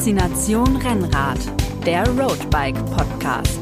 Faszination 0.00 0.76
Rennrad, 0.76 1.38
der 1.84 2.08
Roadbike 2.08 2.86
Podcast. 2.86 3.60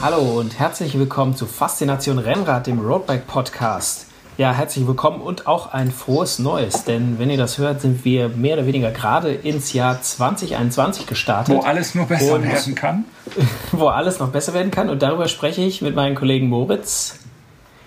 Hallo 0.00 0.38
und 0.40 0.58
herzlich 0.58 0.98
willkommen 0.98 1.36
zu 1.36 1.44
Faszination 1.44 2.18
Rennrad, 2.18 2.66
dem 2.66 2.80
Roadbike 2.80 3.26
Podcast. 3.26 4.06
Ja, 4.38 4.54
herzlich 4.54 4.86
willkommen 4.86 5.20
und 5.20 5.46
auch 5.46 5.74
ein 5.74 5.90
frohes 5.90 6.38
Neues, 6.38 6.84
denn 6.84 7.18
wenn 7.18 7.28
ihr 7.28 7.36
das 7.36 7.58
hört, 7.58 7.82
sind 7.82 8.02
wir 8.06 8.30
mehr 8.30 8.54
oder 8.54 8.66
weniger 8.66 8.92
gerade 8.92 9.34
ins 9.34 9.74
Jahr 9.74 10.00
2021 10.00 11.06
gestartet. 11.06 11.54
Wo 11.54 11.60
alles 11.60 11.94
nur 11.94 12.06
besser 12.06 12.36
und, 12.36 12.44
werden 12.44 12.74
kann. 12.74 13.04
Wo 13.72 13.88
alles 13.88 14.20
noch 14.20 14.30
besser 14.30 14.54
werden 14.54 14.70
kann 14.70 14.88
und 14.88 15.02
darüber 15.02 15.28
spreche 15.28 15.60
ich 15.60 15.82
mit 15.82 15.94
meinen 15.94 16.14
Kollegen 16.14 16.48
Moritz. 16.48 17.18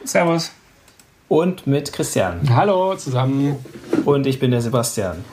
Servus. 0.04 0.52
Und 1.30 1.66
mit 1.66 1.94
Christian. 1.94 2.48
Hallo 2.56 2.96
zusammen. 2.96 3.56
Und 4.06 4.28
ich 4.28 4.38
bin 4.38 4.52
der 4.52 4.62
Sebastian. 4.62 5.26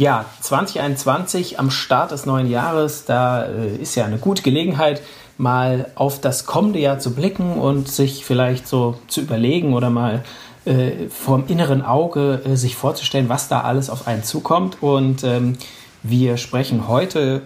Ja, 0.00 0.24
2021 0.40 1.58
am 1.58 1.70
Start 1.70 2.12
des 2.12 2.24
neuen 2.24 2.48
Jahres, 2.48 3.04
da 3.04 3.44
äh, 3.44 3.76
ist 3.76 3.96
ja 3.96 4.06
eine 4.06 4.16
gute 4.16 4.40
Gelegenheit, 4.40 5.02
mal 5.36 5.90
auf 5.94 6.22
das 6.22 6.46
kommende 6.46 6.78
Jahr 6.78 6.98
zu 6.98 7.14
blicken 7.14 7.52
und 7.58 7.86
sich 7.86 8.24
vielleicht 8.24 8.66
so 8.66 8.94
zu 9.08 9.20
überlegen 9.20 9.74
oder 9.74 9.90
mal 9.90 10.24
äh, 10.64 11.10
vom 11.10 11.46
inneren 11.48 11.82
Auge 11.82 12.40
äh, 12.46 12.56
sich 12.56 12.76
vorzustellen, 12.76 13.28
was 13.28 13.48
da 13.48 13.60
alles 13.60 13.90
auf 13.90 14.06
einen 14.06 14.22
zukommt. 14.22 14.78
Und 14.82 15.22
ähm, 15.22 15.58
wir 16.02 16.38
sprechen 16.38 16.88
heute 16.88 17.42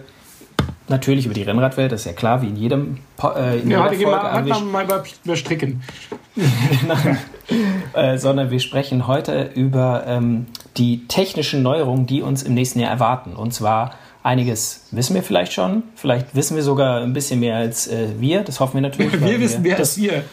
natürlich 0.87 1.25
über 1.25 1.35
die 1.35 1.43
Rennradwelt, 1.43 1.91
das 1.91 2.01
ist 2.01 2.05
ja 2.05 2.13
klar, 2.13 2.41
wie 2.41 2.47
in 2.47 2.55
jedem 2.55 2.99
äh, 3.21 3.59
in 3.59 3.69
ja, 3.69 3.91
jeder 3.91 4.21
Folge. 4.31 4.49
Mal, 4.49 4.85
mal 4.85 5.03
überstricken. 5.25 5.83
äh, 7.93 8.17
sondern 8.17 8.49
wir 8.49 8.61
sprechen 8.61 9.07
heute 9.07 9.51
über 9.55 10.05
ähm, 10.07 10.45
die 10.77 11.07
technischen 11.07 11.61
Neuerungen, 11.61 12.05
die 12.05 12.21
uns 12.21 12.43
im 12.43 12.53
nächsten 12.53 12.79
Jahr 12.79 12.91
erwarten. 12.91 13.35
Und 13.35 13.53
zwar 13.53 13.95
einiges 14.23 14.87
wissen 14.91 15.15
wir 15.15 15.21
vielleicht 15.21 15.53
schon, 15.53 15.83
vielleicht 15.95 16.33
wissen 16.35 16.55
wir 16.55 16.63
sogar 16.63 17.01
ein 17.01 17.13
bisschen 17.13 17.39
mehr 17.39 17.57
als 17.57 17.87
äh, 17.87 18.07
wir, 18.19 18.41
das 18.41 18.59
hoffen 18.59 18.75
wir 18.75 18.81
natürlich. 18.81 19.21
wir 19.21 19.39
wissen 19.39 19.61
mehr 19.61 19.77
als 19.77 19.97
wir. 19.97 20.23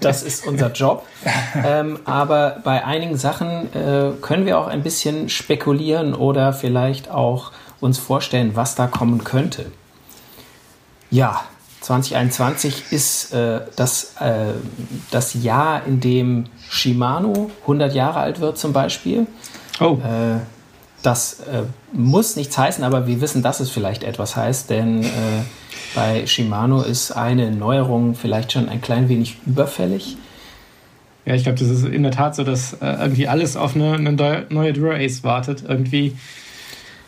Das 0.00 0.22
ist 0.22 0.46
unser 0.46 0.72
Job. 0.72 1.04
ähm, 1.64 1.98
aber 2.04 2.60
bei 2.64 2.84
einigen 2.84 3.16
Sachen 3.16 3.72
äh, 3.74 4.12
können 4.20 4.46
wir 4.46 4.58
auch 4.58 4.66
ein 4.66 4.82
bisschen 4.82 5.28
spekulieren 5.28 6.14
oder 6.14 6.52
vielleicht 6.52 7.10
auch 7.10 7.52
uns 7.80 7.98
vorstellen, 7.98 8.52
was 8.54 8.76
da 8.76 8.86
kommen 8.86 9.24
könnte. 9.24 9.66
Ja, 11.10 11.42
2021 11.82 12.92
ist 12.92 13.34
äh, 13.34 13.60
das, 13.76 14.14
äh, 14.18 14.54
das 15.10 15.34
Jahr, 15.34 15.84
in 15.86 16.00
dem 16.00 16.46
Shimano 16.70 17.50
100 17.62 17.94
Jahre 17.94 18.20
alt 18.20 18.40
wird 18.40 18.56
zum 18.56 18.72
Beispiel. 18.72 19.26
Oh. 19.80 19.98
Äh, 20.04 20.40
das 21.02 21.40
äh, 21.40 21.62
muss 21.92 22.36
nichts 22.36 22.56
heißen, 22.56 22.82
aber 22.82 23.06
wir 23.06 23.20
wissen, 23.20 23.42
dass 23.42 23.60
es 23.60 23.70
vielleicht 23.70 24.04
etwas 24.04 24.36
heißt, 24.36 24.70
denn 24.70 25.02
äh, 25.02 25.08
bei 25.94 26.26
Shimano 26.26 26.82
ist 26.82 27.12
eine 27.12 27.50
Neuerung 27.50 28.14
vielleicht 28.14 28.52
schon 28.52 28.68
ein 28.68 28.80
klein 28.80 29.08
wenig 29.08 29.36
überfällig. 29.46 30.16
Ja, 31.26 31.34
ich 31.34 31.42
glaube, 31.42 31.58
das 31.58 31.68
ist 31.68 31.84
in 31.84 32.02
der 32.02 32.12
Tat 32.12 32.34
so, 32.34 32.44
dass 32.44 32.74
äh, 32.74 32.86
irgendwie 33.00 33.28
alles 33.28 33.56
auf 33.56 33.74
eine, 33.74 33.94
eine 33.94 34.46
neue 34.50 34.72
Dura-Ace 34.72 35.24
wartet. 35.24 35.64
Irgendwie 35.66 36.16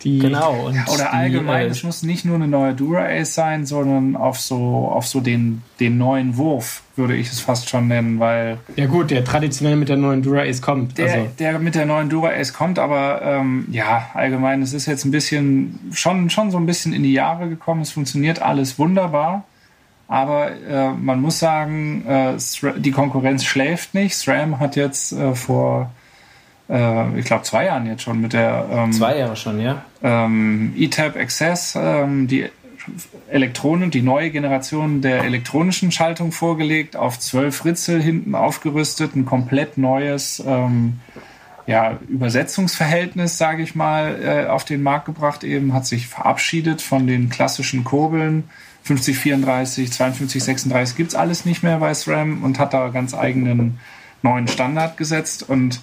die, 0.06 0.20
genau. 0.20 0.70
Oder 0.94 1.12
allgemein, 1.12 1.66
äh, 1.66 1.70
es 1.70 1.82
muss 1.82 2.04
nicht 2.04 2.24
nur 2.24 2.36
eine 2.36 2.46
neue 2.46 2.74
Dura-Ace 2.74 3.34
sein, 3.34 3.66
sondern 3.66 4.14
auf 4.14 4.38
so, 4.38 4.88
auf 4.88 5.04
so 5.04 5.20
den, 5.20 5.62
den 5.80 5.98
neuen 5.98 6.36
Wurf, 6.36 6.82
würde 6.94 7.16
ich 7.16 7.28
es 7.28 7.40
fast 7.40 7.68
schon 7.68 7.88
nennen, 7.88 8.20
weil... 8.20 8.58
Ja 8.76 8.86
gut, 8.86 9.10
der 9.10 9.24
traditionell 9.24 9.74
mit 9.74 9.88
der 9.88 9.96
neuen 9.96 10.22
Dura-Ace 10.22 10.62
kommt. 10.62 10.96
Der, 10.96 11.12
also. 11.12 11.28
der 11.40 11.58
mit 11.58 11.74
der 11.74 11.86
neuen 11.86 12.08
Dura-Ace 12.08 12.52
kommt, 12.52 12.78
aber 12.78 13.20
ähm, 13.22 13.66
ja, 13.72 14.10
allgemein, 14.14 14.62
es 14.62 14.72
ist 14.72 14.86
jetzt 14.86 15.04
ein 15.04 15.10
bisschen, 15.10 15.90
schon, 15.92 16.30
schon 16.30 16.52
so 16.52 16.58
ein 16.58 16.66
bisschen 16.66 16.92
in 16.92 17.02
die 17.02 17.12
Jahre 17.12 17.48
gekommen. 17.48 17.80
Es 17.80 17.90
funktioniert 17.90 18.40
alles 18.40 18.78
wunderbar. 18.78 19.42
Aber 20.06 20.52
äh, 20.52 20.92
man 20.92 21.20
muss 21.20 21.40
sagen, 21.40 22.06
äh, 22.06 22.36
die 22.78 22.92
Konkurrenz 22.92 23.44
schläft 23.44 23.92
nicht. 23.94 24.14
SRAM 24.14 24.60
hat 24.60 24.76
jetzt 24.76 25.12
äh, 25.12 25.34
vor 25.34 25.90
ich 26.68 27.24
glaube, 27.24 27.44
zwei 27.44 27.66
Jahren 27.66 27.86
jetzt 27.86 28.02
schon 28.02 28.20
mit 28.20 28.32
der. 28.32 28.66
Ähm, 28.70 28.92
zwei 28.92 29.18
Jahre 29.18 29.36
schon, 29.36 29.60
ja. 29.60 29.84
Ähm, 30.02 30.74
ETAP 30.76 31.16
Access, 31.16 31.78
ähm, 31.80 32.26
die 32.26 32.48
Elektronen, 33.28 33.90
die 33.90 34.02
neue 34.02 34.30
Generation 34.30 35.00
der 35.00 35.24
elektronischen 35.24 35.92
Schaltung 35.92 36.32
vorgelegt, 36.32 36.96
auf 36.96 37.18
zwölf 37.18 37.64
Ritzel 37.64 38.00
hinten 38.00 38.34
aufgerüstet, 38.34 39.16
ein 39.16 39.24
komplett 39.24 39.78
neues 39.78 40.42
ähm, 40.46 41.00
ja, 41.66 41.98
Übersetzungsverhältnis, 42.08 43.38
sage 43.38 43.62
ich 43.62 43.74
mal, 43.74 44.20
äh, 44.22 44.48
auf 44.48 44.64
den 44.64 44.82
Markt 44.82 45.06
gebracht. 45.06 45.42
Eben 45.42 45.72
hat 45.72 45.86
sich 45.86 46.06
verabschiedet 46.06 46.80
von 46.80 47.06
den 47.06 47.28
klassischen 47.28 47.82
Kurbeln. 47.84 48.44
5034, 48.84 49.90
5236 49.90 50.96
gibt's 50.96 51.16
alles 51.16 51.44
nicht 51.44 51.64
mehr 51.64 51.78
bei 51.78 51.92
SRAM 51.92 52.44
und 52.44 52.60
hat 52.60 52.72
da 52.72 52.88
ganz 52.88 53.14
eigenen 53.14 53.80
neuen 54.22 54.46
Standard 54.46 54.96
gesetzt 54.96 55.48
und 55.48 55.80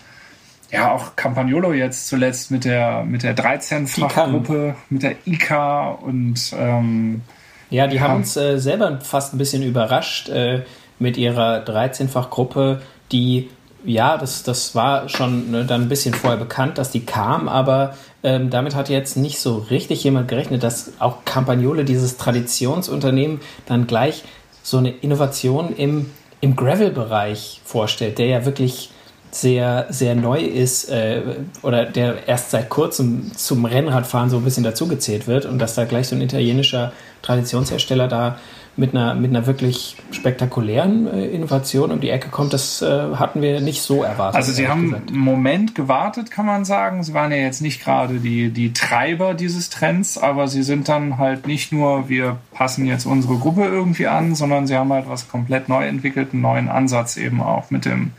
ja, 0.73 0.91
auch 0.91 1.16
Campagnolo 1.16 1.72
jetzt 1.73 2.07
zuletzt 2.07 2.50
mit 2.50 2.66
der, 2.66 3.03
mit 3.03 3.23
der 3.23 3.35
13-Fachgruppe, 3.35 4.75
mit 4.89 5.03
der 5.03 5.16
ICA 5.25 5.89
und 5.89 6.53
ähm, 6.57 7.22
ja, 7.69 7.88
die 7.88 7.97
ja. 7.97 8.01
haben 8.03 8.16
uns 8.17 8.35
äh, 8.35 8.57
selber 8.57 9.00
fast 9.01 9.34
ein 9.34 9.38
bisschen 9.38 9.61
überrascht 9.63 10.29
äh, 10.29 10.63
mit 10.97 11.17
ihrer 11.17 11.63
13-Fach-Gruppe, 11.63 12.81
die 13.11 13.50
ja, 13.85 14.17
das, 14.17 14.44
das 14.44 14.75
war 14.75 15.09
schon 15.09 15.51
ne, 15.51 15.66
dann 15.66 15.84
ein 15.84 15.89
bisschen 15.89 16.13
vorher 16.13 16.39
bekannt, 16.39 16.78
dass 16.78 16.90
die 16.90 17.05
kam, 17.05 17.50
aber 17.50 17.95
ähm, 18.23 18.50
damit 18.50 18.75
hat 18.75 18.90
jetzt 18.90 19.17
nicht 19.17 19.40
so 19.40 19.57
richtig 19.69 20.03
jemand 20.03 20.28
gerechnet, 20.29 20.63
dass 20.63 20.94
auch 21.00 21.25
Campagnolo, 21.25 21.84
dieses 21.84 22.17
Traditionsunternehmen, 22.17 23.41
dann 23.66 23.85
gleich 23.85 24.23
so 24.63 24.78
eine 24.78 24.90
Innovation 24.90 25.75
im, 25.75 26.09
im 26.40 26.55
Gravel-Bereich 26.55 27.61
vorstellt, 27.66 28.17
der 28.17 28.28
ja 28.28 28.45
wirklich 28.45 28.90
sehr, 29.34 29.88
sehr 29.90 30.16
neu 30.16 30.42
ist 30.42 30.90
äh, 30.90 31.22
oder 31.64 31.86
der 31.86 32.28
erst 32.28 32.52
seit 32.52 32.70
kurzem 32.70 33.32
zum 33.36 33.66
Rennradfahren 33.66 34.30
so 34.30 34.38
ein 34.38 34.44
bisschen 34.44 34.64
dazugezählt 34.64 35.28
wird 35.28 35.46
und 35.46 35.60
dass 35.60 35.76
da 35.76 35.86
gleich 35.86 36.08
so 36.08 36.16
ein 36.16 36.22
italienischer 36.22 36.92
Traditionshersteller 37.24 38.08
da 38.08 38.38
mit 38.76 38.96
einer, 38.96 39.14
mit 39.14 39.30
einer 39.30 39.46
wirklich 39.46 39.98
spektakulären 40.12 41.08
äh, 41.08 41.28
Innovation 41.28 41.92
um 41.92 42.02
die 42.02 42.10
Ecke 42.10 42.30
kommt, 42.30 42.54
das 42.54 42.82
äh, 42.82 43.16
hatten 43.16 43.42
wir 43.42 43.62
nicht 43.62 43.82
so 43.82 44.04
erwartet. 44.04 44.36
Also 44.36 44.52
Sie 44.52 44.68
haben 44.68 44.90
gesagt. 44.90 45.10
einen 45.10 45.20
Moment 45.20 45.76
gewartet, 45.76 46.32
kann 46.32 46.46
man 46.46 46.66
sagen. 46.66 47.04
Sie 47.04 47.14
waren 47.14 47.32
ja 47.32 47.38
jetzt 47.38 47.62
nicht 47.62 47.84
gerade 47.84 48.16
die, 48.16 48.50
die 48.50 48.74
Treiber 48.74 49.36
dieses 49.36 49.70
Trends, 49.70 50.18
aber 50.18 50.48
Sie 50.48 50.64
sind 50.64 50.90
dann 50.90 51.20
halt 51.20 51.46
nicht 51.46 51.72
nur, 51.72 52.10
wir 52.10 52.38
passen 52.52 52.86
jetzt 52.86 53.06
unsere 53.06 53.38
Gruppe 53.38 53.66
irgendwie 53.66 54.08
an, 54.08 54.34
sondern 54.34 54.66
Sie 54.66 54.76
haben 54.76 54.92
halt 54.92 55.08
was 55.08 55.30
komplett 55.30 55.70
neu 55.70 55.86
entwickelt, 55.86 56.30
einen 56.34 56.42
neuen 56.42 56.68
Ansatz 56.68 57.18
eben 57.18 57.42
auch 57.42 57.70
mit 57.70 57.86
dem 57.86 58.12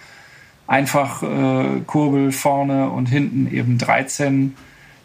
einfach 0.66 1.22
äh, 1.22 1.80
Kurbel 1.86 2.32
vorne 2.32 2.90
und 2.90 3.06
hinten 3.06 3.52
eben 3.52 3.78
13 3.78 4.54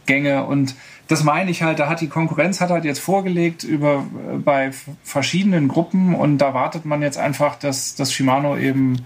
Gänge 0.06 0.46
und 0.46 0.76
das 1.10 1.24
meine 1.24 1.50
ich 1.50 1.64
halt, 1.64 1.80
da 1.80 1.90
hat 1.90 2.02
die 2.02 2.08
Konkurrenz 2.08 2.62
hat 2.62 2.70
halt 2.70 2.86
jetzt 2.86 3.00
vorgelegt 3.00 3.64
über 3.64 4.06
äh, 4.32 4.38
bei 4.38 4.72
verschiedenen 5.04 5.68
Gruppen 5.68 6.16
und 6.16 6.38
da 6.38 6.54
wartet 6.54 6.86
man 6.86 7.02
jetzt 7.02 7.18
einfach, 7.18 7.56
dass 7.56 7.96
das 7.96 8.14
Shimano 8.14 8.58
eben 8.58 9.06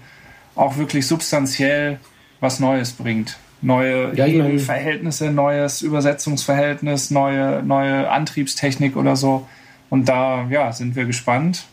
auch 0.54 0.76
wirklich 0.76 1.06
substanziell 1.06 1.98
was 2.40 2.60
Neues 2.60 2.92
bringt. 2.92 3.38
Neue 3.62 4.14
ja, 4.14 4.58
Verhältnisse, 4.58 5.30
neues 5.30 5.80
Übersetzungsverhältnis, 5.80 7.10
neue, 7.10 7.62
neue 7.62 8.10
Antriebstechnik 8.10 8.96
oder 8.96 9.16
so. 9.16 9.48
Und 9.88 10.10
da 10.10 10.46
ja, 10.50 10.70
sind 10.72 10.96
wir 10.96 11.06
gespannt, 11.06 11.64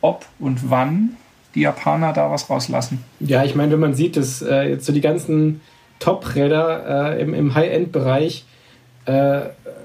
ob 0.00 0.24
und 0.38 0.70
wann 0.70 1.16
die 1.54 1.60
Japaner 1.60 2.12
da 2.12 2.30
was 2.30 2.50
rauslassen. 2.50 3.04
Ja, 3.20 3.44
ich 3.44 3.54
meine, 3.54 3.72
wenn 3.72 3.80
man 3.80 3.94
sieht, 3.94 4.16
dass 4.16 4.42
äh, 4.42 4.70
jetzt 4.70 4.86
so 4.86 4.92
die 4.92 5.00
ganzen 5.00 5.60
Top-Räder 5.98 7.16
äh, 7.16 7.22
im, 7.22 7.34
im 7.34 7.54
High-End-Bereich 7.54 8.44
äh, 9.06 9.40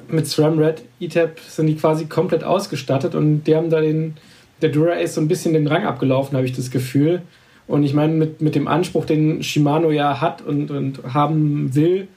mit 0.07 0.27
SRAM 0.27 0.57
Red 0.57 0.83
ETAP 0.99 1.39
sind 1.39 1.67
die 1.67 1.75
quasi 1.75 2.05
komplett 2.05 2.43
ausgestattet 2.43 3.15
und 3.15 3.43
die 3.43 3.55
haben 3.55 3.69
da 3.69 3.79
den, 3.79 4.15
der 4.61 4.69
Dura-Ace 4.69 5.15
so 5.15 5.21
ein 5.21 5.27
bisschen 5.27 5.53
den 5.53 5.67
Rang 5.67 5.85
abgelaufen, 5.85 6.35
habe 6.35 6.45
ich 6.45 6.55
das 6.55 6.71
Gefühl. 6.71 7.21
Und 7.67 7.83
ich 7.83 7.93
meine, 7.93 8.13
mit, 8.13 8.41
mit 8.41 8.55
dem 8.55 8.67
Anspruch, 8.67 9.05
den 9.05 9.43
Shimano 9.43 9.91
ja 9.91 10.19
hat 10.19 10.41
und, 10.41 10.71
und 10.71 11.01
haben 11.13 11.75
will, 11.75 12.07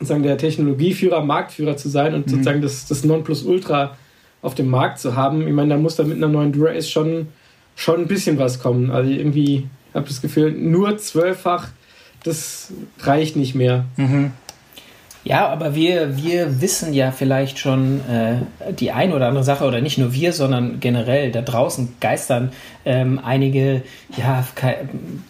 sozusagen 0.00 0.24
der 0.24 0.36
Technologieführer, 0.36 1.22
Marktführer 1.22 1.76
zu 1.76 1.88
sein 1.88 2.14
und 2.14 2.26
mhm. 2.26 2.30
sozusagen 2.30 2.62
das, 2.62 2.86
das 2.86 3.04
Nonplusultra 3.04 3.96
auf 4.42 4.56
dem 4.56 4.68
Markt 4.68 4.98
zu 4.98 5.14
haben, 5.14 5.46
ich 5.46 5.54
meine, 5.54 5.74
da 5.74 5.80
muss 5.80 5.94
da 5.94 6.02
mit 6.02 6.16
einer 6.16 6.26
neuen 6.26 6.50
Dura-Ace 6.50 6.90
schon 6.90 7.28
schon 7.76 8.00
ein 8.00 8.06
bisschen 8.06 8.38
was 8.38 8.60
kommen. 8.60 8.90
Also 8.90 9.10
irgendwie 9.10 9.68
habe 9.94 10.08
das 10.08 10.20
Gefühl, 10.20 10.52
nur 10.52 10.98
zwölffach, 10.98 11.68
das 12.24 12.72
reicht 13.00 13.36
nicht 13.36 13.54
mehr. 13.54 13.84
Mhm. 13.96 14.32
Ja, 15.24 15.48
aber 15.48 15.76
wir, 15.76 16.16
wir 16.16 16.60
wissen 16.60 16.92
ja 16.92 17.12
vielleicht 17.12 17.60
schon 17.60 18.00
äh, 18.10 18.72
die 18.72 18.90
ein 18.90 19.12
oder 19.12 19.28
andere 19.28 19.44
Sache, 19.44 19.64
oder 19.64 19.80
nicht 19.80 19.96
nur 19.96 20.12
wir, 20.12 20.32
sondern 20.32 20.80
generell 20.80 21.30
da 21.30 21.42
draußen 21.42 21.94
geistern 22.00 22.50
ähm, 22.84 23.20
einige 23.22 23.82
ja, 24.16 24.44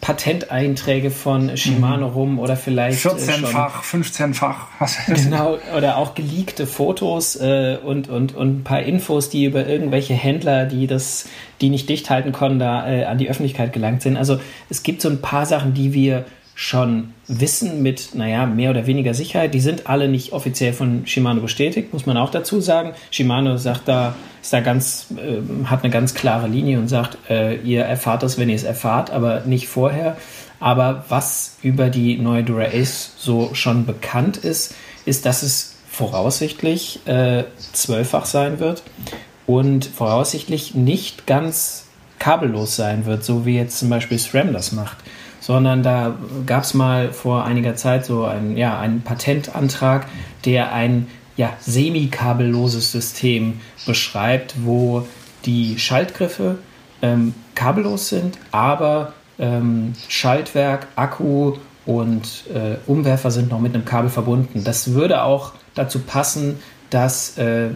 Patenteinträge 0.00 1.10
von 1.10 1.58
Shimano 1.58 2.08
mhm. 2.08 2.14
rum 2.14 2.38
oder 2.38 2.56
vielleicht. 2.56 3.04
14-fach, 3.04 3.82
äh, 3.82 3.96
15-fach. 3.96 4.68
Genau, 5.08 5.58
oder 5.76 5.98
auch 5.98 6.14
geleakte 6.14 6.66
Fotos 6.66 7.36
äh, 7.36 7.76
und, 7.84 8.08
und, 8.08 8.34
und 8.34 8.60
ein 8.60 8.64
paar 8.64 8.82
Infos, 8.82 9.28
die 9.28 9.44
über 9.44 9.66
irgendwelche 9.66 10.14
Händler, 10.14 10.64
die 10.64 10.86
das, 10.86 11.26
die 11.60 11.68
nicht 11.68 11.90
dicht 11.90 12.08
halten 12.08 12.32
konnten, 12.32 12.58
da 12.58 12.88
äh, 12.90 13.04
an 13.04 13.18
die 13.18 13.28
Öffentlichkeit 13.28 13.74
gelangt 13.74 14.00
sind. 14.00 14.16
Also 14.16 14.40
es 14.70 14.82
gibt 14.82 15.02
so 15.02 15.10
ein 15.10 15.20
paar 15.20 15.44
Sachen, 15.44 15.74
die 15.74 15.92
wir 15.92 16.24
schon 16.54 17.14
wissen 17.28 17.82
mit, 17.82 18.14
naja, 18.14 18.46
mehr 18.46 18.70
oder 18.70 18.86
weniger 18.86 19.14
Sicherheit. 19.14 19.54
Die 19.54 19.60
sind 19.60 19.86
alle 19.86 20.08
nicht 20.08 20.32
offiziell 20.32 20.72
von 20.72 21.06
Shimano 21.06 21.40
bestätigt, 21.40 21.92
muss 21.92 22.06
man 22.06 22.16
auch 22.16 22.30
dazu 22.30 22.60
sagen. 22.60 22.92
Shimano 23.10 23.56
sagt 23.56 23.88
da, 23.88 24.14
ist 24.42 24.52
da 24.52 24.60
ganz, 24.60 25.06
äh, 25.16 25.66
hat 25.66 25.82
eine 25.82 25.92
ganz 25.92 26.14
klare 26.14 26.48
Linie 26.48 26.78
und 26.78 26.88
sagt, 26.88 27.18
äh, 27.30 27.56
ihr 27.56 27.84
erfahrt 27.84 28.22
das, 28.22 28.38
wenn 28.38 28.50
ihr 28.50 28.56
es 28.56 28.64
erfahrt, 28.64 29.10
aber 29.10 29.40
nicht 29.46 29.68
vorher. 29.68 30.16
Aber 30.60 31.06
was 31.08 31.56
über 31.62 31.88
die 31.88 32.18
neue 32.18 32.44
Dura 32.44 32.66
Ace 32.66 33.14
so 33.16 33.54
schon 33.54 33.86
bekannt 33.86 34.36
ist, 34.36 34.74
ist, 35.06 35.26
dass 35.26 35.42
es 35.42 35.76
voraussichtlich 35.90 37.00
äh, 37.06 37.44
zwölffach 37.72 38.26
sein 38.26 38.60
wird 38.60 38.82
und 39.46 39.84
voraussichtlich 39.84 40.74
nicht 40.74 41.26
ganz 41.26 41.86
kabellos 42.18 42.76
sein 42.76 43.04
wird, 43.04 43.24
so 43.24 43.44
wie 43.46 43.56
jetzt 43.56 43.78
zum 43.78 43.88
Beispiel 43.88 44.18
SRAM 44.18 44.52
das 44.52 44.72
macht 44.72 44.98
sondern 45.42 45.82
da 45.82 46.14
gab 46.46 46.62
es 46.62 46.72
mal 46.72 47.12
vor 47.12 47.44
einiger 47.44 47.74
Zeit 47.74 48.06
so 48.06 48.24
ein, 48.24 48.56
ja, 48.56 48.78
einen 48.78 49.02
Patentantrag, 49.02 50.06
der 50.44 50.72
ein 50.72 51.08
ja, 51.36 51.52
semikabelloses 51.58 52.92
System 52.92 53.60
beschreibt, 53.84 54.54
wo 54.64 55.04
die 55.44 55.80
Schaltgriffe 55.80 56.58
ähm, 57.02 57.34
kabellos 57.56 58.08
sind, 58.08 58.38
aber 58.52 59.14
ähm, 59.40 59.94
Schaltwerk, 60.08 60.86
Akku 60.94 61.54
und 61.86 62.44
äh, 62.54 62.76
Umwerfer 62.86 63.32
sind 63.32 63.50
noch 63.50 63.58
mit 63.58 63.74
einem 63.74 63.84
Kabel 63.84 64.10
verbunden. 64.10 64.62
Das 64.62 64.94
würde 64.94 65.24
auch 65.24 65.54
dazu 65.74 65.98
passen, 65.98 66.60
dass 66.92 67.38
äh, 67.38 67.70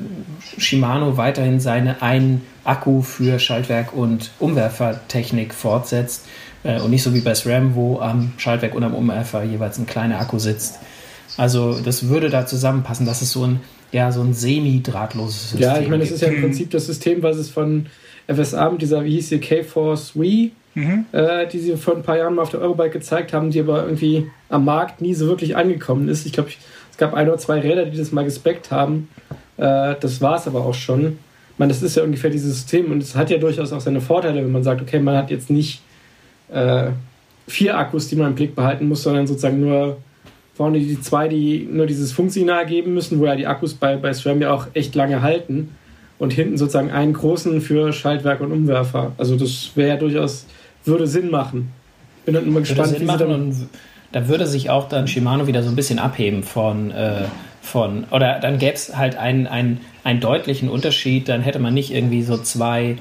Shimano 0.58 1.16
weiterhin 1.16 1.58
seine 1.58 2.02
einen 2.02 2.42
Akku 2.64 3.00
für 3.00 3.38
Schaltwerk 3.38 3.94
und 3.94 4.30
Umwerfertechnik 4.38 5.54
fortsetzt 5.54 6.26
äh, 6.64 6.80
und 6.80 6.90
nicht 6.90 7.02
so 7.02 7.14
wie 7.14 7.20
bei 7.20 7.34
SRAM, 7.34 7.74
wo 7.74 7.98
am 8.00 8.32
Schaltwerk 8.36 8.74
und 8.74 8.84
am 8.84 8.94
Umwerfer 8.94 9.42
jeweils 9.42 9.78
ein 9.78 9.86
kleiner 9.86 10.20
Akku 10.20 10.38
sitzt. 10.38 10.80
Also 11.38 11.80
das 11.80 12.08
würde 12.08 12.28
da 12.28 12.46
zusammenpassen. 12.46 13.06
Das 13.06 13.22
ist 13.22 13.32
so 13.32 13.46
ein, 13.46 13.60
ja, 13.90 14.12
so 14.12 14.20
ein 14.20 14.34
semi-drahtloses 14.34 15.50
System. 15.50 15.60
Ja, 15.60 15.78
ich 15.78 15.88
meine, 15.88 16.02
das 16.02 16.12
ist 16.12 16.20
ja 16.20 16.28
im 16.28 16.42
Prinzip 16.42 16.70
das 16.70 16.86
System, 16.86 17.22
was 17.22 17.36
es 17.36 17.48
von 17.48 17.86
FSA 18.26 18.70
mit 18.70 18.82
dieser, 18.82 19.02
wie 19.04 19.12
hieß 19.12 19.30
sie, 19.30 19.38
K-Force 19.38 20.12
Wii, 20.14 20.52
mhm. 20.74 21.06
äh, 21.12 21.46
die 21.46 21.58
sie 21.58 21.76
vor 21.78 21.96
ein 21.96 22.02
paar 22.02 22.18
Jahren 22.18 22.34
mal 22.34 22.42
auf 22.42 22.50
der 22.50 22.60
Eurobike 22.60 22.90
gezeigt 22.90 23.32
haben, 23.32 23.50
die 23.50 23.60
aber 23.60 23.84
irgendwie 23.84 24.30
am 24.50 24.66
Markt 24.66 25.00
nie 25.00 25.14
so 25.14 25.26
wirklich 25.26 25.56
angekommen 25.56 26.08
ist. 26.08 26.26
Ich 26.26 26.32
glaube, 26.32 26.50
es 26.96 26.98
gab 26.98 27.12
ein 27.12 27.28
oder 27.28 27.36
zwei 27.36 27.60
Räder, 27.60 27.84
die 27.84 27.98
das 27.98 28.10
mal 28.10 28.24
gespeckt 28.24 28.70
haben. 28.70 29.08
Äh, 29.58 29.96
das 30.00 30.22
war 30.22 30.36
es 30.36 30.46
aber 30.46 30.64
auch 30.64 30.72
schon. 30.72 31.18
Ich 31.52 31.58
meine, 31.58 31.70
das 31.70 31.82
ist 31.82 31.94
ja 31.94 32.02
ungefähr 32.02 32.30
dieses 32.30 32.54
System 32.54 32.90
und 32.90 33.02
es 33.02 33.14
hat 33.14 33.28
ja 33.28 33.36
durchaus 33.36 33.70
auch 33.70 33.82
seine 33.82 34.00
Vorteile, 34.00 34.42
wenn 34.42 34.50
man 34.50 34.62
sagt, 34.62 34.80
okay, 34.80 34.98
man 34.98 35.14
hat 35.14 35.30
jetzt 35.30 35.50
nicht 35.50 35.82
äh, 36.50 36.86
vier 37.46 37.76
Akkus, 37.76 38.08
die 38.08 38.16
man 38.16 38.28
im 38.28 38.34
Blick 38.34 38.54
behalten 38.54 38.88
muss, 38.88 39.02
sondern 39.02 39.26
sozusagen 39.26 39.60
nur 39.60 39.98
vorne 40.54 40.78
die 40.78 40.98
zwei, 40.98 41.28
die 41.28 41.68
nur 41.70 41.84
dieses 41.84 42.12
Funksignal 42.12 42.64
geben 42.64 42.94
müssen, 42.94 43.20
wo 43.20 43.26
ja 43.26 43.36
die 43.36 43.46
Akkus 43.46 43.74
bei, 43.74 43.96
bei 43.96 44.14
SRAM 44.14 44.40
ja 44.40 44.54
auch 44.54 44.68
echt 44.72 44.94
lange 44.94 45.20
halten. 45.20 45.76
Und 46.18 46.32
hinten 46.32 46.56
sozusagen 46.56 46.90
einen 46.90 47.12
großen 47.12 47.60
für 47.60 47.92
Schaltwerk 47.92 48.40
und 48.40 48.50
Umwerfer. 48.50 49.12
Also 49.18 49.36
das 49.36 49.72
wäre 49.74 49.90
ja 49.90 49.96
durchaus, 49.96 50.46
würde 50.86 51.06
Sinn 51.06 51.30
machen. 51.30 51.72
Bin 52.24 52.32
dann 52.32 52.46
immer 52.46 52.60
gespannt, 52.60 52.88
Sinn 52.88 53.04
machen 53.04 53.26
und 53.26 53.68
da 54.16 54.28
würde 54.28 54.46
sich 54.46 54.70
auch 54.70 54.88
dann 54.88 55.08
Shimano 55.08 55.46
wieder 55.46 55.62
so 55.62 55.68
ein 55.68 55.76
bisschen 55.76 55.98
abheben 55.98 56.42
von, 56.42 56.90
äh, 56.90 57.24
von 57.60 58.04
oder 58.10 58.40
dann 58.40 58.56
gäbe 58.56 58.72
es 58.72 58.96
halt 58.96 59.14
einen, 59.18 59.46
einen, 59.46 59.82
einen 60.04 60.20
deutlichen 60.20 60.70
Unterschied, 60.70 61.28
dann 61.28 61.42
hätte 61.42 61.58
man 61.58 61.74
nicht 61.74 61.92
irgendwie 61.92 62.22
so 62.22 62.38
zwei 62.38 62.96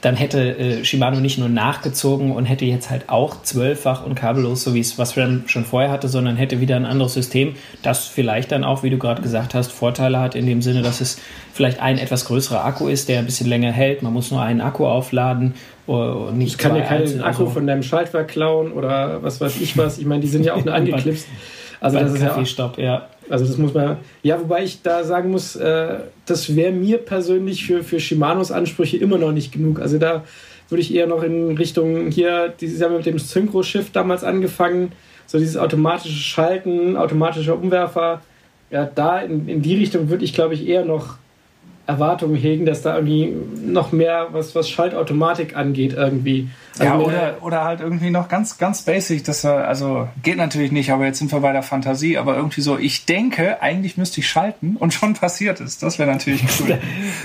dann 0.00 0.16
hätte 0.16 0.56
äh, 0.58 0.84
Shimano 0.84 1.20
nicht 1.20 1.38
nur 1.38 1.50
nachgezogen 1.50 2.32
und 2.32 2.46
hätte 2.46 2.64
jetzt 2.64 2.88
halt 2.88 3.10
auch 3.10 3.42
zwölffach 3.42 4.04
und 4.04 4.14
kabellos, 4.14 4.64
so 4.64 4.74
wie 4.74 4.80
es 4.80 4.98
was 4.98 5.18
Ram 5.18 5.48
schon 5.48 5.66
vorher 5.66 5.90
hatte, 5.90 6.08
sondern 6.08 6.36
hätte 6.36 6.60
wieder 6.60 6.76
ein 6.76 6.86
anderes 6.86 7.12
System, 7.14 7.56
das 7.82 8.06
vielleicht 8.06 8.52
dann 8.52 8.64
auch, 8.64 8.82
wie 8.82 8.90
du 8.90 8.98
gerade 8.98 9.20
gesagt 9.20 9.54
hast, 9.54 9.70
Vorteile 9.72 10.20
hat 10.20 10.34
in 10.34 10.46
dem 10.46 10.62
Sinne, 10.62 10.82
dass 10.82 11.00
es 11.00 11.18
vielleicht 11.52 11.80
ein 11.80 11.98
etwas 11.98 12.26
größerer 12.26 12.64
Akku 12.64 12.88
ist, 12.88 13.08
der 13.08 13.18
ein 13.18 13.26
bisschen 13.26 13.48
länger 13.48 13.72
hält. 13.72 14.02
Man 14.02 14.12
muss 14.12 14.30
nur 14.30 14.42
einen 14.42 14.60
Akku 14.60 14.86
aufladen 14.86 15.54
nicht. 15.86 16.52
Ich 16.52 16.58
kann 16.58 16.76
ja 16.76 16.82
keinen 16.82 17.20
Akku 17.20 17.42
also 17.42 17.46
von 17.46 17.66
deinem 17.66 17.82
Schaltwerk 17.82 18.28
klauen 18.28 18.72
oder 18.72 19.22
was 19.22 19.40
weiß 19.40 19.60
ich 19.60 19.76
was. 19.76 19.98
Ich 19.98 20.06
meine, 20.06 20.22
die 20.22 20.28
sind 20.28 20.44
ja 20.44 20.54
auch 20.54 20.64
nur 20.64 20.74
angeklipst. 20.74 21.28
Also 21.80 21.98
das 21.98 22.14
ist 22.14 22.22
ja, 22.22 22.72
ja. 22.78 23.08
Also 23.28 23.44
das 23.44 23.58
muss 23.58 23.74
man. 23.74 23.98
Ja, 24.22 24.40
wobei 24.40 24.64
ich 24.64 24.82
da 24.82 25.04
sagen 25.04 25.30
muss, 25.30 25.56
äh, 25.56 25.96
das 26.24 26.56
wäre 26.56 26.72
mir 26.72 26.98
persönlich 26.98 27.66
für, 27.66 27.82
für 27.82 28.00
Shimanos 28.00 28.50
Ansprüche 28.50 28.96
immer 28.96 29.18
noch 29.18 29.32
nicht 29.32 29.52
genug. 29.52 29.80
Also 29.80 29.98
da 29.98 30.24
würde 30.68 30.80
ich 30.80 30.94
eher 30.94 31.06
noch 31.06 31.22
in 31.22 31.56
Richtung 31.56 32.10
hier, 32.10 32.52
dieses 32.60 32.80
Jahr 32.80 32.90
mit 32.90 33.04
dem 33.04 33.18
Synchro-Shift 33.18 33.94
damals 33.94 34.24
angefangen, 34.24 34.92
so 35.26 35.38
dieses 35.38 35.56
automatische 35.56 36.18
Schalten, 36.18 36.96
automatischer 36.96 37.54
Umwerfer. 37.54 38.22
Ja, 38.70 38.86
da 38.86 39.20
in, 39.20 39.46
in 39.48 39.62
die 39.62 39.76
Richtung 39.76 40.08
würde 40.08 40.24
ich, 40.24 40.32
glaube 40.32 40.54
ich, 40.54 40.66
eher 40.66 40.84
noch 40.84 41.18
Erwartungen 41.86 42.34
hegen, 42.34 42.64
dass 42.64 42.80
da 42.80 42.94
irgendwie 42.94 43.34
noch 43.66 43.92
mehr 43.92 44.28
was, 44.32 44.54
was 44.54 44.70
Schaltautomatik 44.70 45.54
angeht 45.54 45.92
irgendwie. 45.92 46.48
Also 46.78 46.84
ja, 46.84 46.98
oder, 46.98 47.36
oder 47.42 47.64
halt 47.64 47.80
irgendwie 47.80 48.10
noch 48.10 48.28
ganz, 48.28 48.56
ganz 48.56 48.82
basic, 48.82 49.22
dass 49.24 49.44
er, 49.44 49.68
also 49.68 50.08
geht 50.22 50.38
natürlich 50.38 50.72
nicht, 50.72 50.90
aber 50.90 51.04
jetzt 51.04 51.18
sind 51.18 51.30
wir 51.30 51.40
bei 51.40 51.52
der 51.52 51.62
Fantasie, 51.62 52.16
aber 52.16 52.36
irgendwie 52.36 52.62
so, 52.62 52.78
ich 52.78 53.04
denke, 53.04 53.60
eigentlich 53.60 53.98
müsste 53.98 54.20
ich 54.20 54.28
schalten 54.28 54.76
und 54.78 54.94
schon 54.94 55.12
passiert 55.12 55.60
ist. 55.60 55.82
Das 55.82 55.98
wäre 55.98 56.10
natürlich 56.10 56.42
cool. 56.60 56.78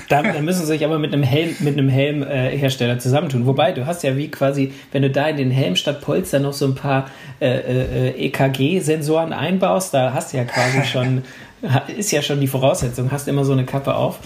da, 0.08 0.22
da, 0.22 0.40
müssen 0.42 0.60
sie 0.60 0.66
sich 0.66 0.84
aber 0.84 0.98
mit 0.98 1.14
einem 1.14 1.22
Helm, 1.22 1.56
mit 1.60 1.78
einem 1.78 1.88
Helmhersteller 1.88 2.94
äh, 2.94 2.98
zusammentun. 2.98 3.46
Wobei, 3.46 3.72
du 3.72 3.86
hast 3.86 4.02
ja 4.02 4.14
wie 4.16 4.30
quasi, 4.30 4.72
wenn 4.92 5.02
du 5.02 5.10
da 5.10 5.26
in 5.26 5.38
den 5.38 5.50
Helm 5.50 5.74
statt 5.74 6.02
Polster 6.02 6.38
noch 6.38 6.52
so 6.52 6.66
ein 6.66 6.74
paar 6.74 7.10
äh, 7.40 8.10
äh, 8.10 8.26
EKG-Sensoren 8.26 9.32
einbaust, 9.32 9.94
da 9.94 10.12
hast 10.12 10.34
du 10.34 10.36
ja 10.36 10.44
quasi 10.44 10.84
schon, 10.92 11.22
ist 11.96 12.12
ja 12.12 12.20
schon 12.20 12.40
die 12.40 12.46
Voraussetzung, 12.46 13.10
hast 13.10 13.26
immer 13.26 13.46
so 13.46 13.52
eine 13.52 13.64
Kappe 13.64 13.94
auf. 13.94 14.18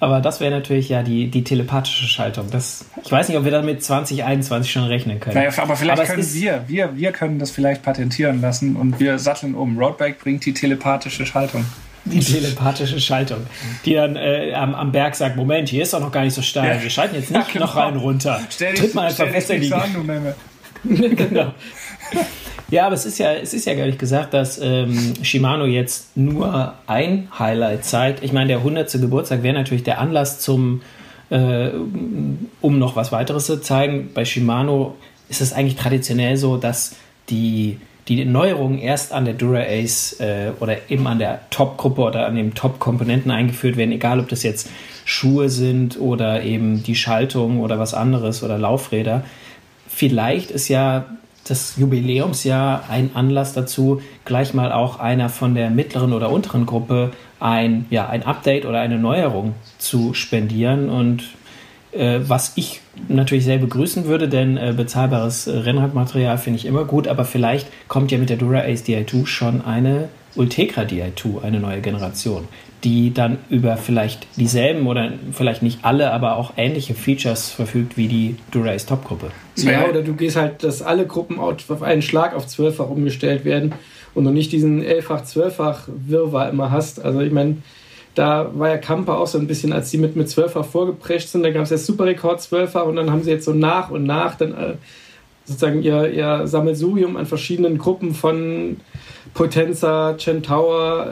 Aber 0.00 0.20
das 0.20 0.40
wäre 0.40 0.50
natürlich 0.50 0.88
ja 0.88 1.02
die, 1.02 1.28
die 1.28 1.44
telepathische 1.44 2.06
Schaltung. 2.06 2.50
Das, 2.50 2.86
ich 3.04 3.12
weiß 3.12 3.28
nicht, 3.28 3.36
ob 3.36 3.44
wir 3.44 3.50
damit 3.50 3.84
2021 3.84 4.72
schon 4.72 4.84
rechnen 4.84 5.20
können. 5.20 5.36
Ja, 5.36 5.62
aber 5.62 5.76
vielleicht 5.76 6.00
aber 6.00 6.08
können 6.08 6.34
wir, 6.34 6.64
wir, 6.66 6.96
wir 6.96 7.12
können 7.12 7.38
das 7.38 7.50
vielleicht 7.50 7.82
patentieren 7.82 8.40
lassen 8.40 8.76
und 8.76 8.98
wir 8.98 9.18
satteln 9.18 9.54
um. 9.54 9.78
Roadbike 9.78 10.18
bringt 10.18 10.46
die 10.46 10.54
telepathische 10.54 11.26
Schaltung. 11.26 11.66
Die 12.06 12.20
telepathische 12.20 12.98
Schaltung, 12.98 13.46
die 13.84 13.92
dann 13.92 14.16
äh, 14.16 14.54
am, 14.54 14.74
am 14.74 14.90
Berg 14.90 15.14
sagt, 15.14 15.36
Moment, 15.36 15.68
hier 15.68 15.82
ist 15.82 15.92
doch 15.92 16.00
noch 16.00 16.10
gar 16.10 16.24
nicht 16.24 16.32
so 16.32 16.40
steil. 16.40 16.76
Ja. 16.76 16.82
Wir 16.82 16.88
schalten 16.88 17.16
jetzt 17.16 17.30
nicht 17.30 17.46
ja, 17.48 17.52
genau. 17.52 17.66
noch 17.66 17.76
rein 17.76 17.96
runter. 17.96 18.40
Stell 18.48 18.72
dich, 18.72 18.80
Tritt 18.80 18.94
mal 18.94 19.08
einfach 19.08 19.28
fest 19.28 19.50
in 19.50 19.60
die... 19.60 19.72
An, 19.72 19.92
du 19.92 20.34
genau. 21.14 21.52
Ja, 22.70 22.86
aber 22.86 22.94
es 22.94 23.04
ist 23.04 23.18
ja, 23.18 23.32
es 23.32 23.52
ist 23.52 23.66
ja 23.66 23.74
gar 23.74 23.86
nicht 23.86 23.98
gesagt, 23.98 24.32
dass 24.32 24.60
ähm, 24.62 25.14
Shimano 25.22 25.66
jetzt 25.66 26.16
nur 26.16 26.74
ein 26.86 27.28
Highlight 27.36 27.84
zeigt. 27.84 28.22
Ich 28.22 28.32
meine, 28.32 28.48
der 28.48 28.58
100. 28.58 28.92
Geburtstag 28.92 29.42
wäre 29.42 29.54
natürlich 29.54 29.82
der 29.82 30.00
Anlass 30.00 30.38
zum, 30.38 30.82
äh, 31.30 31.70
um 32.60 32.78
noch 32.78 32.94
was 32.94 33.10
weiteres 33.10 33.46
zu 33.46 33.60
zeigen. 33.60 34.10
Bei 34.14 34.24
Shimano 34.24 34.94
ist 35.28 35.40
es 35.40 35.52
eigentlich 35.52 35.76
traditionell 35.76 36.36
so, 36.36 36.56
dass 36.58 36.94
die, 37.28 37.78
die 38.06 38.24
Neuerungen 38.24 38.78
erst 38.78 39.12
an 39.12 39.24
der 39.24 39.34
Dura 39.34 39.62
Ace 39.62 40.20
äh, 40.20 40.52
oder 40.60 40.76
eben 40.88 41.08
an 41.08 41.18
der 41.18 41.40
Top-Gruppe 41.50 42.02
oder 42.02 42.26
an 42.26 42.36
den 42.36 42.54
Top-Komponenten 42.54 43.32
eingeführt 43.32 43.76
werden, 43.76 43.90
egal 43.90 44.20
ob 44.20 44.28
das 44.28 44.44
jetzt 44.44 44.68
Schuhe 45.04 45.48
sind 45.48 45.98
oder 45.98 46.44
eben 46.44 46.84
die 46.84 46.94
Schaltung 46.94 47.60
oder 47.60 47.80
was 47.80 47.94
anderes 47.94 48.44
oder 48.44 48.58
Laufräder. 48.58 49.24
Vielleicht 49.88 50.52
ist 50.52 50.68
ja 50.68 51.06
das 51.50 51.76
Jubiläumsjahr 51.76 52.84
ein 52.88 53.10
Anlass 53.14 53.52
dazu, 53.52 54.00
gleich 54.24 54.54
mal 54.54 54.72
auch 54.72 54.98
einer 54.98 55.28
von 55.28 55.54
der 55.54 55.70
mittleren 55.70 56.12
oder 56.12 56.30
unteren 56.30 56.66
Gruppe 56.66 57.10
ein, 57.40 57.86
ja, 57.90 58.08
ein 58.08 58.22
Update 58.22 58.66
oder 58.66 58.80
eine 58.80 58.98
Neuerung 58.98 59.54
zu 59.78 60.14
spendieren. 60.14 60.88
Und 60.88 61.24
äh, 61.92 62.20
was 62.22 62.52
ich 62.56 62.80
natürlich 63.08 63.44
sehr 63.44 63.58
begrüßen 63.58 64.04
würde, 64.04 64.28
denn 64.28 64.56
äh, 64.56 64.72
bezahlbares 64.76 65.48
Rennradmaterial 65.48 66.38
finde 66.38 66.58
ich 66.58 66.66
immer 66.66 66.84
gut, 66.84 67.08
aber 67.08 67.24
vielleicht 67.24 67.66
kommt 67.88 68.12
ja 68.12 68.18
mit 68.18 68.30
der 68.30 68.36
Dura 68.36 68.60
Ace 68.60 68.84
Di2 68.84 69.26
schon 69.26 69.64
eine 69.64 70.08
Ultegra 70.36 70.82
Di2, 70.82 71.42
eine 71.42 71.58
neue 71.58 71.80
Generation, 71.80 72.46
die 72.84 73.12
dann 73.12 73.38
über 73.50 73.76
vielleicht 73.76 74.26
dieselben 74.36 74.86
oder 74.86 75.12
vielleicht 75.32 75.62
nicht 75.62 75.80
alle, 75.82 76.12
aber 76.12 76.36
auch 76.36 76.54
ähnliche 76.56 76.94
Features 76.94 77.50
verfügt 77.50 77.96
wie 77.96 78.08
die 78.08 78.36
Durace 78.50 78.86
Top-Gruppe. 78.86 79.30
Ja, 79.56 79.86
oder 79.86 80.02
du 80.02 80.14
gehst 80.14 80.36
halt, 80.36 80.62
dass 80.62 80.80
alle 80.80 81.06
Gruppen 81.06 81.38
auf 81.38 81.82
einen 81.82 82.02
Schlag 82.02 82.34
auf 82.34 82.46
12-fach 82.46 82.88
umgestellt 82.88 83.44
werden 83.44 83.74
und 84.14 84.24
du 84.24 84.30
nicht 84.30 84.52
diesen 84.52 84.82
11-fach, 84.82 85.24
12-fach 85.24 85.88
Wirrwarr 86.06 86.48
immer 86.48 86.70
hast. 86.70 87.04
Also 87.04 87.20
ich 87.20 87.32
meine, 87.32 87.58
da 88.14 88.50
war 88.54 88.68
ja 88.68 88.78
Kamper 88.78 89.18
auch 89.18 89.26
so 89.26 89.38
ein 89.38 89.46
bisschen, 89.46 89.72
als 89.72 89.90
die 89.90 89.98
mit, 89.98 90.16
mit 90.16 90.28
12-fach 90.28 90.64
vorgeprescht 90.64 91.28
sind, 91.28 91.42
da 91.42 91.50
gab 91.50 91.62
es 91.62 91.70
ja 91.70 91.78
Superrekord 91.78 92.40
12-fach 92.40 92.86
und 92.86 92.96
dann 92.96 93.10
haben 93.10 93.22
sie 93.22 93.30
jetzt 93.30 93.44
so 93.44 93.52
nach 93.52 93.90
und 93.90 94.04
nach 94.04 94.36
dann 94.36 94.52
äh, 94.52 94.74
sozusagen 95.44 95.82
ihr, 95.82 96.10
ihr 96.10 96.46
Sammelsurium 96.46 97.16
an 97.16 97.26
verschiedenen 97.26 97.78
Gruppen 97.78 98.14
von 98.14 98.78
Potenza, 99.34 100.16
Centaur 100.18 101.06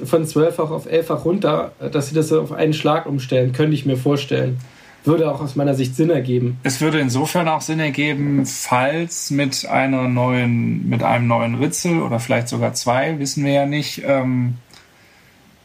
äh, 0.00 0.06
von 0.06 0.24
12-fach 0.24 0.70
auf 0.70 0.86
11-fach 0.86 1.24
runter, 1.24 1.72
dass 1.92 2.08
sie 2.08 2.14
das 2.14 2.32
auf 2.32 2.52
einen 2.52 2.72
Schlag 2.72 3.06
umstellen, 3.06 3.52
könnte 3.52 3.74
ich 3.74 3.86
mir 3.86 3.96
vorstellen. 3.96 4.58
Würde 5.04 5.30
auch 5.30 5.40
aus 5.40 5.56
meiner 5.56 5.74
Sicht 5.74 5.96
Sinn 5.96 6.10
ergeben. 6.10 6.58
Es 6.64 6.80
würde 6.80 6.98
insofern 6.98 7.48
auch 7.48 7.60
Sinn 7.60 7.80
ergeben, 7.80 8.44
falls 8.44 9.30
mit 9.30 9.64
einer 9.66 10.08
neuen, 10.08 10.88
mit 10.88 11.02
einem 11.02 11.26
neuen 11.28 11.54
Ritzel 11.54 12.02
oder 12.02 12.20
vielleicht 12.20 12.48
sogar 12.48 12.74
zwei, 12.74 13.18
wissen 13.18 13.44
wir 13.44 13.52
ja 13.52 13.66
nicht, 13.66 14.02
ähm, 14.04 14.56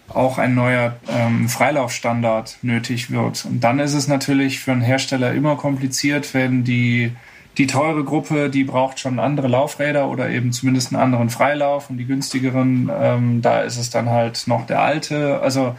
auch 0.10 0.38
ein 0.38 0.54
neuer 0.54 0.96
ähm, 1.10 1.50
Freilaufstandard 1.50 2.60
nötig 2.62 3.12
wird. 3.12 3.46
Und 3.46 3.64
dann 3.64 3.80
ist 3.80 3.94
es 3.94 4.08
natürlich 4.08 4.60
für 4.60 4.72
einen 4.72 4.82
Hersteller 4.82 5.34
immer 5.34 5.56
kompliziert, 5.56 6.34
wenn 6.34 6.64
die 6.64 7.12
die 7.58 7.68
teure 7.68 8.04
Gruppe, 8.04 8.50
die 8.50 8.64
braucht 8.64 9.00
schon 9.00 9.20
andere 9.20 9.48
Laufräder 9.48 10.10
oder 10.10 10.30
eben 10.30 10.52
zumindest 10.52 10.94
einen 10.94 11.02
anderen 11.02 11.30
Freilauf 11.30 11.90
und 11.90 11.98
die 11.98 12.06
günstigeren, 12.06 12.90
ähm, 12.94 13.42
da 13.42 13.62
ist 13.62 13.78
es 13.78 13.90
dann 13.90 14.10
halt 14.10 14.48
noch 14.48 14.66
der 14.66 14.82
alte. 14.82 15.40
Also 15.42 15.76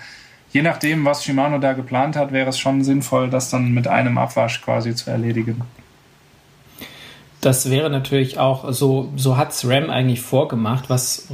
je 0.52 0.62
nachdem, 0.62 1.04
was 1.04 1.24
Shimano 1.24 1.58
da 1.58 1.72
geplant 1.72 2.16
hat, 2.16 2.32
wäre 2.32 2.50
es 2.50 2.58
schon 2.58 2.84
sinnvoll, 2.84 3.28
das 3.28 3.50
dann 3.50 3.72
mit 3.72 3.88
einem 3.88 4.18
Abwasch 4.18 4.62
quasi 4.62 4.94
zu 4.94 5.10
erledigen. 5.10 5.62
Das 7.40 7.68
wäre 7.68 7.90
natürlich 7.90 8.38
auch, 8.38 8.72
so, 8.72 9.12
so 9.16 9.36
hat 9.36 9.52
SRAM 9.52 9.90
eigentlich 9.90 10.22
vorgemacht, 10.22 10.88
was 10.88 11.28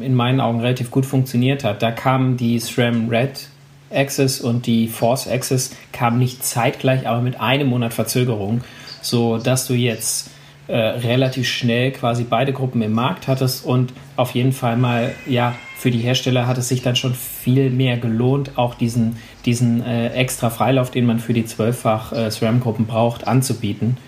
in 0.00 0.14
meinen 0.14 0.40
Augen 0.40 0.60
relativ 0.60 0.90
gut 0.90 1.04
funktioniert 1.04 1.62
hat. 1.62 1.82
Da 1.82 1.90
kamen 1.90 2.38
die 2.38 2.58
SRAM 2.58 3.10
Red 3.10 3.48
Access 3.92 4.40
und 4.40 4.64
die 4.66 4.88
Force 4.88 5.28
Access 5.28 5.76
kamen 5.92 6.18
nicht 6.18 6.42
zeitgleich, 6.42 7.06
aber 7.06 7.20
mit 7.20 7.38
einem 7.38 7.68
Monat 7.68 7.92
Verzögerung 7.92 8.62
so 9.08 9.38
dass 9.38 9.66
du 9.66 9.74
jetzt 9.74 10.30
äh, 10.68 10.76
relativ 10.76 11.48
schnell 11.48 11.92
quasi 11.92 12.24
beide 12.24 12.52
Gruppen 12.52 12.82
im 12.82 12.92
Markt 12.92 13.28
hattest 13.28 13.64
und 13.64 13.92
auf 14.16 14.32
jeden 14.32 14.52
Fall 14.52 14.76
mal, 14.76 15.14
ja, 15.26 15.54
für 15.76 15.90
die 15.90 15.98
Hersteller 15.98 16.46
hat 16.46 16.58
es 16.58 16.68
sich 16.68 16.82
dann 16.82 16.96
schon 16.96 17.14
viel 17.14 17.70
mehr 17.70 17.98
gelohnt, 17.98 18.52
auch 18.56 18.74
diesen, 18.74 19.18
diesen 19.44 19.84
äh, 19.84 20.08
extra 20.08 20.50
Freilauf, 20.50 20.90
den 20.90 21.06
man 21.06 21.20
für 21.20 21.34
die 21.34 21.44
zwölffach 21.44 22.12
äh, 22.12 22.30
SRAM-Gruppen 22.30 22.86
braucht, 22.86 23.28
anzubieten. 23.28 23.98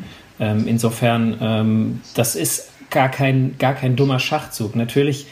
Ähm, 0.40 0.66
insofern, 0.66 1.36
ähm, 1.40 2.00
das 2.14 2.36
ist 2.36 2.70
gar 2.90 3.10
kein, 3.10 3.56
gar 3.58 3.74
kein 3.74 3.96
dummer 3.96 4.18
Schachzug. 4.18 4.74
Natürlich 4.76 5.26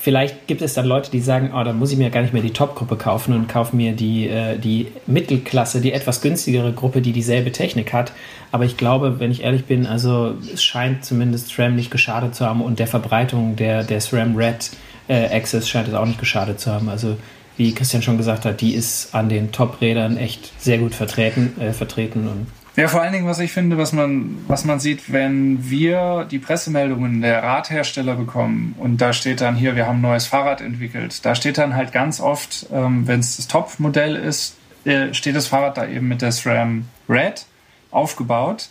vielleicht 0.00 0.46
gibt 0.46 0.62
es 0.62 0.74
dann 0.74 0.86
Leute, 0.86 1.10
die 1.10 1.20
sagen, 1.20 1.52
oh, 1.54 1.62
dann 1.62 1.78
muss 1.78 1.92
ich 1.92 1.98
mir 1.98 2.10
gar 2.10 2.22
nicht 2.22 2.32
mehr 2.32 2.42
die 2.42 2.52
Top-Gruppe 2.52 2.96
kaufen 2.96 3.34
und 3.34 3.48
kaufe 3.48 3.76
mir 3.76 3.92
die, 3.92 4.28
äh, 4.28 4.58
die 4.58 4.88
Mittelklasse, 5.06 5.80
die 5.80 5.92
etwas 5.92 6.22
günstigere 6.22 6.72
Gruppe, 6.72 7.02
die 7.02 7.12
dieselbe 7.12 7.52
Technik 7.52 7.92
hat. 7.92 8.12
Aber 8.50 8.64
ich 8.64 8.76
glaube, 8.76 9.20
wenn 9.20 9.30
ich 9.30 9.42
ehrlich 9.42 9.66
bin, 9.66 9.86
also 9.86 10.34
es 10.52 10.64
scheint 10.64 11.04
zumindest 11.04 11.50
SRAM 11.50 11.76
nicht 11.76 11.90
geschadet 11.90 12.34
zu 12.34 12.46
haben 12.46 12.62
und 12.62 12.78
der 12.78 12.86
Verbreitung 12.86 13.56
der, 13.56 13.84
der 13.84 14.00
SRAM 14.00 14.36
Red 14.36 14.70
äh, 15.08 15.26
Access 15.26 15.68
scheint 15.68 15.88
es 15.88 15.94
auch 15.94 16.06
nicht 16.06 16.18
geschadet 16.18 16.60
zu 16.60 16.72
haben. 16.72 16.88
Also 16.88 17.16
wie 17.58 17.74
Christian 17.74 18.02
schon 18.02 18.16
gesagt 18.16 18.46
hat, 18.46 18.62
die 18.62 18.74
ist 18.74 19.14
an 19.14 19.28
den 19.28 19.52
Top-Rädern 19.52 20.16
echt 20.16 20.50
sehr 20.58 20.78
gut 20.78 20.94
vertreten, 20.94 21.60
äh, 21.60 21.72
vertreten 21.72 22.26
und 22.26 22.46
ja, 22.76 22.88
vor 22.88 23.02
allen 23.02 23.12
Dingen, 23.12 23.26
was 23.26 23.38
ich 23.40 23.52
finde, 23.52 23.78
was 23.78 23.92
man, 23.92 24.38
was 24.46 24.64
man 24.64 24.80
sieht, 24.80 25.12
wenn 25.12 25.68
wir 25.68 26.26
die 26.30 26.38
Pressemeldungen 26.38 27.20
der 27.20 27.42
Radhersteller 27.42 28.14
bekommen 28.14 28.74
und 28.78 28.98
da 28.98 29.12
steht 29.12 29.40
dann 29.40 29.56
hier, 29.56 29.76
wir 29.76 29.86
haben 29.86 29.98
ein 29.98 30.02
neues 30.02 30.26
Fahrrad 30.26 30.60
entwickelt, 30.60 31.24
da 31.24 31.34
steht 31.34 31.58
dann 31.58 31.74
halt 31.74 31.92
ganz 31.92 32.20
oft, 32.20 32.66
ähm, 32.72 33.06
wenn 33.06 33.20
es 33.20 33.36
das 33.36 33.48
Top-Modell 33.48 34.16
ist, 34.16 34.56
äh, 34.84 35.12
steht 35.12 35.36
das 35.36 35.48
Fahrrad 35.48 35.76
da 35.76 35.86
eben 35.86 36.08
mit 36.08 36.22
der 36.22 36.32
SRAM 36.32 36.86
Red 37.08 37.44
aufgebaut 37.90 38.68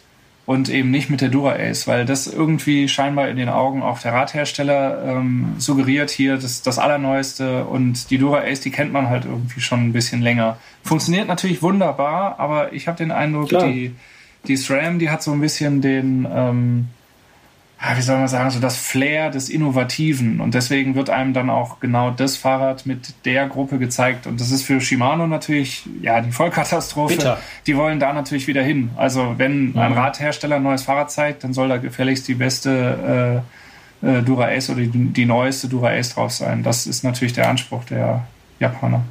und 0.50 0.68
eben 0.68 0.90
nicht 0.90 1.12
mit 1.12 1.22
der 1.22 1.30
Dura 1.30 1.58
Ace, 1.58 1.86
weil 1.86 2.08
das 2.08 2.26
irgendwie 2.26 2.88
scheinbar 2.88 3.30
in 3.30 3.38
den 3.38 3.50
Augen 3.50 3.84
auch 3.84 4.00
der 4.00 4.14
Radhersteller 4.14 5.04
ähm, 5.06 5.54
suggeriert 5.60 6.10
hier 6.10 6.38
das, 6.38 6.64
das 6.64 6.80
Allerneueste 6.80 7.66
und 7.66 8.10
die 8.10 8.18
Dura 8.18 8.40
Ace, 8.40 8.60
die 8.62 8.72
kennt 8.72 8.92
man 8.92 9.10
halt 9.10 9.26
irgendwie 9.26 9.62
schon 9.62 9.82
ein 9.82 9.94
bisschen 9.94 10.24
länger. 10.24 10.58
Funktioniert 10.82 11.28
natürlich 11.28 11.62
wunderbar, 11.62 12.40
aber 12.40 12.74
ich 12.74 12.88
habe 12.88 12.98
den 12.98 13.12
Eindruck, 13.12 13.50
die, 13.50 13.94
die 14.48 14.58
SRAM, 14.58 14.98
die 14.98 15.12
hat 15.12 15.22
so 15.22 15.32
ein 15.34 15.40
bisschen 15.40 15.82
den, 15.82 16.28
ähm, 16.28 16.88
wie 17.96 18.02
soll 18.02 18.18
man 18.18 18.28
sagen, 18.28 18.50
so 18.52 18.60
das 18.60 18.78
Flair 18.78 19.30
des 19.30 19.48
Innovativen. 19.48 20.42
Und 20.42 20.54
deswegen 20.54 20.96
wird 20.96 21.10
einem 21.10 21.34
dann 21.34 21.50
auch 21.50 21.80
genau 21.80 22.12
das 22.12 22.36
Fahrrad 22.36 22.86
mit 22.86 23.14
der 23.26 23.48
Gruppe 23.48 23.80
gezeigt. 23.80 24.28
Und 24.28 24.42
das 24.42 24.52
ist 24.52 24.64
für 24.64 24.82
Shimano 24.82 25.28
natürlich, 25.28 25.84
ja, 26.02 26.20
die 26.20 26.32
Vollkatastrophe. 26.32 27.16
Bitter. 27.16 27.40
Die 27.68 27.78
wollen 27.78 28.00
da 28.00 28.12
natürlich 28.12 28.48
wieder 28.48 28.62
hin. 28.62 28.90
Also 28.98 29.36
wenn 29.38 29.78
ein 29.78 29.92
mhm. 29.92 29.98
Radhersteller 29.98 30.58
ein 30.58 30.64
neues 30.64 30.84
Fahrrad 30.84 31.10
zeigt, 31.10 31.46
dann 31.46 31.54
soll 31.54 31.70
da 31.70 31.78
gefälligst 31.78 32.28
die 32.28 32.34
beste 32.34 33.44
äh, 34.04 34.08
äh, 34.08 34.22
Dura 34.24 34.50
Ace 34.50 34.70
oder 34.70 34.82
die, 34.82 34.90
die 34.90 35.26
neueste 35.26 35.70
Dura 35.70 35.92
Ace 35.92 36.16
drauf 36.16 36.32
sein. 36.32 36.64
Das 36.64 36.86
ist 36.86 37.04
natürlich 37.04 37.34
der 37.34 37.50
Anspruch 37.50 37.86
der 37.86 38.28
Japaner. 38.60 39.04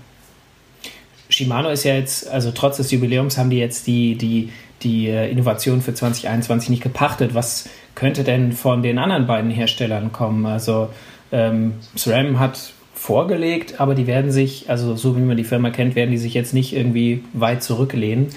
Shimano 1.30 1.70
ist 1.70 1.84
ja 1.84 1.94
jetzt, 1.94 2.28
also 2.28 2.52
trotz 2.52 2.78
des 2.78 2.90
Jubiläums 2.90 3.37
haben 3.38 3.50
die 3.50 3.58
jetzt 3.58 3.87
die, 3.87 4.16
die, 4.16 4.50
die 4.82 5.08
äh, 5.08 5.30
Innovation 5.30 5.82
für 5.82 5.94
2021 5.94 6.70
nicht 6.70 6.82
gepachtet. 6.82 7.35
Was 7.35 7.68
könnte 7.94 8.25
denn 8.25 8.52
von 8.52 8.82
den 8.82 8.99
anderen 8.99 9.26
beiden 9.26 9.50
Herstellern 9.50 10.12
kommen? 10.12 10.47
Also 10.47 10.90
ähm, 11.32 11.75
SRAM 11.97 12.38
hat 12.38 12.73
vorgelegt, 12.94 13.80
aber 13.80 13.94
die 13.94 14.06
werden 14.06 14.30
sich, 14.30 14.68
also 14.68 14.97
so 14.97 15.16
wie 15.16 15.20
man 15.20 15.37
die 15.37 15.44
Firma 15.44 15.70
kennt, 15.70 15.94
werden 15.94 16.11
die 16.11 16.18
sich 16.18 16.35
jetzt 16.35 16.52
nicht 16.52 16.75
irgendwie 16.75 17.25
weit 17.32 17.62
zurücklehnen. 17.62 18.28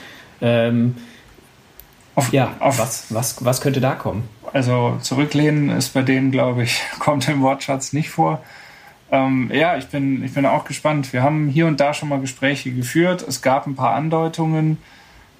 Ähm, 0.41 0.95
auf, 2.15 2.31
ja, 2.33 2.55
auf, 2.59 2.77
was, 2.79 3.13
was, 3.13 3.43
was 3.43 3.61
könnte 3.61 3.81
da 3.81 3.95
kommen? 3.95 4.23
Also 4.53 4.97
zurücklehnen 5.01 5.69
ist 5.69 5.93
bei 5.93 6.01
denen, 6.01 6.31
glaube 6.31 6.63
ich, 6.63 6.81
kommt 6.99 7.27
im 7.27 7.41
Wortschatz 7.41 7.93
nicht 7.93 8.09
vor. 8.09 8.41
Ähm, 9.11 9.49
ja, 9.53 9.77
ich 9.77 9.87
bin, 9.87 10.23
ich 10.23 10.33
bin 10.33 10.45
auch 10.45 10.65
gespannt. 10.65 11.11
Wir 11.13 11.23
haben 11.23 11.47
hier 11.47 11.67
und 11.67 11.79
da 11.79 11.93
schon 11.93 12.09
mal 12.09 12.19
Gespräche 12.19 12.71
geführt. 12.71 13.25
Es 13.27 13.41
gab 13.41 13.67
ein 13.67 13.75
paar 13.75 13.93
Andeutungen. 13.93 14.77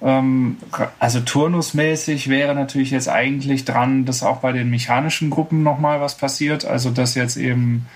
Ähm, 0.02 0.56
also 0.98 1.20
turnusmäßig 1.20 2.28
wäre 2.28 2.54
natürlich 2.54 2.90
jetzt 2.90 3.08
eigentlich 3.08 3.64
dran, 3.64 4.04
dass 4.04 4.22
auch 4.22 4.38
bei 4.38 4.52
den 4.52 4.68
mechanischen 4.70 5.30
Gruppen 5.30 5.62
nochmal 5.62 6.00
was 6.00 6.16
passiert. 6.16 6.64
Also 6.64 6.90
dass 6.90 7.14
jetzt 7.14 7.36
eben, 7.36 7.86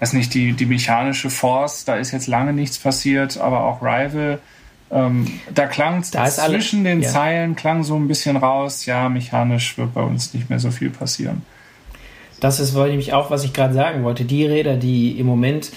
weiß 0.00 0.14
nicht, 0.14 0.32
die, 0.34 0.52
die 0.54 0.66
mechanische 0.66 1.30
Force, 1.30 1.84
da 1.84 1.96
ist 1.96 2.10
jetzt 2.10 2.26
lange 2.26 2.52
nichts 2.52 2.78
passiert, 2.78 3.38
aber 3.38 3.64
auch 3.64 3.82
Rival. 3.82 4.38
Ähm, 4.90 5.40
da 5.54 5.66
klang 5.66 6.04
da 6.10 6.26
zwischen 6.26 6.80
alle, 6.80 6.90
den 6.90 7.02
ja. 7.02 7.08
Zeilen 7.08 7.56
klang 7.56 7.82
so 7.82 7.96
ein 7.96 8.08
bisschen 8.08 8.36
raus, 8.36 8.84
ja, 8.84 9.08
mechanisch 9.08 9.78
wird 9.78 9.94
bei 9.94 10.02
uns 10.02 10.34
nicht 10.34 10.50
mehr 10.50 10.58
so 10.58 10.70
viel 10.70 10.90
passieren. 10.90 11.42
Das 12.42 12.58
ist 12.58 12.74
nämlich 12.74 13.12
auch, 13.12 13.30
was 13.30 13.44
ich 13.44 13.52
gerade 13.52 13.72
sagen 13.72 14.02
wollte. 14.02 14.24
Die 14.24 14.44
Räder, 14.44 14.74
die 14.74 15.12
im 15.12 15.26
Moment 15.26 15.70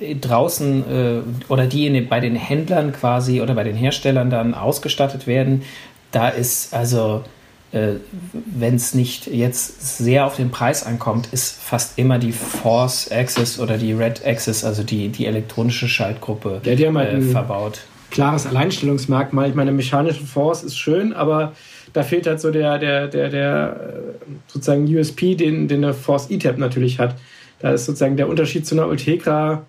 äh, 0.00 0.14
draußen 0.14 0.90
äh, 0.90 1.52
oder 1.52 1.66
die 1.66 1.86
in, 1.86 2.08
bei 2.08 2.18
den 2.18 2.34
Händlern 2.34 2.94
quasi 2.94 3.42
oder 3.42 3.54
bei 3.54 3.62
den 3.62 3.76
Herstellern 3.76 4.30
dann 4.30 4.54
ausgestattet 4.54 5.26
werden, 5.26 5.64
da 6.10 6.30
ist 6.30 6.72
also, 6.72 7.24
äh, 7.72 7.96
wenn 8.32 8.76
es 8.76 8.94
nicht 8.94 9.26
jetzt 9.26 9.98
sehr 9.98 10.24
auf 10.24 10.36
den 10.36 10.50
Preis 10.50 10.86
ankommt, 10.86 11.28
ist 11.30 11.60
fast 11.60 11.98
immer 11.98 12.18
die 12.18 12.32
Force 12.32 13.12
Access 13.12 13.60
oder 13.60 13.76
die 13.76 13.92
Red 13.92 14.24
Access, 14.24 14.64
also 14.64 14.82
die, 14.82 15.10
die 15.10 15.26
elektronische 15.26 15.88
Schaltgruppe, 15.88 16.62
ja, 16.64 16.74
die 16.74 16.86
haben 16.86 16.96
halt 16.96 17.12
äh, 17.12 17.20
verbaut. 17.20 17.80
Klares 18.10 18.46
Alleinstellungsmerkmal. 18.46 19.50
Ich 19.50 19.54
meine, 19.54 19.72
mechanische 19.72 20.24
Force 20.24 20.62
ist 20.62 20.78
schön, 20.78 21.12
aber 21.12 21.52
da 21.92 22.02
fehlt 22.02 22.26
halt 22.26 22.40
so 22.40 22.50
der, 22.50 22.78
der, 22.78 23.08
der, 23.08 23.28
der 23.28 23.76
äh, 23.80 24.32
sozusagen 24.46 24.84
USP, 24.84 25.34
den, 25.34 25.68
den 25.68 25.84
eine 25.84 25.94
Force 25.94 26.30
E-Tab 26.30 26.58
natürlich 26.58 26.98
hat. 26.98 27.16
Da 27.60 27.72
ist 27.72 27.86
sozusagen 27.86 28.16
der 28.16 28.28
Unterschied 28.28 28.66
zu 28.66 28.74
einer 28.74 28.88
Ultegra 28.88 29.62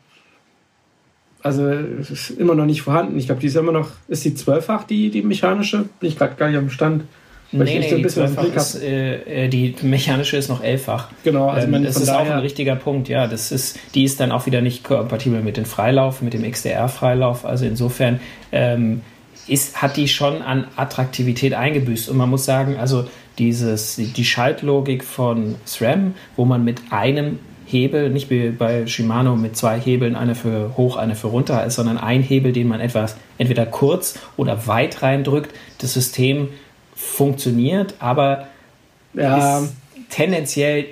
also 1.43 1.69
immer 2.39 2.55
noch 2.55 2.65
nicht 2.65 2.81
vorhanden. 2.81 3.19
Ich 3.19 3.25
glaube, 3.25 3.41
die 3.41 3.47
ist 3.47 3.57
immer 3.57 3.73
noch, 3.73 3.89
ist 4.07 4.23
die 4.23 4.33
zwölffach, 4.33 4.85
die, 4.85 5.09
die 5.09 5.21
mechanische? 5.21 5.85
Bin 5.99 6.09
ich 6.09 6.17
gerade 6.17 6.35
gar 6.35 6.47
nicht 6.47 6.57
am 6.57 6.69
Stand. 6.69 7.03
Weil 7.51 7.65
nee, 7.65 7.79
nee, 7.79 7.89
so 8.07 8.25
die, 8.25 8.47
ist, 8.55 8.81
äh, 8.81 9.45
äh, 9.45 9.47
die 9.47 9.75
mechanische 9.83 10.37
ist 10.37 10.49
noch 10.49 10.63
elffach. 10.63 11.09
Genau, 11.23 11.49
also 11.49 11.67
ähm, 11.67 11.83
das 11.83 11.97
ist 11.97 12.09
auch 12.09 12.27
ein 12.27 12.39
richtiger 12.39 12.75
Punkt, 12.75 13.09
ja. 13.09 13.27
Das 13.27 13.51
ist, 13.51 13.77
die 13.93 14.05
ist 14.05 14.19
dann 14.19 14.31
auch 14.31 14.47
wieder 14.47 14.61
nicht 14.61 14.83
kompatibel 14.83 15.41
mit 15.41 15.57
dem 15.57 15.65
Freilauf, 15.65 16.23
mit 16.23 16.33
dem 16.33 16.49
XDR-Freilauf. 16.49 17.45
Also 17.45 17.65
insofern 17.65 18.19
ähm, 18.51 19.01
ist, 19.47 19.81
hat 19.81 19.97
die 19.97 20.07
schon 20.07 20.41
an 20.41 20.67
Attraktivität 20.75 21.53
eingebüßt. 21.53 22.09
Und 22.09 22.17
man 22.17 22.29
muss 22.29 22.45
sagen, 22.45 22.77
also 22.77 23.07
dieses, 23.38 23.95
die 23.95 24.25
Schaltlogik 24.25 25.03
von 25.03 25.55
SRAM, 25.65 26.15
wo 26.35 26.45
man 26.45 26.63
mit 26.63 26.81
einem 26.91 27.39
Hebel, 27.65 28.09
nicht 28.09 28.29
wie 28.29 28.50
bei 28.50 28.85
Shimano 28.85 29.35
mit 29.35 29.57
zwei 29.57 29.79
Hebeln, 29.79 30.15
eine 30.15 30.35
für 30.35 30.77
hoch, 30.77 30.97
eine 30.97 31.15
für 31.15 31.27
runter 31.27 31.65
ist, 31.65 31.75
sondern 31.75 31.97
ein 31.97 32.21
Hebel, 32.21 32.51
den 32.51 32.67
man 32.67 32.79
etwas 32.79 33.15
entweder 33.38 33.65
kurz 33.65 34.19
oder 34.38 34.67
weit 34.67 35.01
reindrückt. 35.01 35.53
Das 35.79 35.93
System 35.93 36.50
funktioniert, 36.95 37.95
aber 38.00 38.47
ja. 39.13 39.59
ist 39.59 39.73
tendenziell 40.09 40.85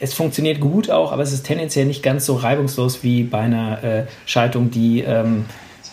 es 0.00 0.14
funktioniert 0.14 0.60
gut 0.60 0.90
auch, 0.90 1.12
aber 1.12 1.22
es 1.22 1.32
ist 1.32 1.44
tendenziell 1.44 1.86
nicht 1.86 2.02
ganz 2.02 2.26
so 2.26 2.36
reibungslos 2.36 3.02
wie 3.02 3.24
bei 3.24 3.40
einer 3.40 3.82
äh, 3.82 4.04
Schaltung, 4.26 4.70
die, 4.70 5.00
ähm, 5.00 5.46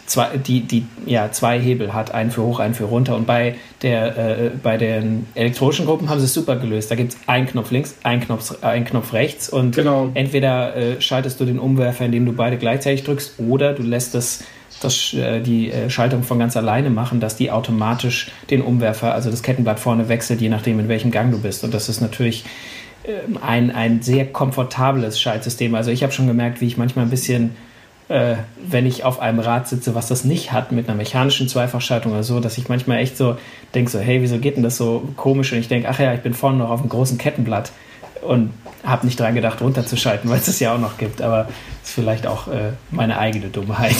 zwei, 0.06 0.38
die, 0.38 0.62
die 0.62 0.86
ja, 1.06 1.32
zwei 1.32 1.60
Hebel 1.60 1.94
hat, 1.94 2.14
einen 2.14 2.32
für 2.32 2.44
hoch, 2.44 2.60
einen 2.60 2.74
für 2.74 2.86
runter. 2.86 3.16
Und 3.16 3.26
bei, 3.26 3.56
der, 3.82 4.18
äh, 4.18 4.52
bei 4.62 4.78
den 4.78 5.28
elektronischen 5.36 5.86
Gruppen 5.86 6.10
haben 6.10 6.20
sie 6.20 6.26
es 6.26 6.34
super 6.34 6.56
gelöst. 6.56 6.92
Da 6.92 6.96
gibt 6.96 7.14
es 7.14 7.18
einen 7.28 7.48
Knopf 7.48 7.72
links, 7.72 7.96
einen 8.04 8.22
Knopf, 8.22 8.64
einen 8.64 8.86
Knopf 8.86 9.14
rechts 9.14 9.50
und 9.50 9.76
genau. 9.76 10.10
entweder 10.14 10.76
äh, 10.76 11.02
schaltest 11.02 11.40
du 11.40 11.46
den 11.46 11.60
Umwerfer, 11.60 12.06
indem 12.06 12.26
du 12.26 12.34
beide 12.34 12.58
gleichzeitig 12.58 13.04
drückst, 13.04 13.40
oder 13.40 13.74
du 13.74 13.84
lässt 13.84 14.16
das 14.16 14.44
das, 14.82 15.14
äh, 15.14 15.42
die 15.42 15.72
äh, 15.72 15.90
Schaltung 15.90 16.24
von 16.24 16.40
ganz 16.40 16.58
alleine 16.58 16.90
machen, 16.90 17.20
dass 17.20 17.36
die 17.36 17.52
automatisch 17.52 18.32
den 18.50 18.62
Umwerfer, 18.62 19.14
also 19.14 19.32
das 19.32 19.42
Kettenblatt 19.42 19.80
vorne 19.80 20.10
wechselt, 20.10 20.42
je 20.42 20.50
nachdem, 20.50 20.80
in 20.80 20.90
welchem 20.90 21.12
Gang 21.12 21.32
du 21.32 21.40
bist. 21.40 21.64
Und 21.64 21.74
das 21.74 21.88
ist 21.90 22.02
natürlich 22.02 22.44
ähm, 23.06 23.38
ein, 23.42 23.72
ein 23.72 24.02
sehr 24.02 24.26
komfortables 24.26 25.20
Schaltsystem. 25.20 25.76
Also 25.76 25.92
ich 25.92 26.04
habe 26.04 26.12
schon 26.12 26.28
gemerkt, 26.28 26.62
wie 26.62 26.68
ich 26.68 26.78
manchmal 26.78 27.06
ein 27.06 27.12
bisschen, 27.12 27.52
äh, 28.08 28.36
wenn 28.58 28.86
ich 28.86 29.04
auf 29.04 29.20
einem 29.20 29.40
Rad 29.40 29.68
sitze, 29.68 29.96
was 29.96 30.08
das 30.08 30.26
nicht 30.26 30.52
hat 30.52 30.72
mit 30.72 30.88
einer 30.88 30.98
mechanischen 30.98 31.48
Zweifachschaltung 31.48 32.12
oder 32.12 32.24
so, 32.24 32.40
dass 32.40 32.58
ich 32.58 32.70
manchmal 32.70 33.00
echt 33.00 33.18
so 33.18 33.38
denke, 33.74 33.90
so, 33.90 34.00
hey, 34.00 34.22
wieso 34.22 34.38
geht 34.38 34.58
denn 34.58 34.64
das 34.64 34.78
so 34.78 35.08
komisch? 35.16 35.52
Und 35.52 35.60
ich 35.60 35.68
denke, 35.68 35.90
ach 35.90 36.00
ja, 36.00 36.14
ich 36.14 36.22
bin 36.22 36.34
vorne 36.34 36.58
noch 36.60 36.70
auf 36.70 36.82
einem 36.82 36.90
großen 36.90 37.18
Kettenblatt 37.18 37.72
und 38.22 38.54
habe 38.84 39.06
nicht 39.06 39.20
dran 39.20 39.34
gedacht, 39.34 39.62
runterzuschalten, 39.62 40.30
weil 40.30 40.40
es 40.40 40.46
das 40.46 40.60
ja 40.60 40.74
auch 40.74 40.80
noch 40.80 40.98
gibt. 40.98 41.22
Aber 41.22 41.48
ist 41.84 41.94
vielleicht 41.94 42.28
auch 42.28 42.48
äh, 42.48 42.74
meine 42.92 43.18
eigene 43.18 43.48
Dummheit. 43.48 43.96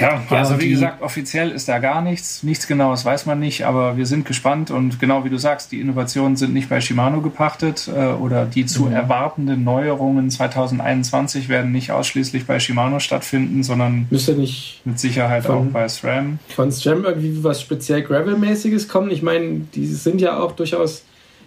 Ja, 0.00 0.22
ja 0.30 0.36
also 0.38 0.60
wie 0.60 0.70
gesagt, 0.70 1.02
offiziell 1.02 1.50
ist 1.50 1.68
da 1.68 1.78
gar 1.78 2.00
nichts. 2.02 2.42
Nichts 2.42 2.66
Genaues 2.66 3.04
weiß 3.04 3.26
man 3.26 3.38
nicht, 3.38 3.64
aber 3.64 3.96
wir 3.96 4.06
sind 4.06 4.24
gespannt 4.26 4.70
und 4.70 4.98
genau 4.98 5.24
wie 5.24 5.30
du 5.30 5.38
sagst, 5.38 5.72
die 5.72 5.80
Innovationen 5.80 6.36
sind 6.36 6.54
nicht 6.54 6.68
bei 6.68 6.80
Shimano 6.80 7.20
gepachtet 7.20 7.88
äh, 7.88 8.12
oder 8.12 8.46
die 8.46 8.66
zu 8.66 8.84
mhm. 8.84 8.92
erwartenden 8.92 9.64
Neuerungen 9.64 10.30
2021 10.30 11.48
werden 11.48 11.72
nicht 11.72 11.92
ausschließlich 11.92 12.46
bei 12.46 12.58
Shimano 12.60 12.98
stattfinden, 13.00 13.62
sondern 13.62 14.06
Müsste 14.10 14.32
nicht 14.34 14.80
mit 14.84 14.98
Sicherheit 14.98 15.44
von, 15.44 15.68
auch 15.68 15.72
bei 15.72 15.88
SRAM. 15.88 16.38
Von 16.48 16.72
SRAM 16.72 17.04
irgendwie 17.04 17.44
was 17.44 17.60
speziell 17.60 18.02
Gravel-mäßiges 18.02 18.88
kommen. 18.88 19.10
Ich 19.10 19.22
meine, 19.22 19.60
die 19.74 19.86
sind 19.86 20.20
ja 20.20 20.38
auch 20.38 20.52
durchaus 20.52 21.04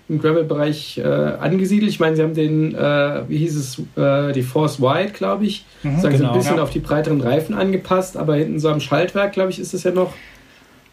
im 0.10 0.20
Gravel-Bereich 0.20 0.98
äh, 0.98 1.04
angesiedelt. 1.04 1.90
Ich 1.90 2.00
meine, 2.00 2.16
sie 2.16 2.24
haben 2.24 2.34
den, 2.34 2.76
äh, 2.76 3.22
wie 3.28 3.38
hieß 3.38 3.56
es, 3.56 3.82
äh, 3.98 4.34
die 4.34 4.44
Force 4.44 4.82
Wide, 4.82 5.12
glaube 5.12 5.46
ich, 5.46 5.66
mhm, 5.84 6.00
sagen 6.00 6.18
genau, 6.18 6.28
so 6.28 6.34
ein 6.34 6.40
bisschen 6.40 6.58
ja. 6.58 6.64
auf 6.64 6.70
die 6.70 6.80
breiteren 6.80 7.22
Reifen 7.22 7.56
angepasst, 7.56 8.18
aber 8.18 8.36
hinten 8.36 8.60
so 8.60 8.70
am 8.70 8.80
Schaltwerk, 8.80 9.34
glaube 9.34 9.52
ich, 9.52 9.60
ist 9.60 9.74
es 9.74 9.84
ja 9.84 9.92
noch. 9.92 10.14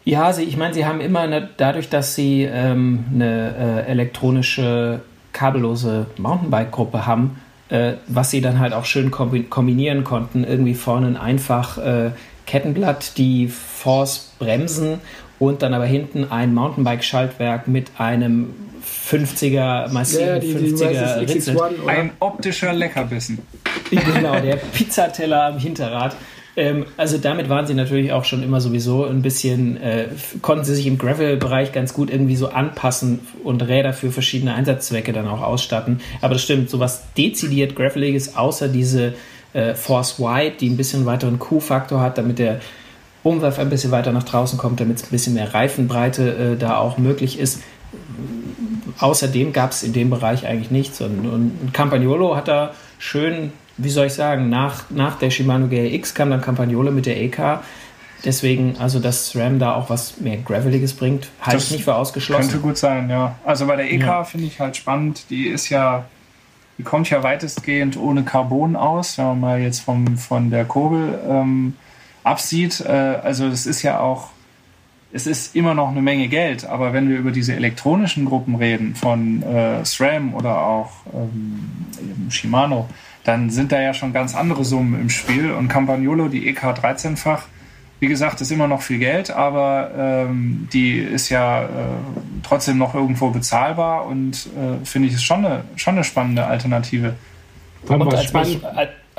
Ja, 0.04 0.32
sie, 0.32 0.44
ich 0.44 0.56
meine, 0.56 0.74
sie 0.74 0.86
haben 0.86 1.00
immer 1.00 1.20
eine, 1.20 1.48
dadurch, 1.56 1.88
dass 1.88 2.14
sie 2.14 2.48
ähm, 2.50 3.04
eine 3.12 3.84
äh, 3.86 3.90
elektronische 3.90 5.00
kabellose 5.32 6.06
Mountainbike-Gruppe 6.16 7.06
haben, 7.06 7.40
äh, 7.68 7.94
was 8.06 8.30
sie 8.30 8.40
dann 8.40 8.58
halt 8.58 8.72
auch 8.72 8.84
schön 8.84 9.10
kombinieren 9.10 10.04
konnten, 10.04 10.44
irgendwie 10.44 10.74
vorne 10.74 11.20
einfach 11.20 11.78
äh, 11.78 12.10
Kettenblatt, 12.46 13.16
die 13.18 13.48
Force 13.48 14.32
bremsen 14.38 15.00
und 15.38 15.62
dann 15.62 15.74
aber 15.74 15.86
hinten 15.86 16.30
ein 16.30 16.54
Mountainbike-Schaltwerk 16.54 17.68
mit 17.68 17.92
einem 17.98 18.54
50er, 18.82 19.88
massiven 19.88 20.26
ja, 20.26 20.38
die, 20.38 20.54
50er 20.54 21.18
die 21.20 21.32
Ritzel. 21.32 21.60
Ein 21.86 22.12
optischer 22.20 22.72
Leckerbissen. 22.72 23.38
Genau, 23.90 24.38
der 24.38 24.56
Pizzateller 24.56 25.46
am 25.46 25.58
Hinterrad. 25.58 26.14
Ähm, 26.56 26.86
also 26.96 27.18
damit 27.18 27.48
waren 27.48 27.66
sie 27.66 27.74
natürlich 27.74 28.12
auch 28.12 28.24
schon 28.24 28.42
immer 28.42 28.60
sowieso 28.60 29.04
ein 29.04 29.22
bisschen, 29.22 29.80
äh, 29.80 30.08
konnten 30.42 30.64
sie 30.64 30.74
sich 30.74 30.86
im 30.86 30.98
Gravel-Bereich 30.98 31.72
ganz 31.72 31.94
gut 31.94 32.10
irgendwie 32.10 32.36
so 32.36 32.48
anpassen 32.48 33.20
und 33.44 33.62
Räder 33.62 33.92
für 33.92 34.10
verschiedene 34.10 34.54
Einsatzzwecke 34.54 35.12
dann 35.12 35.28
auch 35.28 35.42
ausstatten. 35.42 36.00
Aber 36.20 36.34
das 36.34 36.42
stimmt, 36.42 36.70
so 36.70 36.80
was 36.80 37.12
dezidiert 37.14 37.76
Graveliges, 37.76 38.36
außer 38.36 38.68
diese 38.68 39.14
äh, 39.52 39.74
Force 39.74 40.18
Wide, 40.18 40.56
die 40.60 40.68
ein 40.68 40.76
bisschen 40.76 41.06
weiteren 41.06 41.38
Q-Faktor 41.38 42.00
hat, 42.00 42.18
damit 42.18 42.38
der 42.38 42.60
Umwerfer 43.22 43.62
ein 43.62 43.70
bisschen 43.70 43.90
weiter 43.90 44.12
nach 44.12 44.22
draußen 44.22 44.58
kommt, 44.58 44.80
damit 44.80 44.96
es 44.96 45.04
ein 45.04 45.10
bisschen 45.10 45.34
mehr 45.34 45.52
Reifenbreite 45.52 46.54
äh, 46.54 46.56
da 46.56 46.78
auch 46.78 46.98
möglich 46.98 47.38
ist. 47.38 47.62
Außerdem 48.98 49.52
gab 49.52 49.70
es 49.72 49.82
in 49.82 49.92
dem 49.92 50.10
Bereich 50.10 50.46
eigentlich 50.46 50.70
nichts. 50.70 51.00
Und, 51.00 51.26
und 51.26 51.72
Campagnolo 51.72 52.36
hat 52.36 52.48
da 52.48 52.74
schön, 52.98 53.52
wie 53.76 53.90
soll 53.90 54.06
ich 54.06 54.14
sagen, 54.14 54.48
nach, 54.48 54.90
nach 54.90 55.18
der 55.18 55.30
Shimano 55.30 55.68
GRX 55.68 56.14
kam 56.14 56.30
dann 56.30 56.40
Campagnolo 56.40 56.90
mit 56.90 57.06
der 57.06 57.20
EK. 57.20 57.60
Deswegen, 58.24 58.76
also 58.78 58.98
dass 58.98 59.28
SRAM 59.28 59.58
da 59.58 59.74
auch 59.74 59.88
was 59.88 60.20
mehr 60.20 60.36
Graveliges 60.36 60.92
bringt, 60.92 61.28
halte 61.40 61.62
ich 61.62 61.70
nicht 61.70 61.84
für 61.84 61.94
ausgeschlossen. 61.94 62.50
Könnte 62.50 62.58
gut 62.58 62.76
sein, 62.76 63.08
ja. 63.08 63.36
Also 63.44 63.66
bei 63.66 63.76
der 63.76 63.90
EK 63.90 64.02
ja. 64.02 64.24
finde 64.24 64.46
ich 64.46 64.60
halt 64.60 64.76
spannend, 64.76 65.30
die 65.30 65.46
ist 65.46 65.70
ja, 65.70 66.04
die 66.76 66.82
kommt 66.82 67.08
ja 67.08 67.22
weitestgehend 67.22 67.96
ohne 67.96 68.22
Carbon 68.22 68.76
aus, 68.76 69.16
wenn 69.16 69.24
man 69.24 69.40
mal 69.40 69.60
jetzt 69.60 69.80
vom, 69.80 70.18
von 70.18 70.50
der 70.50 70.66
Kurbel 70.66 71.18
ähm, 71.26 71.76
absieht. 72.22 72.80
Äh, 72.80 72.90
also 72.90 73.48
das 73.48 73.64
ist 73.64 73.82
ja 73.82 74.00
auch, 74.00 74.28
es 75.12 75.26
ist 75.26 75.56
immer 75.56 75.74
noch 75.74 75.88
eine 75.88 76.02
Menge 76.02 76.28
Geld, 76.28 76.64
aber 76.64 76.92
wenn 76.92 77.08
wir 77.08 77.18
über 77.18 77.32
diese 77.32 77.54
elektronischen 77.54 78.24
Gruppen 78.24 78.54
reden, 78.54 78.94
von 78.94 79.42
äh, 79.42 79.84
SRAM 79.84 80.34
oder 80.34 80.62
auch 80.62 80.90
ähm, 81.12 82.30
Shimano, 82.30 82.88
dann 83.24 83.50
sind 83.50 83.72
da 83.72 83.80
ja 83.80 83.92
schon 83.92 84.12
ganz 84.12 84.34
andere 84.34 84.64
Summen 84.64 85.00
im 85.00 85.10
Spiel. 85.10 85.52
Und 85.52 85.68
Campagnolo, 85.68 86.28
die 86.28 86.48
EK 86.48 86.62
13-fach, 86.62 87.42
wie 87.98 88.06
gesagt, 88.06 88.40
ist 88.40 88.50
immer 88.50 88.68
noch 88.68 88.82
viel 88.82 88.98
Geld, 88.98 89.30
aber 89.30 89.90
ähm, 89.96 90.68
die 90.72 90.98
ist 90.98 91.28
ja 91.28 91.64
äh, 91.64 91.68
trotzdem 92.42 92.78
noch 92.78 92.94
irgendwo 92.94 93.30
bezahlbar 93.30 94.06
und 94.06 94.48
äh, 94.56 94.84
finde 94.84 95.08
ich 95.08 95.14
ist 95.14 95.24
schon 95.24 95.44
eine, 95.44 95.64
schon 95.76 95.94
eine 95.94 96.04
spannende 96.04 96.46
Alternative. 96.46 97.14
Und 97.86 98.14
als, 98.14 98.24
spannend 98.24 98.62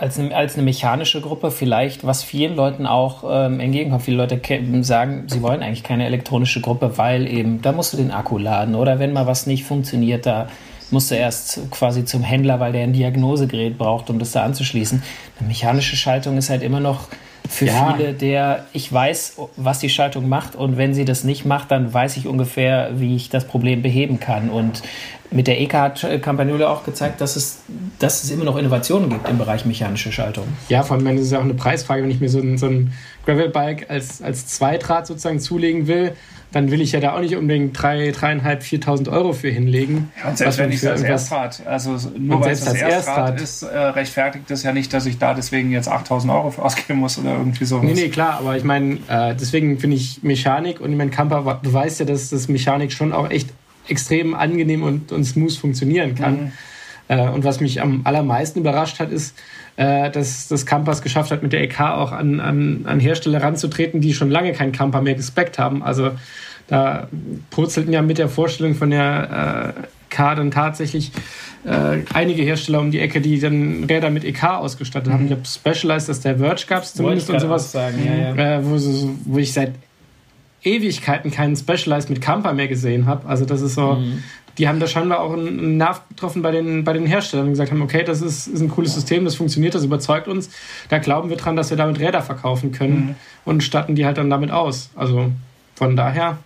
als 0.02 0.18
eine, 0.18 0.36
als 0.36 0.56
eine 0.56 0.64
mechanische 0.64 1.22
Gruppe 1.22 1.52
vielleicht, 1.52 2.04
was 2.08 2.24
vielen 2.24 2.56
Leuten 2.56 2.88
auch 2.88 3.24
ähm, 3.30 3.60
entgegenkommt. 3.60 4.02
Viele 4.02 4.18
Leute 4.18 4.42
sagen, 4.82 5.26
sie 5.28 5.44
wollen 5.44 5.62
eigentlich 5.62 5.84
keine 5.84 6.08
elektronische 6.08 6.60
Gruppe, 6.60 6.98
weil 6.98 7.28
eben, 7.28 7.62
da 7.62 7.72
musst 7.72 7.94
du 7.94 7.98
den 7.98 8.10
Akku 8.10 8.40
laden 8.40 8.74
oder 8.74 8.98
wenn 8.98 9.14
mal 9.14 9.28
was 9.28 9.46
nicht 9.46 9.64
funktioniert, 9.64 10.26
da 10.26 10.48
musst 10.90 11.12
du 11.12 11.16
erst 11.16 11.70
quasi 11.70 12.04
zum 12.04 12.24
Händler, 12.24 12.60
weil 12.60 12.72
der 12.72 12.82
ein 12.82 12.94
Diagnosegerät 12.94 13.78
braucht, 13.78 14.10
um 14.10 14.18
das 14.18 14.32
da 14.32 14.44
anzuschließen. 14.44 15.04
Eine 15.38 15.48
mechanische 15.48 15.96
Schaltung 15.96 16.36
ist 16.36 16.50
halt 16.50 16.64
immer 16.64 16.80
noch 16.80 17.08
für 17.52 17.66
ja. 17.66 17.94
viele 17.94 18.14
der, 18.14 18.66
ich 18.72 18.92
weiß, 18.92 19.36
was 19.58 19.80
die 19.80 19.90
Schaltung 19.90 20.30
macht 20.30 20.56
und 20.56 20.78
wenn 20.78 20.94
sie 20.94 21.04
das 21.04 21.26
nicht 21.26 21.46
macht, 21.46 21.70
dann 21.70 21.94
weiß 21.94 22.16
ich 22.16 22.26
ungefähr, 22.26 22.92
wie 22.96 23.16
ich 23.16 23.30
das 23.30 23.46
Problem 23.46 23.82
beheben 23.82 24.22
kann. 24.22 24.50
Und 24.50 24.82
mit 25.32 25.48
der 25.48 25.60
EK 25.60 25.74
hat 25.74 26.08
Campagnolo 26.22 26.66
auch 26.68 26.86
gezeigt, 26.86 27.20
dass 27.20 27.36
es, 27.36 27.64
dass 28.00 28.24
es 28.24 28.32
immer 28.32 28.46
noch 28.46 28.56
Innovationen 28.56 29.10
gibt 29.10 29.28
im 29.28 29.38
Bereich 29.38 29.66
mechanische 29.66 30.14
Schaltung. 30.14 30.46
Ja, 30.70 30.84
vor 30.84 30.96
allem, 30.96 31.06
wenn 31.06 31.18
es 31.18 31.30
ja 31.30 31.40
auch 31.40 31.44
eine 31.44 31.54
Preisfrage, 31.54 32.04
wenn 32.04 32.12
ich 32.12 32.22
mir 32.22 32.30
so 32.30 32.40
ein, 32.40 32.58
so 32.58 32.68
ein 32.68 32.94
Gravelbike 33.26 33.90
als, 33.90 34.22
als 34.22 34.48
Zweitrad 34.48 35.06
sozusagen 35.06 35.42
zulegen 35.42 35.88
will, 35.88 36.14
dann 36.52 36.70
will 36.70 36.82
ich 36.82 36.92
ja 36.92 37.00
da 37.00 37.14
auch 37.14 37.22
nicht 37.22 37.36
unbedingt 37.36 37.78
3.500, 37.78 38.62
4.000 38.62 39.12
Euro 39.12 39.34
für 39.34 39.50
hinlegen. 39.50 40.12
Ja, 40.22 40.30
und 40.30 40.38
selbst 40.38 40.60
wenn 40.60 40.72
ich 40.72 40.82
das 40.82 41.02
Erstrad, 41.02 41.66
also 41.66 41.98
nur 42.18 42.42
weil 42.42 42.52
es 42.52 42.66
das 42.66 42.74
Erstrad, 42.74 42.92
Erstrad 42.92 43.42
ist, 43.42 43.64
äh, 43.64 43.78
rechtfertigt 43.78 44.46
das 44.50 44.64
ja 44.64 44.74
nicht, 44.74 44.94
dass 44.94 45.06
ich 45.06 45.18
da 45.18 45.34
deswegen 45.34 45.72
jetzt 45.72 45.90
8.000 45.90 46.34
Euro 46.34 46.52
für 46.52 46.64
ausgeben 46.64 47.00
muss 47.00 47.18
oder 47.18 47.38
irgendwie 47.38 47.66
sowas. 47.66 47.86
Nee, 47.86 47.94
nee, 47.94 48.10
klar, 48.10 48.40
aber 48.40 48.58
ich 48.58 48.64
meine, 48.64 48.96
äh, 49.08 49.34
deswegen 49.40 49.80
finde 49.80 49.96
ich 49.96 50.24
Mechanik 50.24 50.82
und 50.82 50.92
ich 50.92 50.98
meine, 50.98 51.12
Camper 51.12 51.60
beweist 51.62 52.00
ja, 52.00 52.06
dass 52.06 52.30
das 52.30 52.50
Mechanik 52.50 52.92
schon 52.92 53.14
auch 53.14 53.30
echt 53.30 53.50
extrem 53.88 54.34
angenehm 54.34 54.84
und, 54.84 55.12
und 55.12 55.24
smooth 55.24 55.54
funktionieren 55.54 56.16
kann. 56.16 56.34
Mhm. 56.34 56.52
Äh, 57.08 57.30
und 57.30 57.44
was 57.44 57.60
mich 57.60 57.82
am 57.82 58.02
allermeisten 58.04 58.60
überrascht 58.60 59.00
hat, 59.00 59.12
ist, 59.12 59.38
äh, 59.76 60.10
dass 60.10 60.48
das 60.48 60.66
Campers 60.66 61.02
geschafft 61.02 61.32
hat, 61.32 61.44
mit 61.44 61.54
der 61.54 61.62
EK 61.62 61.80
auch 61.82 62.12
an, 62.12 62.40
an, 62.40 62.82
an 62.86 63.00
Hersteller 63.00 63.42
ranzutreten, 63.42 64.02
die 64.02 64.14
schon 64.14 64.30
lange 64.30 64.54
keinen 64.54 64.72
Camper 64.72 65.02
mehr 65.02 65.16
gespeckt 65.16 65.60
haben. 65.60 65.84
Also 65.84 66.12
da 66.68 67.08
purzelten 67.50 67.92
ja 67.92 68.02
mit 68.02 68.18
der 68.18 68.30
Vorstellung 68.30 68.76
von 68.76 68.92
der 68.92 69.76
äh, 69.78 69.88
K 70.10 70.36
dann 70.36 70.52
tatsächlich 70.52 71.12
äh, 71.66 72.00
einige 72.14 72.44
Hersteller 72.44 72.80
um 72.80 72.92
die 72.92 73.00
Ecke, 73.00 73.22
die 73.22 73.40
dann 73.40 73.86
Räder 73.86 74.10
mit 74.10 74.24
EK 74.24 74.44
ausgestattet 74.44 75.10
mhm. 75.10 75.14
haben. 75.14 75.26
Ich 75.26 75.32
habe 75.32 75.46
Specialized, 75.46 76.10
dass 76.10 76.20
der 76.20 76.38
Verge 76.38 76.64
gab 76.68 76.84
es 76.84 76.94
zumindest 76.94 77.30
und 77.30 77.40
sowas, 77.40 77.72
sagen, 77.72 77.98
ja, 78.06 78.36
ja. 78.36 78.58
Äh, 78.58 78.66
wo, 78.66 78.78
wo, 79.26 79.38
ich 79.38 79.54
seit 79.54 79.74
Ewigkeiten 80.64 81.32
keinen 81.32 81.56
Specialized 81.56 82.10
mit 82.10 82.22
Camper 82.22 82.54
mehr 82.54 82.68
gesehen 82.68 83.06
habe. 83.06 83.28
Also 83.28 83.46
das 83.46 83.62
ist 83.62 83.76
so, 83.76 83.96
mhm. 83.96 84.24
Die 84.58 84.68
haben 84.68 84.80
da 84.80 84.88
scheinbar 84.88 85.22
auch 85.22 85.34
einen 85.34 85.78
Nerv 85.78 86.02
getroffen 86.10 86.42
bei 86.42 86.52
den, 86.52 86.84
bei 86.84 86.94
den 86.94 87.06
Herstellern 87.06 87.48
und 87.48 87.52
gesagt 87.54 87.72
haben, 87.72 87.82
okay, 87.82 88.04
das 88.04 88.22
ist, 88.22 88.48
ist 88.48 88.62
ein 88.62 88.70
cooles 88.70 88.94
System, 88.94 89.26
das 89.26 89.36
funktioniert, 89.36 89.76
das 89.76 89.84
überzeugt 89.84 90.28
uns. 90.28 90.50
Da 90.90 91.00
glauben 91.00 91.30
wir 91.30 91.38
dran, 91.38 91.56
dass 91.56 91.70
wir 91.70 91.78
damit 91.78 92.00
Räder 92.00 92.22
verkaufen 92.22 92.72
können 92.72 92.96
mhm. 92.96 93.16
und 93.46 93.64
statten 93.64 93.96
die 93.96 94.06
halt 94.06 94.18
dann 94.18 94.30
damit 94.30 94.52
aus. 94.52 94.92
Also 94.96 95.32
von 95.76 95.96
daher. 95.96 96.38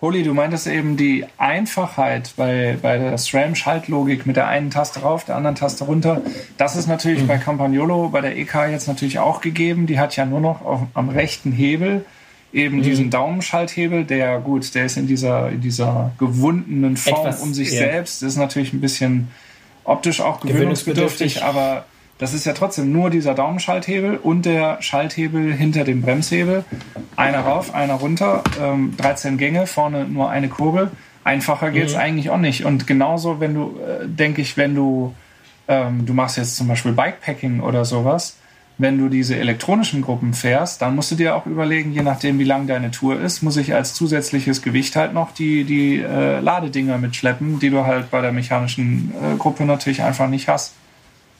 Holi, 0.00 0.22
du 0.22 0.32
meintest 0.32 0.68
eben 0.68 0.96
die 0.96 1.26
Einfachheit 1.38 2.34
bei, 2.36 2.78
bei 2.80 2.98
der 2.98 3.18
SRAM-Schaltlogik 3.18 4.26
mit 4.26 4.36
der 4.36 4.46
einen 4.46 4.70
Taste 4.70 5.00
rauf, 5.00 5.24
der 5.24 5.34
anderen 5.34 5.56
Taste 5.56 5.84
runter. 5.84 6.22
Das 6.56 6.76
ist 6.76 6.86
natürlich 6.86 7.22
mhm. 7.22 7.26
bei 7.26 7.38
Campagnolo, 7.38 8.08
bei 8.08 8.20
der 8.20 8.36
EK 8.36 8.54
jetzt 8.70 8.86
natürlich 8.86 9.18
auch 9.18 9.40
gegeben. 9.40 9.88
Die 9.88 9.98
hat 9.98 10.14
ja 10.14 10.24
nur 10.24 10.40
noch 10.40 10.64
auf, 10.64 10.82
am 10.94 11.08
rechten 11.08 11.50
Hebel 11.50 12.04
eben 12.52 12.78
mhm. 12.78 12.82
diesen 12.82 13.10
Daumenschalthebel, 13.10 14.04
der 14.04 14.38
gut, 14.40 14.74
der 14.74 14.86
ist 14.86 14.96
in 14.96 15.06
dieser, 15.06 15.50
in 15.50 15.60
dieser 15.60 16.12
gewundenen 16.18 16.96
Form 16.96 17.26
Etwas, 17.26 17.42
um 17.42 17.54
sich 17.54 17.72
ja. 17.72 17.78
selbst. 17.78 18.22
Das 18.22 18.30
ist 18.32 18.38
natürlich 18.38 18.72
ein 18.72 18.80
bisschen 18.80 19.28
optisch 19.84 20.20
auch 20.20 20.40
gewöhnungsbedürftig, 20.40 21.42
aber 21.42 21.84
das 22.18 22.34
ist 22.34 22.44
ja 22.46 22.52
trotzdem 22.52 22.92
nur 22.92 23.10
dieser 23.10 23.34
Daumenschalthebel 23.34 24.16
und 24.16 24.44
der 24.44 24.82
Schalthebel 24.82 25.54
hinter 25.54 25.84
dem 25.84 26.02
Bremshebel. 26.02 26.64
Einer 27.16 27.40
rauf, 27.40 27.74
einer 27.74 27.94
runter, 27.94 28.42
ähm, 28.60 28.94
13 28.96 29.38
Gänge, 29.38 29.66
vorne 29.66 30.04
nur 30.04 30.28
eine 30.28 30.48
Kurbel. 30.48 30.90
Einfacher 31.22 31.70
geht 31.70 31.86
es 31.86 31.94
mhm. 31.94 32.00
eigentlich 32.00 32.30
auch 32.30 32.38
nicht. 32.38 32.64
Und 32.64 32.86
genauso, 32.86 33.38
wenn 33.38 33.54
du, 33.54 33.78
äh, 33.80 34.06
denke 34.08 34.42
ich, 34.42 34.56
wenn 34.56 34.74
du, 34.74 35.14
ähm, 35.68 36.06
du 36.06 36.12
machst 36.14 36.38
jetzt 36.38 36.56
zum 36.56 36.66
Beispiel 36.66 36.92
Bikepacking 36.92 37.60
oder 37.60 37.84
sowas, 37.84 38.36
wenn 38.78 38.96
du 38.96 39.08
diese 39.08 39.36
elektronischen 39.36 40.02
Gruppen 40.02 40.32
fährst, 40.34 40.80
dann 40.80 40.94
musst 40.94 41.10
du 41.10 41.16
dir 41.16 41.34
auch 41.34 41.46
überlegen, 41.46 41.92
je 41.92 42.02
nachdem, 42.02 42.38
wie 42.38 42.44
lang 42.44 42.68
deine 42.68 42.92
Tour 42.92 43.20
ist, 43.20 43.42
muss 43.42 43.56
ich 43.56 43.74
als 43.74 43.92
zusätzliches 43.94 44.62
Gewicht 44.62 44.94
halt 44.94 45.12
noch 45.12 45.32
die, 45.32 45.64
die 45.64 45.96
äh, 45.96 46.38
Ladedinger 46.38 46.98
mitschleppen, 46.98 47.58
die 47.58 47.70
du 47.70 47.84
halt 47.84 48.10
bei 48.12 48.20
der 48.20 48.30
mechanischen 48.30 49.12
äh, 49.20 49.36
Gruppe 49.36 49.64
natürlich 49.64 50.02
einfach 50.02 50.28
nicht 50.28 50.48
hast. 50.48 50.74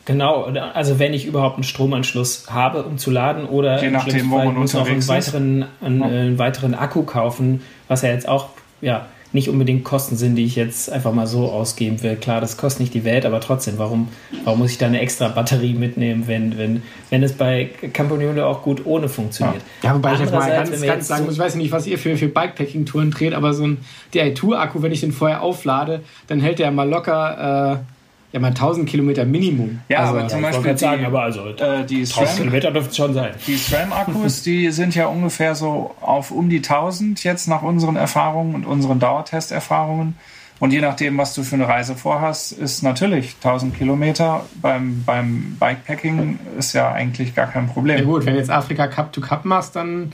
Genau, 0.05 0.44
also 0.44 0.98
wenn 0.98 1.12
ich 1.12 1.27
überhaupt 1.27 1.57
einen 1.57 1.64
Stromanschluss 1.64 2.46
habe, 2.48 2.83
um 2.83 2.96
zu 2.96 3.11
laden, 3.11 3.44
oder 3.44 3.83
Je 3.83 3.90
nachdem, 3.90 4.31
wo 4.31 4.38
man 4.38 4.55
muss 4.55 4.72
noch 4.72 4.88
einen 4.88 5.07
weiteren, 5.07 5.66
einen, 5.83 6.03
einen, 6.03 6.38
weiteren 6.38 6.74
Akku 6.74 7.03
kaufen, 7.03 7.61
was 7.88 8.01
ja 8.03 8.09
jetzt 8.09 8.27
auch 8.27 8.48
ja, 8.81 9.07
nicht 9.33 9.49
unbedingt 9.49 9.85
Kosten 9.85 10.17
sind, 10.17 10.37
die 10.37 10.45
ich 10.45 10.57
jetzt 10.57 10.91
einfach 10.91 11.12
mal 11.12 11.27
so 11.27 11.51
ausgeben 11.51 12.03
will. 12.03 12.17
Klar, 12.17 12.41
das 12.41 12.57
kostet 12.57 12.81
nicht 12.81 12.95
die 12.95 13.05
Welt, 13.05 13.27
aber 13.27 13.41
trotzdem, 13.41 13.75
warum, 13.77 14.09
warum 14.45 14.61
muss 14.61 14.71
ich 14.71 14.79
da 14.79 14.87
eine 14.87 15.01
extra 15.01 15.29
Batterie 15.29 15.75
mitnehmen, 15.75 16.25
wenn, 16.27 16.57
wenn, 16.57 16.83
wenn 17.11 17.23
es 17.23 17.33
bei 17.33 17.71
Campagnolo 17.93 18.47
auch 18.47 18.62
gut 18.62 18.87
ohne 18.87 19.09
funktioniert? 19.09 19.62
Ja, 19.83 19.91
ja 19.91 19.97
wobei 19.97 20.14
ich 20.14 20.21
jetzt 20.21 20.33
mal 20.33 20.51
ganz, 20.51 20.83
ganz 20.83 21.09
sagen 21.09 21.25
muss, 21.27 21.35
ich 21.35 21.41
weiß 21.41 21.57
nicht, 21.57 21.73
was 21.73 21.87
ihr 21.87 21.99
für, 21.99 22.17
für 22.17 22.29
Bikepacking-Touren 22.29 23.11
dreht, 23.11 23.35
aber 23.35 23.53
so 23.53 23.67
ein 23.67 23.79
DI2-Akku, 24.14 24.83
wenn 24.83 24.93
ich 24.93 25.01
den 25.01 25.12
vorher 25.12 25.43
auflade, 25.43 26.03
dann 26.27 26.41
hält 26.41 26.59
der 26.59 26.71
mal 26.71 26.88
locker... 26.88 27.81
Äh, 27.85 27.98
ja, 28.33 28.41
mal 28.41 28.49
1000 28.49 28.88
Kilometer 28.88 29.25
Minimum. 29.25 29.81
Ja, 29.88 30.01
also, 30.01 30.19
aber 30.19 30.29
zum 30.29 30.43
Beispiel 30.43 30.73
die, 30.73 30.79
sagen, 30.79 31.05
aber 31.07 31.23
also 31.23 31.49
äh, 31.49 31.85
die 31.85 32.05
SRAM, 32.05 32.27
Kilometer 32.37 32.71
dürfte 32.71 32.91
es 32.91 32.97
schon 32.97 33.14
sein. 33.14 33.31
Die 33.47 33.57
SRAM-Akkus, 33.57 34.43
die 34.45 34.71
sind 34.71 34.95
ja 34.95 35.07
ungefähr 35.07 35.55
so 35.55 35.95
auf 36.01 36.31
um 36.31 36.51
die 36.51 36.59
1000 36.59 37.25
jetzt 37.25 37.49
nach 37.49 37.62
unseren 37.62 37.97
Erfahrungen 37.97 38.55
und 38.55 38.67
unseren 38.67 38.99
Dauertesterfahrungen. 38.99 40.17
Und 40.61 40.73
je 40.73 40.81
nachdem, 40.81 41.17
was 41.17 41.35
du 41.35 41.43
für 41.43 41.55
eine 41.55 41.69
Reise 41.69 41.95
vorhast, 41.95 42.53
ist 42.53 42.83
natürlich 42.83 43.37
1000 43.37 43.79
Kilometer 43.79 44.45
beim, 44.61 45.05
beim 45.07 45.57
Bikepacking 45.59 46.38
ist 46.59 46.73
ja 46.73 46.91
eigentlich 46.91 47.35
gar 47.35 47.47
kein 47.47 47.69
Problem. 47.69 47.99
Ja 47.99 48.05
gut, 48.05 48.27
wenn 48.27 48.35
du 48.35 48.41
jetzt 48.41 48.51
Afrika 48.51 48.88
Cup 48.88 49.12
to 49.12 49.21
Cup 49.21 49.45
machst, 49.45 49.77
dann 49.77 50.12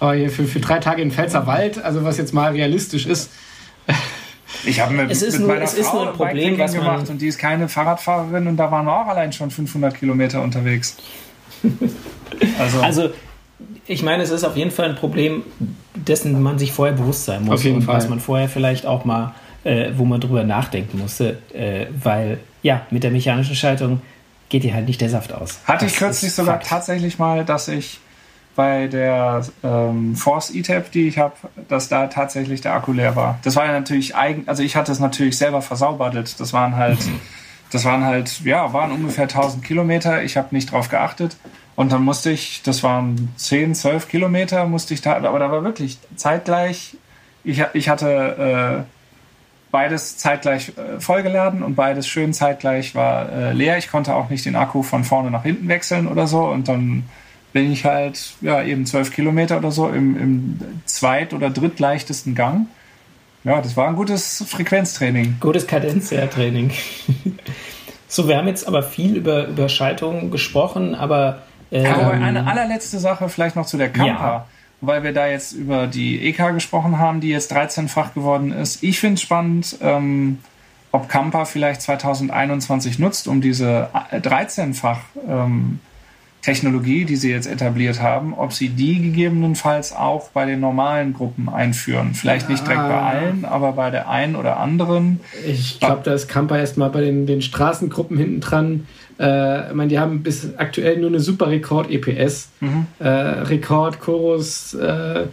aber 0.00 0.14
hier 0.14 0.30
für, 0.30 0.44
für 0.44 0.60
drei 0.60 0.78
Tage 0.80 1.00
in 1.00 1.10
Pfälzerwald, 1.10 1.82
also 1.82 2.04
was 2.04 2.18
jetzt 2.18 2.34
mal 2.34 2.52
realistisch 2.52 3.06
ist, 3.06 3.30
ich 4.64 4.80
habe 4.80 4.94
mit, 4.94 5.08
mit 5.08 5.38
nur, 5.38 5.48
meiner 5.48 5.62
es 5.62 5.74
Frau 5.74 6.04
nur 6.04 6.08
ein 6.08 6.16
Problem, 6.16 6.58
was 6.58 6.72
gemacht 6.72 7.08
und 7.08 7.20
die 7.20 7.28
ist 7.28 7.38
keine 7.38 7.68
Fahrradfahrerin 7.68 8.46
und 8.46 8.56
da 8.56 8.70
waren 8.70 8.86
wir 8.86 9.00
auch 9.00 9.06
allein 9.06 9.32
schon 9.32 9.50
500 9.50 9.98
Kilometer 9.98 10.42
unterwegs. 10.42 10.96
also, 12.58 12.80
also 12.80 13.10
ich 13.86 14.02
meine, 14.02 14.22
es 14.22 14.30
ist 14.30 14.44
auf 14.44 14.56
jeden 14.56 14.70
Fall 14.70 14.90
ein 14.90 14.96
Problem, 14.96 15.42
dessen 15.94 16.40
man 16.42 16.58
sich 16.58 16.72
vorher 16.72 16.94
bewusst 16.94 17.24
sein 17.24 17.44
muss. 17.44 17.54
Auf 17.54 17.64
jeden 17.64 17.76
und 17.76 17.82
Fall. 17.82 17.96
was 17.96 18.08
man 18.08 18.20
vorher 18.20 18.48
vielleicht 18.48 18.86
auch 18.86 19.04
mal, 19.04 19.34
äh, 19.64 19.90
wo 19.96 20.04
man 20.04 20.20
drüber 20.20 20.44
nachdenken 20.44 20.98
musste, 20.98 21.38
äh, 21.54 21.86
weil 22.02 22.38
ja, 22.62 22.86
mit 22.90 23.04
der 23.04 23.10
mechanischen 23.10 23.54
Schaltung 23.54 24.00
geht 24.48 24.64
dir 24.64 24.74
halt 24.74 24.86
nicht 24.86 25.00
der 25.00 25.08
Saft 25.08 25.32
aus. 25.32 25.60
Hatte 25.64 25.84
das 25.84 25.92
ich 25.92 25.98
kürzlich 25.98 26.32
sogar 26.32 26.56
Fakt. 26.56 26.68
tatsächlich 26.68 27.18
mal, 27.18 27.44
dass 27.44 27.68
ich 27.68 28.00
bei 28.56 28.86
der 28.88 29.46
ähm, 29.62 30.16
Force 30.16 30.50
ETAP, 30.50 30.90
die 30.90 31.08
ich 31.08 31.18
habe, 31.18 31.34
dass 31.68 31.88
da 31.88 32.06
tatsächlich 32.06 32.62
der 32.62 32.74
Akku 32.74 32.92
leer 32.92 33.14
war. 33.14 33.38
Das 33.44 33.54
war 33.54 33.66
ja 33.66 33.72
natürlich 33.72 34.16
eigen, 34.16 34.48
also 34.48 34.62
ich 34.62 34.74
hatte 34.74 34.90
es 34.90 34.98
natürlich 34.98 35.38
selber 35.38 35.62
versaubadet. 35.62 36.40
Das 36.40 36.52
waren 36.52 36.74
halt, 36.74 36.98
das 37.70 37.84
waren 37.84 38.04
halt, 38.04 38.40
ja, 38.40 38.72
waren 38.72 38.90
ungefähr 38.90 39.24
1000 39.24 39.62
Kilometer. 39.62 40.22
Ich 40.24 40.36
habe 40.36 40.48
nicht 40.54 40.72
drauf 40.72 40.88
geachtet. 40.88 41.36
Und 41.76 41.92
dann 41.92 42.02
musste 42.02 42.30
ich, 42.30 42.62
das 42.62 42.82
waren 42.82 43.28
10, 43.36 43.74
12 43.74 44.08
Kilometer, 44.08 44.64
musste 44.66 44.94
ich 44.94 45.02
da, 45.02 45.16
aber 45.16 45.38
da 45.38 45.50
war 45.52 45.62
wirklich 45.62 45.98
zeitgleich, 46.16 46.96
ich, 47.44 47.62
ich 47.74 47.90
hatte 47.90 48.84
äh, 48.86 48.92
beides 49.70 50.16
zeitgleich 50.16 50.72
äh, 50.78 50.98
vollgeladen 50.98 51.62
und 51.62 51.74
beides 51.74 52.08
schön 52.08 52.32
zeitgleich 52.32 52.94
war 52.94 53.30
äh, 53.30 53.52
leer. 53.52 53.76
Ich 53.76 53.90
konnte 53.90 54.14
auch 54.14 54.30
nicht 54.30 54.46
den 54.46 54.56
Akku 54.56 54.82
von 54.82 55.04
vorne 55.04 55.30
nach 55.30 55.42
hinten 55.42 55.68
wechseln 55.68 56.08
oder 56.08 56.26
so 56.26 56.46
und 56.46 56.66
dann 56.68 57.04
bin 57.52 57.72
ich 57.72 57.84
halt 57.84 58.34
ja 58.40 58.62
eben 58.62 58.86
zwölf 58.86 59.12
Kilometer 59.12 59.58
oder 59.58 59.70
so 59.70 59.88
im, 59.88 60.16
im 60.20 60.60
zweit- 60.84 61.32
oder 61.32 61.50
drittleichtesten 61.50 62.34
Gang. 62.34 62.66
Ja, 63.44 63.60
das 63.60 63.76
war 63.76 63.86
ein 63.86 63.94
gutes 63.94 64.44
Frequenztraining. 64.48 65.36
Gutes 65.38 65.66
Kadenztraining. 65.68 66.72
so, 68.08 68.26
wir 68.26 68.36
haben 68.36 68.48
jetzt 68.48 68.66
aber 68.66 68.82
viel 68.82 69.14
über, 69.16 69.46
über 69.46 69.68
Schaltungen 69.68 70.32
gesprochen, 70.32 70.96
aber. 70.96 71.42
Ähm, 71.70 71.86
aber 71.86 72.10
eine 72.10 72.46
allerletzte 72.46 72.98
Sache 72.98 73.28
vielleicht 73.28 73.54
noch 73.54 73.66
zu 73.66 73.76
der 73.76 73.90
Kampa. 73.90 74.32
Ja. 74.32 74.46
Weil 74.80 75.04
wir 75.04 75.12
da 75.12 75.28
jetzt 75.28 75.52
über 75.52 75.86
die 75.86 76.28
EK 76.28 76.52
gesprochen 76.54 76.98
haben, 76.98 77.20
die 77.20 77.28
jetzt 77.28 77.52
13-fach 77.52 78.14
geworden 78.14 78.52
ist. 78.52 78.82
Ich 78.82 79.00
finde 79.00 79.14
es 79.14 79.22
spannend, 79.22 79.78
ähm, 79.80 80.38
ob 80.92 81.08
Kampa 81.08 81.44
vielleicht 81.44 81.82
2021 81.82 82.98
nutzt, 82.98 83.28
um 83.28 83.40
diese 83.40 83.88
13-fach 84.12 84.98
ähm, 85.28 85.78
Technologie, 86.46 87.04
die 87.04 87.16
sie 87.16 87.32
jetzt 87.32 87.48
etabliert 87.48 88.00
haben, 88.00 88.32
ob 88.32 88.52
sie 88.52 88.68
die 88.68 89.02
gegebenenfalls 89.02 89.92
auch 89.92 90.28
bei 90.28 90.46
den 90.46 90.60
normalen 90.60 91.12
Gruppen 91.12 91.48
einführen. 91.48 92.14
Vielleicht 92.14 92.48
nicht 92.48 92.64
direkt 92.64 92.82
bei 92.82 93.00
allen, 93.00 93.44
aber 93.44 93.72
bei 93.72 93.90
der 93.90 94.08
einen 94.08 94.36
oder 94.36 94.56
anderen. 94.60 95.18
Ich 95.44 95.80
glaube, 95.80 96.02
da 96.04 96.14
ist 96.14 96.28
Kampa 96.28 96.56
erstmal 96.56 96.90
bei 96.90 97.00
den, 97.00 97.26
den 97.26 97.42
Straßengruppen 97.42 98.16
hinten 98.16 98.40
dran. 98.40 98.86
Äh, 99.18 99.70
ich 99.70 99.74
meine, 99.74 99.88
die 99.88 99.98
haben 99.98 100.22
bis 100.22 100.56
aktuell 100.56 100.98
nur 100.98 101.08
eine 101.08 101.18
super 101.18 101.50
Rekord-EPS. 101.50 102.50
Mhm. 102.60 102.86
Äh, 103.00 103.08
Rekord, 103.08 103.98
Chorus, 103.98 104.72
äh, 104.74 105.24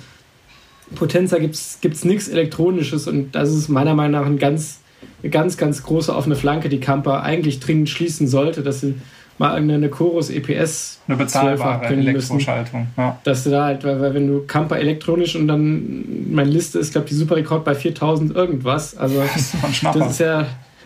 Potenza 0.96 1.38
gibt 1.38 1.54
es 1.54 2.06
nichts 2.06 2.28
Elektronisches 2.28 3.08
und 3.08 3.34
das 3.36 3.52
ist 3.52 3.70
meiner 3.70 3.94
Meinung 3.94 4.20
nach 4.20 4.26
ein 4.26 4.40
ganz, 4.40 4.80
eine 5.22 5.30
ganz, 5.30 5.58
ganz 5.58 5.84
große 5.84 6.16
offene 6.16 6.36
Flanke, 6.36 6.70
die 6.70 6.80
Kampa 6.80 7.22
eigentlich 7.22 7.60
dringend 7.60 7.90
schließen 7.90 8.28
sollte, 8.28 8.64
dass 8.64 8.82
sie 8.82 8.96
mal 9.38 9.56
irgendeine 9.56 9.90
Chorus 9.90 10.30
EPS 10.30 11.00
eine 11.08 11.18
bezahlbare 11.18 11.86
Elektroschaltung. 11.88 12.88
Ja. 12.98 13.20
Dass 13.24 13.44
du 13.44 13.50
da 13.50 13.66
halt, 13.66 13.84
weil, 13.84 14.00
weil 14.00 14.14
wenn 14.14 14.28
du 14.28 14.42
Camper 14.46 14.78
elektronisch 14.78 15.36
und 15.36 15.48
dann 15.48 16.06
meine 16.32 16.50
Liste 16.50 16.80
ist, 16.80 16.92
glaube 16.92 17.06
ich, 17.06 17.14
die 17.14 17.18
Superrekord 17.18 17.66
bei 17.66 17.76
4000 17.76 18.36
irgendwas. 18.36 18.96
Also 18.96 19.20
das 19.22 19.36
ist, 19.36 19.56
das 19.84 20.12
ist 20.12 20.20
ja 20.20 20.46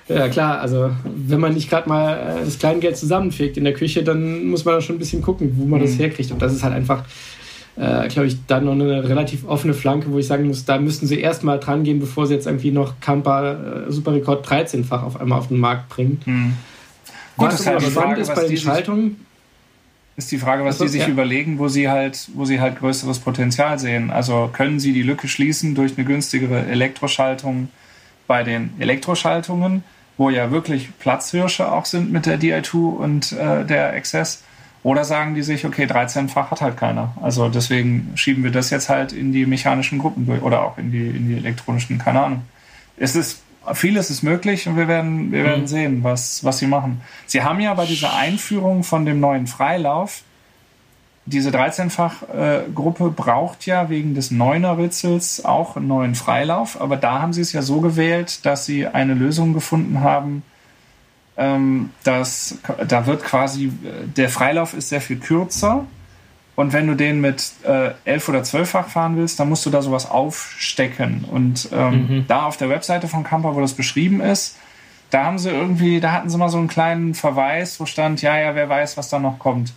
ja 0.09 0.29
klar, 0.29 0.61
also 0.61 0.91
wenn 1.03 1.39
man 1.39 1.53
nicht 1.53 1.69
gerade 1.69 1.89
mal 1.89 2.13
äh, 2.13 2.45
das 2.45 2.59
Kleingeld 2.59 2.97
zusammenfegt 2.97 3.57
in 3.57 3.63
der 3.63 3.73
Küche, 3.73 4.03
dann 4.03 4.45
muss 4.45 4.63
man 4.63 4.75
da 4.75 4.81
schon 4.81 4.95
ein 4.95 4.99
bisschen 4.99 5.21
gucken, 5.21 5.53
wo 5.57 5.65
man 5.65 5.79
mhm. 5.79 5.85
das 5.85 5.99
herkriegt. 5.99 6.31
Und 6.31 6.41
das 6.41 6.53
ist 6.53 6.63
halt 6.63 6.73
einfach, 6.73 7.03
äh, 7.75 8.07
glaube 8.07 8.27
ich, 8.27 8.37
dann 8.47 8.65
noch 8.65 8.73
eine 8.73 9.07
relativ 9.07 9.45
offene 9.45 9.73
Flanke, 9.73 10.11
wo 10.11 10.17
ich 10.17 10.27
sagen 10.27 10.47
muss, 10.47 10.65
da 10.65 10.77
müssten 10.79 11.07
sie 11.07 11.19
erstmal 11.19 11.59
dran 11.59 11.83
gehen, 11.83 11.99
bevor 11.99 12.25
sie 12.25 12.35
jetzt 12.35 12.47
irgendwie 12.47 12.71
noch 12.71 12.99
Camper 13.01 13.87
äh, 13.87 13.91
Superrekord 13.91 14.47
13-fach 14.47 15.03
auf 15.03 15.19
einmal 15.19 15.39
auf 15.39 15.49
den 15.49 15.59
Markt 15.59 15.89
bringen. 15.89 16.21
Mhm. 16.25 16.53
Gut, 17.37 17.53
was 17.53 17.67
aber 17.67 17.81
spannend 17.81 18.17
ist 18.17 18.33
bei 18.33 18.47
den 18.47 18.57
Schaltungen. 18.57 19.25
Ist 20.15 20.31
die 20.31 20.39
Frage, 20.39 20.65
was 20.65 20.75
also, 20.75 20.85
die 20.85 20.89
sich 20.89 21.03
ja. 21.03 21.09
überlegen, 21.09 21.59
wo 21.59 21.67
sie 21.67 21.89
halt, 21.89 22.29
wo 22.33 22.43
sie 22.43 22.59
halt 22.59 22.79
größeres 22.79 23.19
Potenzial 23.19 23.77
sehen. 23.77 24.09
Also 24.09 24.49
können 24.51 24.79
sie 24.79 24.91
die 24.91 25.03
Lücke 25.03 25.27
schließen 25.27 25.75
durch 25.75 25.95
eine 25.95 26.05
günstigere 26.05 26.65
Elektroschaltung 26.65 27.69
bei 28.25 28.43
den 28.43 28.71
Elektroschaltungen, 28.79 29.83
wo 30.17 30.31
ja 30.31 30.49
wirklich 30.49 30.89
Platzhirsche 30.97 31.71
auch 31.71 31.85
sind 31.85 32.11
mit 32.11 32.25
der 32.25 32.39
Di2 32.39 32.75
und 32.75 33.31
äh, 33.33 33.63
der 33.63 33.99
XS? 34.01 34.43
Oder 34.81 35.03
sagen 35.03 35.35
die 35.35 35.43
sich, 35.43 35.65
okay, 35.65 35.85
13-fach 35.85 36.49
hat 36.49 36.61
halt 36.61 36.77
keiner. 36.77 37.13
Also 37.21 37.49
deswegen 37.49 38.11
schieben 38.15 38.43
wir 38.43 38.51
das 38.51 38.71
jetzt 38.71 38.89
halt 38.89 39.11
in 39.11 39.31
die 39.31 39.45
mechanischen 39.45 39.99
Gruppen 39.99 40.25
durch 40.25 40.41
oder 40.41 40.63
auch 40.63 40.79
in 40.79 40.91
die, 40.91 41.07
in 41.07 41.29
die 41.29 41.35
elektronischen, 41.35 41.99
keine 41.99 42.21
Ahnung. 42.23 42.41
Es 42.95 43.15
ist 43.15 43.41
vieles 43.73 44.09
ist 44.09 44.23
möglich 44.23 44.67
und 44.67 44.77
wir 44.77 44.87
werden, 44.87 45.31
wir 45.31 45.43
werden 45.43 45.63
mhm. 45.63 45.67
sehen, 45.67 46.03
was, 46.03 46.43
was 46.43 46.59
sie 46.59 46.67
machen. 46.67 47.01
Sie 47.25 47.43
haben 47.43 47.59
ja 47.59 47.73
bei 47.73 47.85
dieser 47.85 48.15
Einführung 48.15 48.83
von 48.83 49.05
dem 49.05 49.19
neuen 49.19 49.47
Freilauf, 49.47 50.23
diese 51.25 51.49
13-fach-Gruppe 51.49 53.07
äh, 53.07 53.09
braucht 53.09 53.65
ja 53.65 53.89
wegen 53.89 54.15
des 54.15 54.31
Neuner-Ritzels 54.31 55.43
auch 55.43 55.75
einen 55.75 55.87
neuen 55.87 56.15
Freilauf, 56.15 56.79
aber 56.79 56.95
da 56.95 57.21
haben 57.21 57.33
sie 57.33 57.41
es 57.41 57.51
ja 57.51 57.61
so 57.61 57.81
gewählt, 57.81 58.45
dass 58.45 58.65
sie 58.65 58.87
eine 58.87 59.13
Lösung 59.13 59.53
gefunden 59.53 59.99
haben, 59.99 60.43
ähm, 61.35 61.89
dass 62.05 62.59
da 62.87 63.05
wird 63.07 63.23
quasi, 63.23 63.73
der 64.15 64.29
Freilauf 64.29 64.73
ist 64.73 64.87
sehr 64.87 65.01
viel 65.01 65.19
kürzer 65.19 65.85
Und 66.57 66.73
wenn 66.73 66.87
du 66.87 66.95
den 66.95 67.21
mit 67.21 67.51
äh, 67.67 67.91
11 68.05 68.29
oder 68.29 68.39
12-fach 68.39 68.87
fahren 68.87 69.15
willst, 69.15 69.39
dann 69.39 69.47
musst 69.47 69.63
du 69.67 69.69
da 69.69 69.83
sowas 69.83 70.09
aufstecken. 70.09 71.23
Und 71.31 71.69
ähm, 71.71 71.93
mhm. 71.93 72.25
da 72.27 72.47
auf 72.47 72.57
der 72.57 72.67
Webseite 72.71 73.07
von 73.07 73.23
Camper, 73.23 73.53
wo 73.53 73.61
das 73.61 73.73
beschrieben 73.73 74.21
ist, 74.21 74.57
da 75.11 75.23
haben 75.23 75.37
sie 75.37 75.51
irgendwie, 75.51 75.99
da 75.99 76.13
hatten 76.13 76.31
sie 76.31 76.37
mal 76.39 76.49
so 76.49 76.57
einen 76.57 76.67
kleinen 76.67 77.13
Verweis, 77.13 77.79
wo 77.79 77.85
stand, 77.85 78.23
ja, 78.23 78.39
ja, 78.39 78.55
wer 78.55 78.67
weiß, 78.67 78.97
was 78.97 79.09
da 79.09 79.19
noch 79.19 79.37
kommt. 79.37 79.73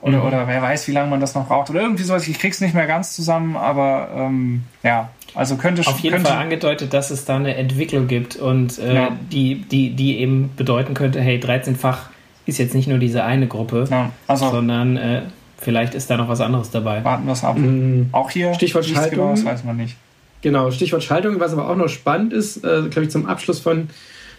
Oder, 0.00 0.20
mhm. 0.20 0.26
oder 0.28 0.46
wer 0.46 0.62
weiß, 0.62 0.86
wie 0.86 0.92
lange 0.92 1.10
man 1.10 1.18
das 1.18 1.34
noch 1.34 1.48
braucht. 1.48 1.70
Oder 1.70 1.80
irgendwie 1.80 2.04
sowas. 2.04 2.28
Ich 2.28 2.38
krieg's 2.38 2.60
nicht 2.60 2.72
mehr 2.72 2.86
ganz 2.86 3.16
zusammen, 3.16 3.56
aber 3.56 4.10
ähm, 4.14 4.62
ja, 4.84 5.10
also 5.34 5.56
könnte 5.56 5.84
Auf 5.88 5.98
jeden 5.98 6.14
könnte, 6.14 6.30
Fall 6.30 6.40
angedeutet, 6.40 6.94
dass 6.94 7.10
es 7.10 7.24
da 7.24 7.34
eine 7.34 7.56
Entwicklung 7.56 8.06
gibt 8.06 8.36
und 8.36 8.78
äh, 8.78 8.94
ja. 8.94 9.08
die, 9.32 9.56
die, 9.62 9.90
die 9.90 10.18
eben 10.20 10.50
bedeuten 10.56 10.94
könnte, 10.94 11.20
hey, 11.20 11.40
13-fach 11.42 12.10
ist 12.46 12.58
jetzt 12.58 12.76
nicht 12.76 12.86
nur 12.86 12.98
diese 12.98 13.24
eine 13.24 13.48
Gruppe, 13.48 13.88
ja, 13.90 14.10
also, 14.28 14.50
sondern 14.50 14.96
äh, 14.96 15.22
vielleicht 15.60 15.94
ist 15.94 16.10
da 16.10 16.16
noch 16.16 16.28
was 16.28 16.40
anderes 16.40 16.70
dabei. 16.70 17.04
Warten 17.04 17.26
wir 17.26 17.32
es 17.32 17.44
ab. 17.44 17.58
Mhm. 17.58 18.08
Auch 18.12 18.30
hier 18.30 18.54
Stichwort 18.54 18.86
Schaltung. 18.86 19.18
Genau, 19.18 19.30
das 19.30 19.44
weiß 19.44 19.64
man 19.64 19.76
nicht. 19.76 19.96
Genau, 20.42 20.70
Stichwort 20.70 21.04
Schaltung. 21.04 21.38
Was 21.38 21.52
aber 21.52 21.68
auch 21.68 21.76
noch 21.76 21.88
spannend 21.88 22.32
ist, 22.32 22.56
äh, 22.58 22.82
glaube 22.88 23.04
ich, 23.04 23.10
zum 23.10 23.26
Abschluss 23.26 23.60
von 23.60 23.90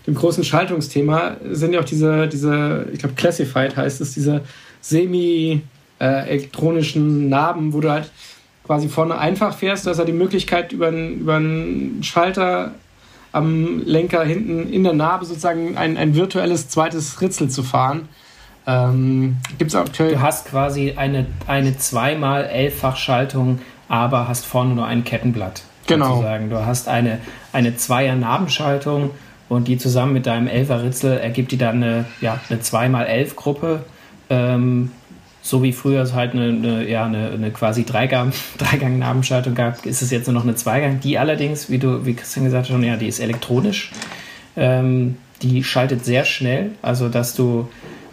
dem 0.08 0.16
großen 0.16 0.44
Schaltungsthema 0.44 1.38
sind 1.52 1.74
ja 1.74 1.80
auch 1.80 1.86
diese, 1.86 2.28
diese 2.28 2.88
ich 2.92 2.98
glaube, 3.00 3.14
Classified 3.16 3.78
heißt 3.78 4.02
es, 4.02 4.16
diese 4.16 4.42
semi-elektronischen 4.82 7.30
Narben, 7.30 7.72
wo 7.74 7.82
du 7.82 7.92
halt 7.92 8.10
quasi 8.66 8.90
vorne 8.90 9.20
einfach 9.20 9.56
fährst. 9.56 9.86
Du 9.86 9.92
hast 9.92 10.00
ja 10.00 10.06
die 10.06 10.12
Möglichkeit, 10.12 10.72
über 10.72 10.88
einen, 10.88 11.20
über 11.20 11.36
einen 11.36 12.02
Schalter 12.04 12.74
am 13.32 13.84
Lenker 13.86 14.24
hinten 14.24 14.74
in 14.74 14.84
der 14.84 14.94
Narbe 14.94 15.26
sozusagen 15.26 15.78
ein, 15.78 15.98
ein 15.98 16.16
virtuelles 16.16 16.68
zweites 16.68 17.22
Ritzel 17.22 17.50
zu 17.50 17.62
fahren. 17.64 18.10
Ähm, 18.68 19.38
gibt's 19.58 19.76
auch 19.76 19.90
du 19.90 20.22
hast 20.22 20.48
quasi 20.48 20.94
eine, 20.96 21.26
eine 21.48 21.78
zweimal 21.78 22.46
elffach 22.46 22.98
Schaltung, 22.98 23.60
aber 23.90 24.28
hast 24.28 24.46
vorne 24.46 24.76
nur 24.76 24.86
ein 24.86 25.04
Kettenblatt. 25.04 25.64
Genau. 25.88 26.16
Sozusagen. 26.16 26.50
Du 26.50 26.66
hast 26.66 26.88
eine, 26.88 27.20
eine 27.54 27.76
Zweier-Nabenschaltung 27.76 29.12
und 29.50 29.68
die 29.68 29.78
zusammen 29.78 30.14
mit 30.14 30.26
deinem 30.28 30.48
Elfer-Ritzel 30.48 31.18
ergibt 31.18 31.52
die 31.52 31.58
dann 31.58 31.84
eine, 31.84 32.06
ja, 32.22 32.40
eine 32.50 32.62
2x11-Gruppe. 32.62 33.84
Ähm, 34.30 34.92
so 35.42 35.64
wie 35.64 35.74
früher 35.74 36.04
es 36.04 36.14
halt 36.14 36.34
eine, 36.34 36.50
eine 36.50 36.88
ja, 36.88 37.06
eine, 37.06 37.32
eine 37.32 37.52
quasi 37.52 37.84
Dreigang-Nabenschaltung 37.86 39.56
gab, 39.56 39.86
ist 39.86 40.02
es 40.02 40.12
jetzt 40.12 40.28
nur 40.28 40.36
noch 40.36 40.44
eine 40.44 40.56
Zweigang. 40.56 41.00
Die 41.00 41.18
allerdings, 41.18 41.70
wie 41.70 41.80
du, 41.80 42.06
wie 42.06 42.14
Christian 42.14 42.46
gesagt 42.46 42.66
hat, 42.66 42.72
schon, 42.72 42.84
ja, 42.84 42.96
die 42.96 43.08
ist 43.08 43.20
elektronisch. 43.20 43.92
Ähm, 44.56 45.18
die 45.42 45.64
schaltet 45.64 46.06
sehr 46.06 46.24
schnell, 46.26 46.72
also 46.82 47.10
dass 47.10 47.34
du 47.34 47.68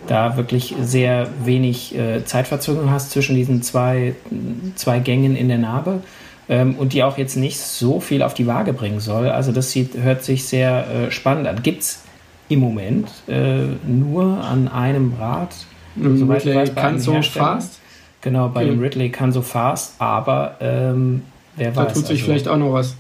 da 0.09 0.37
wirklich 0.37 0.75
sehr 0.81 1.29
wenig 1.45 1.97
äh, 1.97 2.25
Zeitverzögerung 2.25 2.91
hast 2.91 3.11
zwischen 3.11 3.37
diesen 3.37 3.63
zwei, 3.63 4.15
zwei 4.75 4.99
Gängen 4.99 5.37
in 5.37 5.49
der 5.49 5.59
Narbe 5.59 6.01
ähm, 6.49 6.77
und 6.77 6.93
die 6.93 7.03
auch 7.05 7.19
jetzt 7.19 7.37
nicht 7.37 7.59
so 7.59 8.01
viel 8.01 8.23
auf 8.23 8.35
die 8.35 8.47
Waage 8.47 8.73
bringen 8.73 9.01
soll. 9.01 9.29
Also 9.29 9.53
das 9.53 9.71
sieht, 9.71 9.97
hört 9.97 10.25
sich 10.25 10.45
sehr 10.45 10.87
äh, 10.89 11.11
spannend 11.11 11.47
an. 11.47 11.63
Gibt 11.63 11.83
es 11.83 12.03
im 12.49 12.61
Moment 12.61 13.09
äh, 13.29 13.65
nur 13.87 14.43
an 14.43 14.69
einem 14.69 15.15
Rad 15.19 15.55
Soweit 16.01 16.45
Ridley 16.45 16.57
weiß, 16.57 16.75
kann 16.75 17.01
so 17.01 17.21
fast. 17.23 17.81
Genau, 18.21 18.49
bei 18.49 18.63
okay. 18.63 18.71
dem 18.71 18.81
Ridley 18.81 19.11
kann 19.11 19.33
so 19.33 19.43
fast, 19.43 19.95
aber 20.01 20.57
ähm, 20.61 21.23
wer 21.57 21.71
da 21.71 21.77
weiß. 21.77 21.89
Da 21.89 21.93
tut 21.95 22.07
sich 22.07 22.21
also, 22.21 22.25
vielleicht 22.25 22.49
auch 22.49 22.57
noch 22.57 22.73
was. 22.73 22.97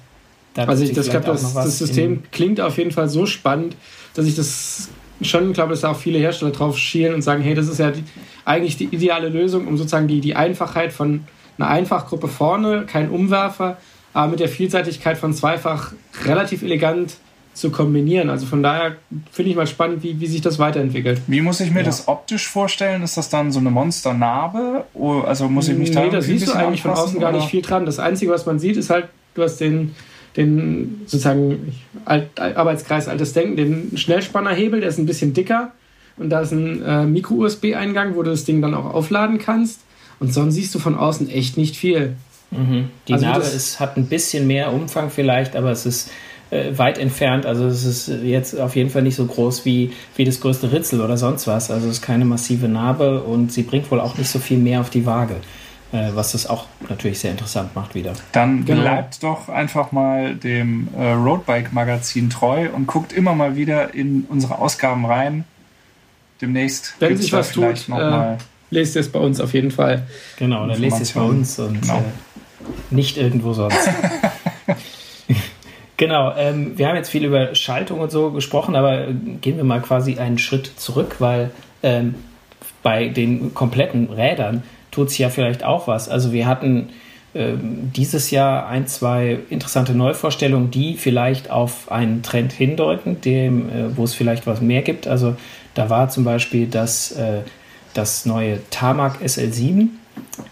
Da 0.54 0.64
also 0.64 0.84
ich 0.84 0.92
das, 0.92 1.10
glaub, 1.10 1.24
das, 1.24 1.54
das 1.54 1.78
System 1.78 2.22
klingt 2.32 2.60
auf 2.60 2.78
jeden 2.78 2.90
Fall 2.90 3.08
so 3.08 3.26
spannend, 3.26 3.76
dass 4.14 4.26
ich 4.26 4.34
das 4.34 4.88
schon 5.22 5.52
glaube, 5.52 5.70
dass 5.70 5.80
da 5.80 5.90
auch 5.90 5.96
viele 5.96 6.18
Hersteller 6.18 6.52
drauf 6.52 6.78
schielen 6.78 7.14
und 7.14 7.22
sagen, 7.22 7.42
hey, 7.42 7.54
das 7.54 7.68
ist 7.68 7.78
ja 7.78 7.90
die, 7.90 8.04
eigentlich 8.44 8.76
die 8.76 8.84
ideale 8.84 9.28
Lösung, 9.28 9.66
um 9.66 9.76
sozusagen 9.76 10.08
die, 10.08 10.20
die 10.20 10.36
Einfachheit 10.36 10.92
von 10.92 11.24
einer 11.58 11.68
Einfachgruppe 11.68 12.28
vorne, 12.28 12.84
kein 12.86 13.10
Umwerfer, 13.10 13.78
aber 14.12 14.30
mit 14.30 14.40
der 14.40 14.48
Vielseitigkeit 14.48 15.18
von 15.18 15.34
zweifach 15.34 15.92
relativ 16.24 16.62
elegant 16.62 17.16
zu 17.58 17.70
kombinieren. 17.70 18.30
Also 18.30 18.46
von 18.46 18.62
daher 18.62 18.96
finde 19.32 19.50
ich 19.50 19.56
mal 19.56 19.66
spannend, 19.66 20.02
wie, 20.02 20.20
wie 20.20 20.26
sich 20.26 20.40
das 20.40 20.58
weiterentwickelt. 20.58 21.20
Wie 21.26 21.40
muss 21.40 21.60
ich 21.60 21.72
mir 21.72 21.80
ja. 21.80 21.86
das 21.86 22.06
optisch 22.06 22.48
vorstellen? 22.48 23.02
Ist 23.02 23.16
das 23.16 23.28
dann 23.28 23.50
so 23.50 23.58
eine 23.58 23.70
Monsternarbe? 23.70 24.84
Also 25.26 25.48
muss 25.48 25.68
ich 25.68 25.76
mich 25.76 25.90
da 25.90 26.04
Nee, 26.04 26.10
das 26.10 26.26
siehst 26.26 26.48
du 26.48 26.52
eigentlich 26.52 26.82
von 26.82 26.92
außen 26.92 27.18
gar 27.18 27.32
nicht 27.32 27.48
viel 27.48 27.62
dran. 27.62 27.84
Das 27.84 27.98
Einzige, 27.98 28.30
was 28.30 28.46
man 28.46 28.60
sieht, 28.60 28.76
ist 28.76 28.90
halt, 28.90 29.08
du 29.34 29.42
hast 29.42 29.56
den, 29.56 29.94
den 30.36 31.02
sozusagen 31.06 31.74
Alt, 32.04 32.38
Arbeitskreis 32.38 33.08
Altes 33.08 33.32
Denken, 33.32 33.56
den 33.56 33.96
Schnellspannerhebel, 33.96 34.80
der 34.80 34.88
ist 34.88 34.98
ein 34.98 35.06
bisschen 35.06 35.34
dicker. 35.34 35.72
Und 36.16 36.30
da 36.30 36.40
ist 36.40 36.52
ein 36.52 36.82
äh, 36.82 37.04
Micro-USB-Eingang, 37.04 38.14
wo 38.16 38.22
du 38.22 38.30
das 38.30 38.44
Ding 38.44 38.60
dann 38.60 38.74
auch 38.74 38.92
aufladen 38.92 39.38
kannst. 39.38 39.80
Und 40.20 40.34
sonst 40.34 40.54
siehst 40.54 40.74
du 40.74 40.78
von 40.78 40.96
außen 40.96 41.30
echt 41.30 41.56
nicht 41.56 41.76
viel. 41.76 42.16
Mhm. 42.50 42.88
Die 43.06 43.12
also 43.12 43.26
Narbe 43.26 43.44
ist, 43.44 43.78
hat 43.78 43.96
ein 43.96 44.06
bisschen 44.06 44.46
mehr 44.46 44.72
Umfang 44.72 45.10
vielleicht, 45.10 45.54
aber 45.54 45.70
es 45.70 45.86
ist 45.86 46.10
äh, 46.50 46.76
weit 46.76 46.98
entfernt. 46.98 47.46
Also 47.46 47.66
es 47.66 47.84
ist 47.84 48.08
jetzt 48.22 48.58
auf 48.58 48.74
jeden 48.74 48.90
Fall 48.90 49.02
nicht 49.02 49.16
so 49.16 49.26
groß 49.26 49.64
wie, 49.64 49.92
wie 50.16 50.24
das 50.24 50.40
größte 50.40 50.72
Ritzel 50.72 51.00
oder 51.00 51.16
sonst 51.16 51.46
was. 51.46 51.70
Also 51.70 51.86
es 51.86 51.94
ist 51.94 52.02
keine 52.02 52.24
massive 52.24 52.68
Narbe 52.68 53.22
und 53.22 53.52
sie 53.52 53.62
bringt 53.62 53.90
wohl 53.90 54.00
auch 54.00 54.16
nicht 54.16 54.30
so 54.30 54.38
viel 54.38 54.58
mehr 54.58 54.80
auf 54.80 54.90
die 54.90 55.06
Waage. 55.06 55.36
Äh, 55.90 56.10
was 56.14 56.32
das 56.32 56.46
auch 56.46 56.66
natürlich 56.90 57.18
sehr 57.18 57.30
interessant 57.30 57.74
macht 57.74 57.94
wieder. 57.94 58.12
Dann 58.32 58.66
genau. 58.66 58.82
bleibt 58.82 59.22
doch 59.22 59.48
einfach 59.48 59.90
mal 59.90 60.34
dem 60.34 60.88
äh, 60.94 61.12
Roadbike-Magazin 61.12 62.28
treu 62.28 62.68
und 62.74 62.86
guckt 62.86 63.12
immer 63.14 63.34
mal 63.34 63.56
wieder 63.56 63.94
in 63.94 64.26
unsere 64.28 64.58
Ausgaben 64.58 65.06
rein. 65.06 65.44
Demnächst. 66.42 66.94
Wenn 66.98 67.16
sich 67.16 67.32
was 67.32 67.52
tut, 67.52 67.88
äh, 67.88 68.36
lest 68.70 68.96
es 68.96 69.10
bei 69.10 69.18
uns 69.18 69.40
auf 69.40 69.54
jeden 69.54 69.70
Fall. 69.70 70.06
Genau, 70.36 70.66
dann 70.66 70.78
lest 70.78 71.00
es 71.00 71.12
bei 71.12 71.22
uns 71.22 71.58
und 71.58 71.80
genau. 71.80 71.98
äh, 71.98 72.94
nicht 72.94 73.16
irgendwo 73.16 73.54
sonst. 73.54 73.88
Genau, 75.98 76.32
ähm, 76.36 76.78
wir 76.78 76.86
haben 76.86 76.94
jetzt 76.94 77.10
viel 77.10 77.24
über 77.24 77.56
Schaltung 77.56 77.98
und 77.98 78.12
so 78.12 78.30
gesprochen, 78.30 78.76
aber 78.76 79.08
gehen 79.40 79.56
wir 79.56 79.64
mal 79.64 79.82
quasi 79.82 80.16
einen 80.16 80.38
Schritt 80.38 80.70
zurück, 80.76 81.16
weil 81.18 81.50
ähm, 81.82 82.14
bei 82.84 83.08
den 83.08 83.52
kompletten 83.52 84.08
Rädern 84.08 84.62
tut 84.98 85.10
sich 85.10 85.20
ja 85.20 85.30
vielleicht 85.30 85.62
auch 85.62 85.86
was. 85.86 86.08
Also 86.08 86.32
wir 86.32 86.48
hatten 86.48 86.88
ähm, 87.32 87.92
dieses 87.94 88.32
Jahr 88.32 88.66
ein, 88.66 88.88
zwei 88.88 89.38
interessante 89.48 89.94
Neuvorstellungen, 89.94 90.72
die 90.72 90.96
vielleicht 90.96 91.50
auf 91.50 91.92
einen 91.92 92.24
Trend 92.24 92.52
hindeuten, 92.52 93.20
dem, 93.20 93.68
äh, 93.68 93.96
wo 93.96 94.02
es 94.02 94.14
vielleicht 94.14 94.48
was 94.48 94.60
mehr 94.60 94.82
gibt. 94.82 95.06
Also 95.06 95.36
da 95.74 95.88
war 95.88 96.08
zum 96.08 96.24
Beispiel 96.24 96.66
das, 96.66 97.12
äh, 97.12 97.42
das 97.94 98.26
neue 98.26 98.58
Tarmac 98.70 99.22
SL7, 99.22 99.86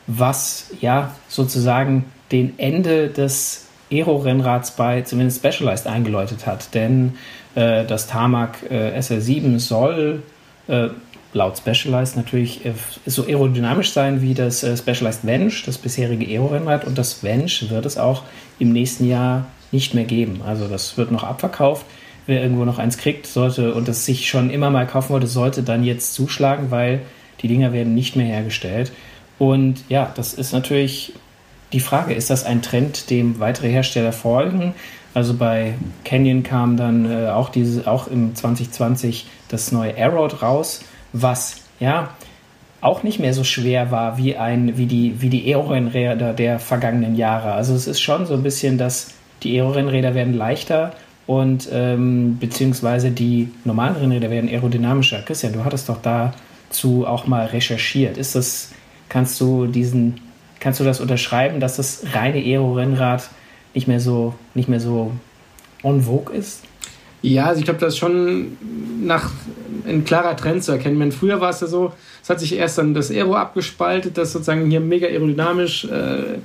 was 0.07 0.71
ja 0.81 1.13
sozusagen 1.29 2.05
den 2.31 2.57
Ende 2.59 3.09
des 3.09 3.67
Aero-Rennrads 3.91 4.77
bei 4.77 5.03
zumindest 5.03 5.39
Specialized 5.39 5.89
eingeläutet 5.89 6.47
hat. 6.47 6.73
Denn 6.73 7.15
äh, 7.57 7.85
das 7.85 8.07
Tarmac 8.07 8.59
äh, 8.71 8.97
SL7 8.97 9.59
soll 9.59 10.23
laut 11.33 11.59
Specialized 11.59 12.17
natürlich 12.17 12.65
äh, 12.65 12.73
so 13.07 13.27
aerodynamisch 13.27 13.93
sein 13.93 14.23
wie 14.23 14.35
das 14.35 14.63
äh, 14.63 14.77
Specialized 14.77 15.27
Venge, 15.27 15.53
das 15.65 15.79
bisherige 15.79 16.27
Aero-Rennrad. 16.27 16.85
Und 16.85 16.99
das 16.99 17.23
Venge 17.23 17.51
wird 17.69 17.87
es 17.87 17.99
auch 17.99 18.23
im 18.59 18.73
nächsten 18.73 19.09
Jahr 19.09 19.47
nicht 19.73 19.95
mehr 19.95 20.05
geben. 20.05 20.41
Also 20.47 20.69
das 20.69 20.97
wird 20.97 21.11
noch 21.11 21.25
abverkauft. 21.25 21.85
Wer 22.27 22.43
irgendwo 22.43 22.65
noch 22.65 22.79
eins 22.79 22.99
kriegt, 22.99 23.27
sollte 23.27 23.75
und 23.75 23.89
es 23.89 24.05
sich 24.05 24.29
schon 24.29 24.51
immer 24.51 24.71
mal 24.71 24.87
kaufen 24.87 25.11
wollte, 25.11 25.29
sollte 25.29 25.63
dann 25.63 25.85
jetzt 25.85 26.15
zuschlagen, 26.15 26.71
weil 26.71 27.01
die 27.41 27.49
Dinger 27.49 27.73
werden 27.73 27.95
nicht 27.95 28.17
mehr 28.17 28.27
hergestellt. 28.27 28.93
Und 29.39 29.85
ja, 29.89 30.13
das 30.17 30.35
ist 30.35 30.53
natürlich 30.53 31.13
die 31.73 31.81
Frage, 31.81 32.15
ist 32.15 32.31
das 32.31 32.45
ein 32.45 32.63
Trend, 32.63 33.11
dem 33.11 33.39
weitere 33.39 33.69
Hersteller 33.69 34.13
folgen? 34.13 34.75
Also 35.15 35.35
bei 35.35 35.75
Canyon 36.05 36.43
kam 36.43 36.77
dann 36.77 37.11
äh, 37.11 37.29
auch, 37.29 37.49
diese, 37.49 37.87
auch 37.87 38.09
im 38.09 38.35
2020 38.35 39.27
das 39.49 39.73
neue 39.73 39.97
Aeroad 39.97 40.43
raus, 40.43 40.81
was 41.13 41.57
ja 41.81 42.11
auch 42.81 43.03
nicht 43.03 43.19
mehr 43.19 43.35
so 43.35 43.43
schwer 43.43 43.91
war 43.91 44.19
wie, 44.19 44.37
ein, 44.37 44.77
wie 44.77 44.87
die, 44.87 45.21
wie 45.21 45.29
die 45.29 45.53
Aero-Rennräder 45.53 46.35
der 46.35 46.59
vergangenen 46.59 47.17
Jahre. 47.17 47.53
Also 47.53 47.75
es 47.75 47.87
ist 47.87 48.01
schon 48.01 48.27
so 48.27 48.35
ein 48.35 48.43
bisschen, 48.43 48.79
dass 48.79 49.15
die 49.43 49.59
Aero-Rennräder 49.59 50.15
werden 50.15 50.35
leichter 50.35 50.93
und 51.27 51.69
ähm, 51.73 52.39
beziehungsweise 52.39 53.11
die 53.11 53.51
normalen 53.65 53.97
Rennräder 53.97 54.31
werden 54.31 54.49
aerodynamischer. 54.49 55.23
Christian, 55.23 55.53
du 55.53 55.65
hattest 55.65 55.89
doch 55.89 55.99
dazu 56.03 57.07
auch 57.07 57.27
mal 57.27 57.47
recherchiert. 57.47 58.19
Ist 58.19 58.35
das, 58.35 58.71
kannst 59.09 59.41
du 59.41 59.67
diesen 59.67 60.21
Kannst 60.61 60.81
du 60.81 60.85
das 60.85 61.01
unterschreiben, 61.01 61.61
dass 61.61 61.77
das 61.77 62.03
reine 62.13 62.39
Aero-Rennrad 62.39 63.29
nicht 63.75 63.87
mehr 63.87 64.01
so, 64.01 64.35
nicht 64.55 64.69
mehr 64.69 64.81
so 64.81 65.13
on 65.83 66.03
vogue 66.03 66.35
ist? 66.35 66.63
Ja, 67.27 67.47
also 67.47 67.59
ich 67.59 67.65
glaube, 67.65 67.81
das 67.81 67.95
ist 67.95 67.99
schon 67.99 68.57
nach 69.03 69.33
ein 69.85 70.05
klarer 70.05 70.37
Trend 70.37 70.63
zu 70.63 70.71
erkennen. 70.71 71.01
Wenn 71.01 71.11
früher 71.11 71.41
war 71.41 71.51
es 71.51 71.61
ja 71.61 71.67
so, 71.67 71.93
es 72.23 72.31
hat 72.31 72.39
sich 72.39 72.55
erst 72.55 72.79
dann 72.79 72.95
das 72.95 73.11
Aero 73.11 73.35
abgespaltet, 73.35 74.17
das 74.17 74.33
sozusagen 74.33 74.71
hier 74.71 74.79
mega 74.79 75.09
aerodynamisch, 75.09 75.87
äh, 75.87 76.39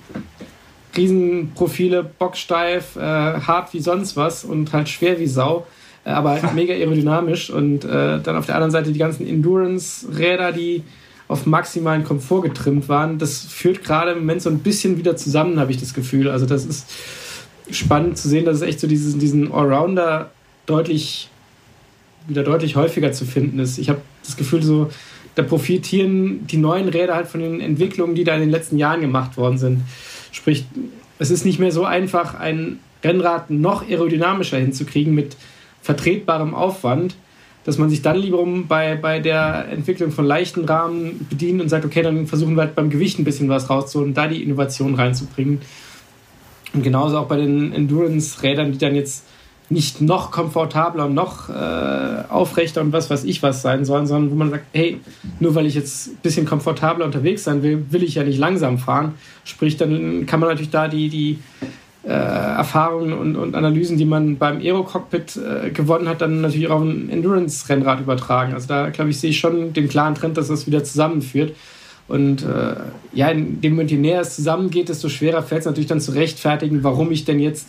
Riesenprofile, 0.98 2.04
bocksteif, 2.04 2.96
äh, 2.96 3.00
hart 3.00 3.76
wie 3.76 3.80
sonst 3.80 4.18
was 4.18 4.44
und 4.44 4.74
halt 4.74 4.90
schwer 4.90 5.20
wie 5.20 5.28
Sau, 5.28 5.68
äh, 6.04 6.10
aber 6.10 6.32
halt 6.32 6.52
mega 6.56 6.74
aerodynamisch. 6.74 7.52
Und 7.52 7.86
äh, 7.86 8.20
dann 8.20 8.36
auf 8.36 8.48
der 8.48 8.56
anderen 8.56 8.72
Seite 8.72 8.92
die 8.92 9.00
ganzen 9.00 9.28
Endurance-Räder, 9.28 10.52
die 10.52 10.82
auf 11.28 11.46
maximalen 11.46 12.04
Komfort 12.04 12.42
getrimmt 12.42 12.90
waren. 12.90 13.20
Das 13.20 13.42
führt 13.42 13.84
gerade 13.84 14.14
im 14.14 14.20
Moment 14.22 14.42
so 14.42 14.50
ein 14.50 14.60
bisschen 14.60 14.98
wieder 14.98 15.16
zusammen, 15.16 15.60
habe 15.60 15.70
ich 15.70 15.78
das 15.78 15.94
Gefühl. 15.94 16.28
Also 16.28 16.48
das 16.48 16.66
ist 16.66 16.90
spannend 17.70 18.18
zu 18.18 18.28
sehen, 18.28 18.46
dass 18.46 18.56
es 18.56 18.62
echt 18.64 18.80
so 18.80 18.88
diesen, 18.88 19.20
diesen 19.20 19.52
Allrounder 19.52 20.32
deutlich 20.66 21.30
wieder 22.28 22.44
deutlich 22.44 22.76
häufiger 22.76 23.12
zu 23.12 23.26
finden 23.26 23.60
ist. 23.60 23.78
Ich 23.78 23.90
habe 23.90 24.02
das 24.24 24.38
Gefühl, 24.38 24.62
so 24.62 24.90
da 25.36 25.44
profitieren 25.44 26.46
die 26.48 26.58
neuen 26.58 26.90
Räder 26.90 27.16
halt 27.16 27.28
von 27.28 27.40
den 27.40 27.62
Entwicklungen, 27.62 28.16
die 28.16 28.24
da 28.24 28.36
in 28.36 28.42
den 28.42 28.50
letzten 28.50 28.78
Jahren 28.78 29.02
gemacht 29.02 29.38
worden 29.38 29.58
sind. 29.58 29.82
Sprich, 30.32 30.66
es 31.20 31.32
ist 31.32 31.46
nicht 31.46 31.60
mehr 31.60 31.72
so 31.72 31.86
einfach, 31.86 32.36
ein 32.36 32.80
Rennrad 33.04 33.50
noch 33.50 33.88
aerodynamischer 33.88 34.58
hinzukriegen 34.58 35.16
mit 35.16 35.38
vertretbarem 35.82 36.54
Aufwand, 36.54 37.16
dass 37.64 37.78
man 37.78 37.90
sich 37.90 38.02
dann 38.02 38.18
lieber 38.18 38.46
bei, 38.68 38.96
bei 38.96 39.20
der 39.20 39.68
Entwicklung 39.72 40.12
von 40.12 40.26
leichten 40.26 40.66
Rahmen 40.66 41.26
bedient 41.30 41.62
und 41.62 41.70
sagt, 41.70 41.86
okay, 41.86 42.02
dann 42.02 42.28
versuchen 42.28 42.56
wir 42.56 42.64
halt 42.64 42.76
beim 42.76 42.90
Gewicht 42.90 43.20
ein 43.20 43.24
bisschen 43.24 43.50
was 43.50 43.70
rauszuholen, 43.70 44.14
da 44.14 44.28
die 44.28 44.44
Innovation 44.44 44.96
reinzubringen. 44.96 45.62
Und 46.74 46.84
genauso 46.84 47.18
auch 47.18 47.28
bei 47.28 47.38
den 47.38 47.72
Endurance-Rädern, 47.74 48.72
die 48.72 48.78
dann 48.78 48.96
jetzt 48.96 49.26
nicht 49.72 50.02
noch 50.02 50.32
komfortabler 50.32 51.08
noch 51.08 51.50
äh, 51.50 52.24
aufrechter 52.30 52.82
und 52.82 52.92
was 52.92 53.10
weiß 53.10 53.24
ich 53.24 53.42
was 53.42 53.62
sein 53.62 53.86
sollen, 53.86 54.06
sondern 54.06 54.32
wo 54.32 54.36
man 54.36 54.50
sagt, 54.50 54.66
hey, 54.74 55.00
nur 55.40 55.56
weil 55.56 55.66
ich 55.66 55.76
jetzt 55.76 56.08
ein 56.08 56.18
bisschen 56.22 56.46
komfortabler 56.46 57.06
unterwegs 57.06 57.46
sein 57.46 57.64
will, 57.64 57.86
will 57.90 58.04
ich 58.04 58.16
ja 58.16 58.24
nicht 58.24 58.38
langsam 58.38 58.78
fahren. 58.78 59.14
Sprich, 59.46 59.78
dann 59.78 60.26
kann 60.26 60.42
man 60.42 60.50
natürlich 60.50 60.72
da 60.72 60.88
die, 60.88 61.10
die 61.10 61.40
äh, 62.04 62.10
Erfahrungen 62.10 63.14
und, 63.14 63.36
und, 63.38 63.56
Analysen, 63.56 63.98
die 63.98 64.06
man 64.06 64.38
beim 64.38 64.60
Aero-Cockpit 64.60 65.38
äh, 65.38 65.70
gewonnen 65.70 66.10
hat, 66.10 66.22
dann 66.22 66.42
natürlich 66.42 66.68
auch 66.68 66.76
auf 66.76 66.82
ein 66.82 67.10
Endurance-Rennrad 67.10 68.02
übertragen. 68.02 68.54
Also 68.54 68.68
da, 68.68 68.90
glaube 68.90 69.12
ich, 69.12 69.20
sehe 69.20 69.30
ich 69.30 69.40
schon 69.40 69.72
den 69.72 69.88
klaren 69.88 70.16
Trend, 70.16 70.36
dass 70.38 70.50
das 70.50 70.68
wieder 70.68 70.84
zusammenführt. 70.84 71.56
Und 72.08 72.44
äh, 72.44 72.76
ja, 73.14 73.30
in 73.30 73.62
dem 73.62 73.74
Moment, 73.74 73.92
je 73.92 73.98
näher 73.98 74.22
es 74.22 74.36
zusammengeht, 74.36 74.90
desto 74.90 75.08
schwerer 75.08 75.44
fällt 75.44 75.62
es 75.62 75.66
natürlich 75.66 75.88
dann 75.88 76.02
zu 76.02 76.12
rechtfertigen, 76.12 76.84
warum 76.84 77.12
ich 77.12 77.24
denn 77.24 77.40
jetzt 77.40 77.68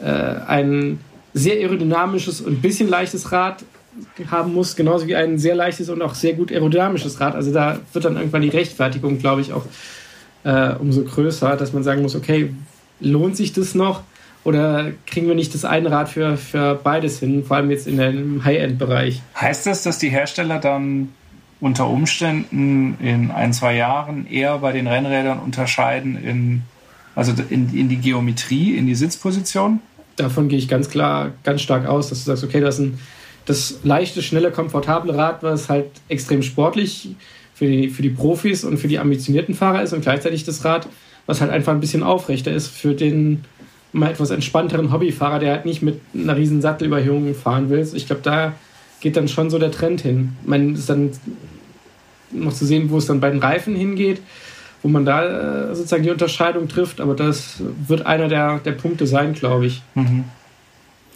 äh, 0.00 0.04
ein 0.04 0.98
sehr 1.38 1.56
aerodynamisches 1.56 2.40
und 2.40 2.54
ein 2.54 2.60
bisschen 2.60 2.88
leichtes 2.88 3.32
Rad 3.32 3.64
haben 4.30 4.54
muss, 4.54 4.76
genauso 4.76 5.06
wie 5.06 5.16
ein 5.16 5.38
sehr 5.38 5.54
leichtes 5.54 5.88
und 5.88 6.02
auch 6.02 6.14
sehr 6.14 6.34
gut 6.34 6.52
aerodynamisches 6.52 7.20
Rad. 7.20 7.34
Also 7.34 7.52
da 7.52 7.80
wird 7.92 8.04
dann 8.04 8.16
irgendwann 8.16 8.42
die 8.42 8.48
Rechtfertigung, 8.48 9.18
glaube 9.18 9.40
ich, 9.40 9.52
auch 9.52 9.64
äh, 10.44 10.74
umso 10.74 11.02
größer, 11.02 11.56
dass 11.56 11.72
man 11.72 11.82
sagen 11.82 12.02
muss, 12.02 12.14
okay, 12.14 12.54
lohnt 13.00 13.36
sich 13.36 13.52
das 13.52 13.74
noch? 13.74 14.02
Oder 14.44 14.92
kriegen 15.06 15.26
wir 15.26 15.34
nicht 15.34 15.52
das 15.52 15.64
eine 15.64 15.90
Rad 15.90 16.08
für, 16.08 16.36
für 16.36 16.74
beides 16.76 17.18
hin, 17.18 17.44
vor 17.44 17.56
allem 17.56 17.70
jetzt 17.70 17.86
in 17.86 17.98
dem 17.98 18.44
High-End-Bereich? 18.44 19.20
Heißt 19.38 19.66
das, 19.66 19.82
dass 19.82 19.98
die 19.98 20.08
Hersteller 20.08 20.58
dann 20.58 21.10
unter 21.60 21.88
Umständen 21.88 22.96
in 23.00 23.30
ein, 23.30 23.52
zwei 23.52 23.74
Jahren 23.74 24.26
eher 24.26 24.58
bei 24.58 24.72
den 24.72 24.86
Rennrädern 24.86 25.40
unterscheiden 25.40 26.16
in, 26.16 26.62
also 27.16 27.32
in, 27.50 27.74
in 27.74 27.88
die 27.88 27.96
Geometrie, 27.96 28.76
in 28.76 28.86
die 28.86 28.94
Sitzposition? 28.94 29.80
Davon 30.18 30.48
gehe 30.48 30.58
ich 30.58 30.68
ganz 30.68 30.90
klar, 30.90 31.32
ganz 31.44 31.62
stark 31.62 31.86
aus, 31.86 32.08
dass 32.08 32.20
du 32.20 32.24
sagst, 32.26 32.44
okay, 32.44 32.60
das 32.60 32.78
ist 32.78 32.80
ein, 32.80 32.98
das 33.46 33.78
leichte, 33.84 34.22
schnelle, 34.22 34.50
komfortable 34.50 35.16
Rad, 35.16 35.42
was 35.42 35.68
halt 35.68 35.86
extrem 36.08 36.42
sportlich 36.42 37.10
für 37.54 37.66
die, 37.66 37.88
für 37.88 38.02
die 38.02 38.10
Profis 38.10 38.64
und 38.64 38.78
für 38.78 38.88
die 38.88 38.98
ambitionierten 38.98 39.54
Fahrer 39.54 39.82
ist 39.82 39.92
und 39.92 40.02
gleichzeitig 40.02 40.44
das 40.44 40.64
Rad, 40.64 40.88
was 41.26 41.40
halt 41.40 41.50
einfach 41.50 41.72
ein 41.72 41.80
bisschen 41.80 42.02
aufrechter 42.02 42.52
ist 42.52 42.68
für 42.68 42.94
den 42.94 43.44
mal 43.92 44.10
etwas 44.10 44.30
entspannteren 44.30 44.92
Hobbyfahrer, 44.92 45.38
der 45.38 45.52
halt 45.52 45.64
nicht 45.64 45.82
mit 45.82 46.00
einer 46.14 46.36
riesen 46.36 46.60
Sattelüberhöhung 46.60 47.34
fahren 47.34 47.70
will. 47.70 47.88
Ich 47.94 48.06
glaube, 48.06 48.22
da 48.22 48.52
geht 49.00 49.16
dann 49.16 49.28
schon 49.28 49.50
so 49.50 49.58
der 49.58 49.70
Trend 49.70 50.00
hin. 50.00 50.36
Ich 50.42 50.48
meine, 50.48 50.72
ist 50.72 50.90
dann 50.90 51.10
noch 52.30 52.52
zu 52.52 52.66
sehen, 52.66 52.90
wo 52.90 52.98
es 52.98 53.06
dann 53.06 53.20
bei 53.20 53.30
den 53.30 53.40
Reifen 53.40 53.74
hingeht, 53.74 54.20
wo 54.82 54.88
man 54.88 55.04
da 55.04 55.70
äh, 55.70 55.74
sozusagen 55.74 56.02
die 56.02 56.10
Unterscheidung 56.10 56.68
trifft, 56.68 57.00
aber 57.00 57.14
das 57.14 57.62
wird 57.86 58.06
einer 58.06 58.28
der, 58.28 58.58
der 58.58 58.72
Punkte 58.72 59.06
sein, 59.06 59.34
glaube 59.34 59.66
ich. 59.66 59.82
Mhm. 59.94 60.24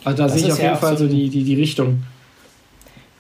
Also 0.04 0.18
da 0.18 0.24
das 0.24 0.34
sehe 0.34 0.46
ich 0.46 0.52
auf 0.52 0.58
jeden 0.58 0.72
ja 0.72 0.76
Fall 0.76 0.96
so 0.96 1.06
die, 1.06 1.28
die, 1.28 1.44
die 1.44 1.54
Richtung. 1.54 2.02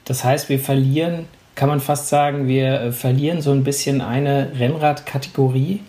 Das 0.04 0.24
heißt, 0.24 0.48
wir 0.48 0.58
verlieren, 0.58 1.26
kann 1.54 1.68
man 1.68 1.80
fast 1.80 2.08
sagen, 2.08 2.48
wir 2.48 2.80
äh, 2.80 2.92
verlieren 2.92 3.40
so 3.40 3.52
ein 3.52 3.62
bisschen 3.62 4.00
eine 4.00 4.50
Rennradkategorie 4.58 5.80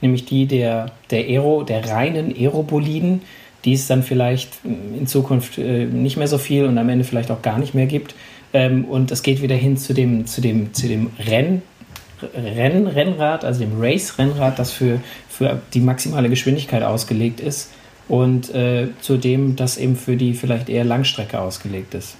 nämlich 0.00 0.24
die 0.24 0.46
der, 0.46 0.92
der 1.10 1.24
Aero, 1.24 1.62
der 1.62 1.88
reinen 1.88 2.34
Aeroboliden, 2.34 3.22
die 3.64 3.74
es 3.74 3.86
dann 3.86 4.02
vielleicht 4.02 4.50
in 4.64 5.06
Zukunft 5.06 5.58
äh, 5.58 5.84
nicht 5.84 6.16
mehr 6.16 6.28
so 6.28 6.38
viel 6.38 6.64
und 6.64 6.78
am 6.78 6.88
Ende 6.88 7.04
vielleicht 7.04 7.30
auch 7.30 7.42
gar 7.42 7.58
nicht 7.58 7.74
mehr 7.74 7.86
gibt. 7.86 8.14
Ähm, 8.52 8.84
und 8.84 9.10
es 9.10 9.22
geht 9.22 9.42
wieder 9.42 9.54
hin 9.54 9.76
zu 9.76 9.92
dem, 9.92 10.26
zu 10.26 10.40
dem, 10.40 10.72
zu 10.72 10.88
dem 10.88 11.10
Renn, 11.18 11.62
Renn, 12.34 12.86
Rennrad, 12.86 13.44
also 13.44 13.60
dem 13.60 13.80
Race-Rennrad, 13.80 14.58
das 14.58 14.72
für, 14.72 15.00
für 15.28 15.60
die 15.74 15.80
maximale 15.80 16.28
Geschwindigkeit 16.28 16.82
ausgelegt 16.82 17.40
ist 17.40 17.70
und 18.08 18.54
äh, 18.54 18.88
zu 19.00 19.16
dem, 19.16 19.56
das 19.56 19.76
eben 19.76 19.96
für 19.96 20.16
die 20.16 20.34
vielleicht 20.34 20.68
eher 20.68 20.84
Langstrecke 20.84 21.40
ausgelegt 21.40 21.94
ist. 21.94 22.16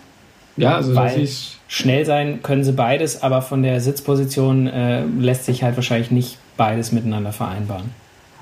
Ja, 0.56 0.76
also 0.76 0.94
Weil 0.94 1.28
schnell 1.68 2.04
sein 2.04 2.42
können 2.42 2.64
sie 2.64 2.72
beides, 2.72 3.22
aber 3.22 3.42
von 3.42 3.62
der 3.62 3.80
Sitzposition 3.80 4.66
äh, 4.66 5.04
lässt 5.04 5.46
sich 5.46 5.62
halt 5.62 5.76
wahrscheinlich 5.76 6.10
nicht 6.10 6.38
beides 6.56 6.92
miteinander 6.92 7.32
vereinbaren. 7.32 7.90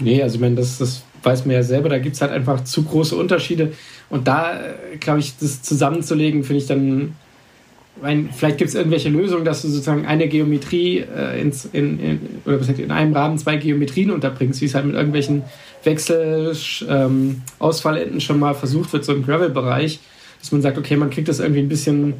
Nee, 0.01 0.23
also 0.23 0.37
ich 0.37 0.41
meine, 0.41 0.57
das, 0.57 0.79
das 0.79 1.03
weiß 1.23 1.47
man 1.47 1.55
ja 1.55 1.63
selber, 1.63 1.89
da 1.89 1.99
gibt 1.99 2.17
es 2.17 2.23
halt 2.23 2.33
einfach 2.33 2.65
zu 2.65 2.85
große 2.85 3.17
Unterschiede. 3.17 3.73
Und 4.11 4.29
da, 4.29 4.61
äh, 4.61 4.97
glaube 4.99 5.21
ich, 5.21 5.37
das 5.39 5.63
zusammenzulegen, 5.63 6.45
finde 6.45 6.63
ich 6.63 6.67
dann, 6.67 7.17
meine, 8.03 8.29
vielleicht 8.33 8.59
gibt 8.59 8.69
es 8.69 8.75
irgendwelche 8.75 9.09
Lösungen, 9.09 9.45
dass 9.45 9.63
du 9.63 9.69
sozusagen 9.69 10.07
eine 10.07 10.27
Geometrie 10.29 10.99
äh, 10.99 11.41
ins, 11.41 11.65
in, 11.67 12.01
in, 12.01 12.21
oder 12.45 12.59
in 12.79 12.91
einem 12.91 13.15
Rahmen 13.15 13.39
zwei 13.39 13.57
Geometrien 13.57 14.11
unterbringst, 14.11 14.61
wie 14.61 14.67
es 14.67 14.75
halt 14.75 14.87
mit 14.87 14.95
irgendwelchen 14.95 15.43
Wechsel-Ausfallenden 15.85 18.15
ähm, 18.15 18.21
schon 18.21 18.39
mal 18.39 18.55
versucht 18.55 18.93
wird, 18.93 19.05
so 19.05 19.15
im 19.15 19.25
Gravel-Bereich, 19.25 20.01
dass 20.41 20.53
man 20.53 20.63
sagt, 20.63 20.79
okay, 20.79 20.97
man 20.97 21.11
kriegt 21.11 21.29
das 21.29 21.41
irgendwie 21.41 21.61
ein 21.61 21.69
bisschen 21.69 22.15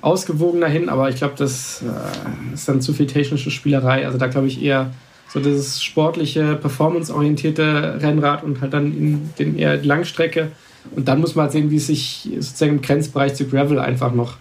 ausgewogener 0.00 0.68
hin, 0.68 0.88
aber 0.88 1.08
ich 1.08 1.16
glaube, 1.16 1.34
das 1.36 1.82
äh, 1.82 2.54
ist 2.54 2.68
dann 2.68 2.80
zu 2.80 2.92
viel 2.92 3.06
technische 3.06 3.50
Spielerei. 3.50 4.06
Also 4.06 4.18
da 4.18 4.26
glaube 4.26 4.48
ich 4.48 4.62
eher 4.62 4.92
so 5.32 5.40
das 5.40 5.82
sportliche, 5.82 6.56
performanceorientierte 6.56 7.98
Rennrad 8.00 8.44
und 8.44 8.60
halt 8.60 8.72
dann 8.72 8.96
in 8.96 9.30
den 9.38 9.58
eher 9.58 9.82
Langstrecke. 9.82 10.52
Und 10.94 11.08
dann 11.08 11.20
muss 11.20 11.34
man 11.34 11.44
halt 11.44 11.52
sehen, 11.52 11.70
wie 11.70 11.76
es 11.76 11.88
sich 11.88 12.28
sozusagen 12.34 12.76
im 12.76 12.82
Grenzbereich 12.82 13.34
zu 13.34 13.46
Gravel 13.46 13.80
einfach 13.80 14.14
noch 14.14 14.36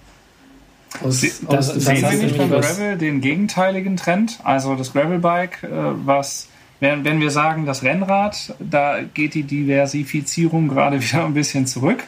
aus, 1.03 1.21
Sie, 1.21 1.31
das, 1.49 1.69
aus 1.69 1.83
Sehen 1.83 2.05
Sie 2.09 2.17
nicht 2.17 2.37
beim 2.37 2.49
Gravel 2.49 2.97
den 2.97 3.21
gegenteiligen 3.21 3.97
Trend? 3.97 4.39
Also 4.43 4.75
das 4.75 4.93
Gravelbike, 4.93 5.63
äh, 5.63 5.67
was, 6.05 6.47
wenn, 6.79 7.03
wenn 7.03 7.19
wir 7.19 7.31
sagen, 7.31 7.65
das 7.65 7.83
Rennrad, 7.83 8.55
da 8.59 8.99
geht 9.13 9.33
die 9.33 9.43
Diversifizierung 9.43 10.67
gerade 10.67 11.01
wieder 11.01 11.25
ein 11.25 11.33
bisschen 11.33 11.67
zurück 11.67 12.03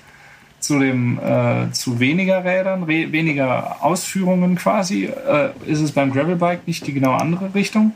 zu 0.60 0.80
dem 0.80 1.20
äh, 1.20 1.72
zu 1.72 2.00
weniger 2.00 2.44
Rädern, 2.44 2.88
weniger 2.88 3.84
Ausführungen 3.84 4.56
quasi. 4.56 5.06
Äh, 5.06 5.50
ist 5.66 5.82
es 5.82 5.92
beim 5.92 6.12
Gravelbike 6.12 6.68
nicht 6.68 6.86
die 6.88 6.94
genau 6.94 7.14
andere 7.14 7.54
Richtung? 7.54 7.94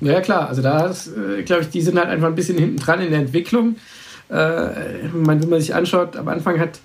Ja, 0.00 0.20
klar. 0.20 0.48
Also 0.48 0.62
da 0.62 0.90
äh, 0.90 1.42
glaube 1.42 1.62
ich, 1.62 1.70
die 1.70 1.80
sind 1.80 1.98
halt 1.98 2.08
einfach 2.08 2.28
ein 2.28 2.34
bisschen 2.34 2.58
hinten 2.58 2.76
dran 2.76 3.00
in 3.00 3.10
der 3.10 3.20
Entwicklung. 3.20 3.76
Äh, 4.30 4.34
man, 5.12 5.42
wenn 5.42 5.48
man 5.48 5.60
sich 5.60 5.74
anschaut, 5.74 6.16
am 6.16 6.28
Anfang 6.28 6.58
hat 6.58 6.80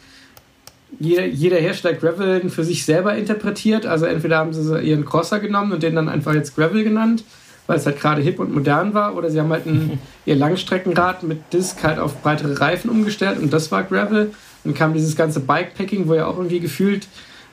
jeder, 0.99 1.25
jeder 1.25 1.57
Hersteller 1.57 1.95
Gravel 1.95 2.49
für 2.49 2.63
sich 2.63 2.85
selber 2.85 3.15
interpretiert. 3.15 3.85
Also 3.85 4.05
entweder 4.05 4.37
haben 4.37 4.53
sie 4.53 4.79
ihren 4.81 5.05
Crosser 5.05 5.39
genommen 5.39 5.71
und 5.73 5.83
den 5.83 5.95
dann 5.95 6.09
einfach 6.09 6.33
jetzt 6.33 6.55
Gravel 6.55 6.83
genannt, 6.83 7.23
weil 7.67 7.77
es 7.77 7.85
halt 7.85 7.99
gerade 7.99 8.21
hip 8.21 8.39
und 8.39 8.53
modern 8.53 8.93
war, 8.93 9.15
oder 9.15 9.29
sie 9.29 9.39
haben 9.39 9.51
halt 9.51 9.65
ein, 9.65 9.99
ihr 10.25 10.35
Langstreckenrad 10.35 11.23
mit 11.23 11.53
Disc 11.53 11.83
halt 11.83 11.99
auf 11.99 12.21
breitere 12.21 12.59
Reifen 12.59 12.89
umgestellt 12.89 13.39
und 13.39 13.51
das 13.51 13.71
war 13.71 13.83
Gravel. 13.83 14.31
Dann 14.63 14.73
kam 14.73 14.93
dieses 14.93 15.15
ganze 15.15 15.39
Bikepacking, 15.39 16.07
wo 16.07 16.15
ja 16.15 16.25
auch 16.25 16.37
irgendwie 16.37 16.59
gefühlt 16.59 17.07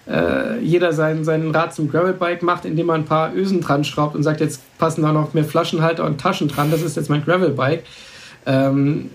äh, 0.09 0.59
jeder 0.61 0.93
sein, 0.93 1.25
sein 1.25 1.51
Rad 1.51 1.75
zum 1.75 1.91
Gravelbike 1.91 2.43
macht, 2.43 2.65
indem 2.65 2.87
man 2.87 3.03
ein 3.03 3.07
paar 3.07 3.35
Ösen 3.35 3.61
dran 3.61 3.85
schraubt 3.85 4.15
und 4.15 4.23
sagt, 4.23 4.41
jetzt 4.41 4.61
passen 4.79 5.03
da 5.03 5.13
noch 5.13 5.35
mehr 5.35 5.45
Flaschenhalter 5.45 6.05
und 6.05 6.21
Taschen 6.21 6.49
dran, 6.49 6.71
das 6.71 6.83
ist 6.83 6.97
jetzt 6.97 7.09
mein 7.09 7.25
Gravelbike. 7.25 7.85
Ähm, 8.47 9.11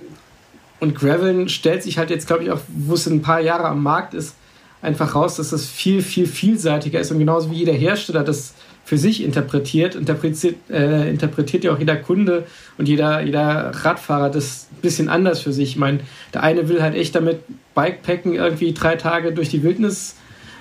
und 0.79 0.95
Graveln 0.95 1.49
stellt 1.49 1.83
sich 1.83 1.97
halt 1.97 2.09
jetzt, 2.09 2.27
glaube 2.27 2.43
ich, 2.43 2.51
auch, 2.51 2.59
wo 2.67 2.93
es 2.93 3.05
ein 3.07 3.21
paar 3.21 3.41
Jahre 3.41 3.65
am 3.65 3.83
Markt 3.83 4.13
ist, 4.13 4.35
einfach 4.81 5.15
raus, 5.15 5.35
dass 5.35 5.49
das 5.49 5.65
viel, 5.65 6.01
viel 6.01 6.25
vielseitiger 6.25 6.99
ist 6.99 7.11
und 7.11 7.19
genauso 7.19 7.51
wie 7.51 7.55
jeder 7.55 7.73
Hersteller 7.73 8.23
das 8.23 8.53
für 8.85 8.97
sich 8.97 9.23
interpretiert, 9.23 9.93
interpretiert, 9.93 10.55
äh, 10.69 11.09
interpretiert 11.09 11.63
ja 11.63 11.73
auch 11.73 11.79
jeder 11.79 11.95
Kunde 11.95 12.45
und 12.77 12.87
jeder, 12.87 13.21
jeder 13.21 13.71
Radfahrer 13.71 14.29
das 14.29 14.67
ein 14.71 14.81
bisschen 14.81 15.09
anders 15.09 15.41
für 15.41 15.53
sich. 15.53 15.71
Ich 15.71 15.77
meine, 15.77 15.99
der 16.33 16.41
eine 16.41 16.69
will 16.69 16.81
halt 16.81 16.95
echt 16.95 17.13
damit 17.13 17.41
Bikepacken 17.75 18.33
irgendwie 18.33 18.73
drei 18.73 18.95
Tage 18.95 19.31
durch 19.31 19.49
die 19.49 19.61
Wildnis 19.61 20.15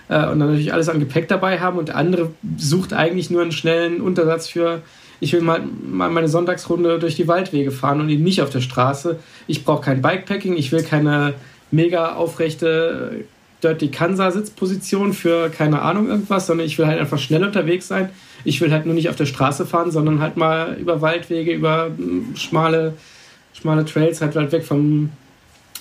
äh, 0.08 0.26
und 0.26 0.40
dann 0.40 0.50
natürlich 0.50 0.74
alles 0.74 0.88
an 0.88 1.00
Gepäck 1.00 1.28
dabei 1.28 1.60
haben 1.60 1.78
und 1.78 1.88
der 1.88 1.96
andere 1.96 2.30
sucht 2.58 2.92
eigentlich 2.92 3.30
nur 3.30 3.40
einen 3.40 3.52
schnellen 3.52 4.00
Untersatz 4.00 4.48
für 4.48 4.82
ich 5.20 5.32
will 5.32 5.40
mal, 5.40 5.62
mal 5.88 6.10
meine 6.10 6.28
Sonntagsrunde 6.28 6.98
durch 6.98 7.16
die 7.16 7.28
Waldwege 7.28 7.70
fahren 7.70 8.00
und 8.00 8.08
eben 8.08 8.22
nicht 8.22 8.42
auf 8.42 8.50
der 8.50 8.60
Straße. 8.60 9.18
Ich 9.46 9.64
brauche 9.64 9.82
kein 9.82 10.02
Bikepacking, 10.02 10.56
ich 10.56 10.72
will 10.72 10.82
keine 10.82 11.34
mega 11.70 12.14
aufrechte 12.14 13.24
Dirty 13.62 13.88
Kansa 13.88 14.30
Sitzposition 14.30 15.12
für 15.12 15.50
keine 15.50 15.82
Ahnung 15.82 16.08
irgendwas, 16.08 16.46
sondern 16.46 16.66
ich 16.66 16.78
will 16.78 16.86
halt 16.86 17.00
einfach 17.00 17.18
schnell 17.18 17.44
unterwegs 17.44 17.88
sein. 17.88 18.10
Ich 18.44 18.60
will 18.60 18.70
halt 18.70 18.86
nur 18.86 18.94
nicht 18.94 19.08
auf 19.08 19.16
der 19.16 19.26
Straße 19.26 19.66
fahren, 19.66 19.90
sondern 19.90 20.20
halt 20.20 20.36
mal 20.36 20.76
über 20.78 21.00
Waldwege, 21.00 21.52
über 21.52 21.86
hm, 21.86 22.36
schmale, 22.36 22.94
schmale 23.52 23.84
Trails, 23.84 24.20
halt, 24.20 24.36
halt 24.36 24.52
weg 24.52 24.64
vom 24.64 25.10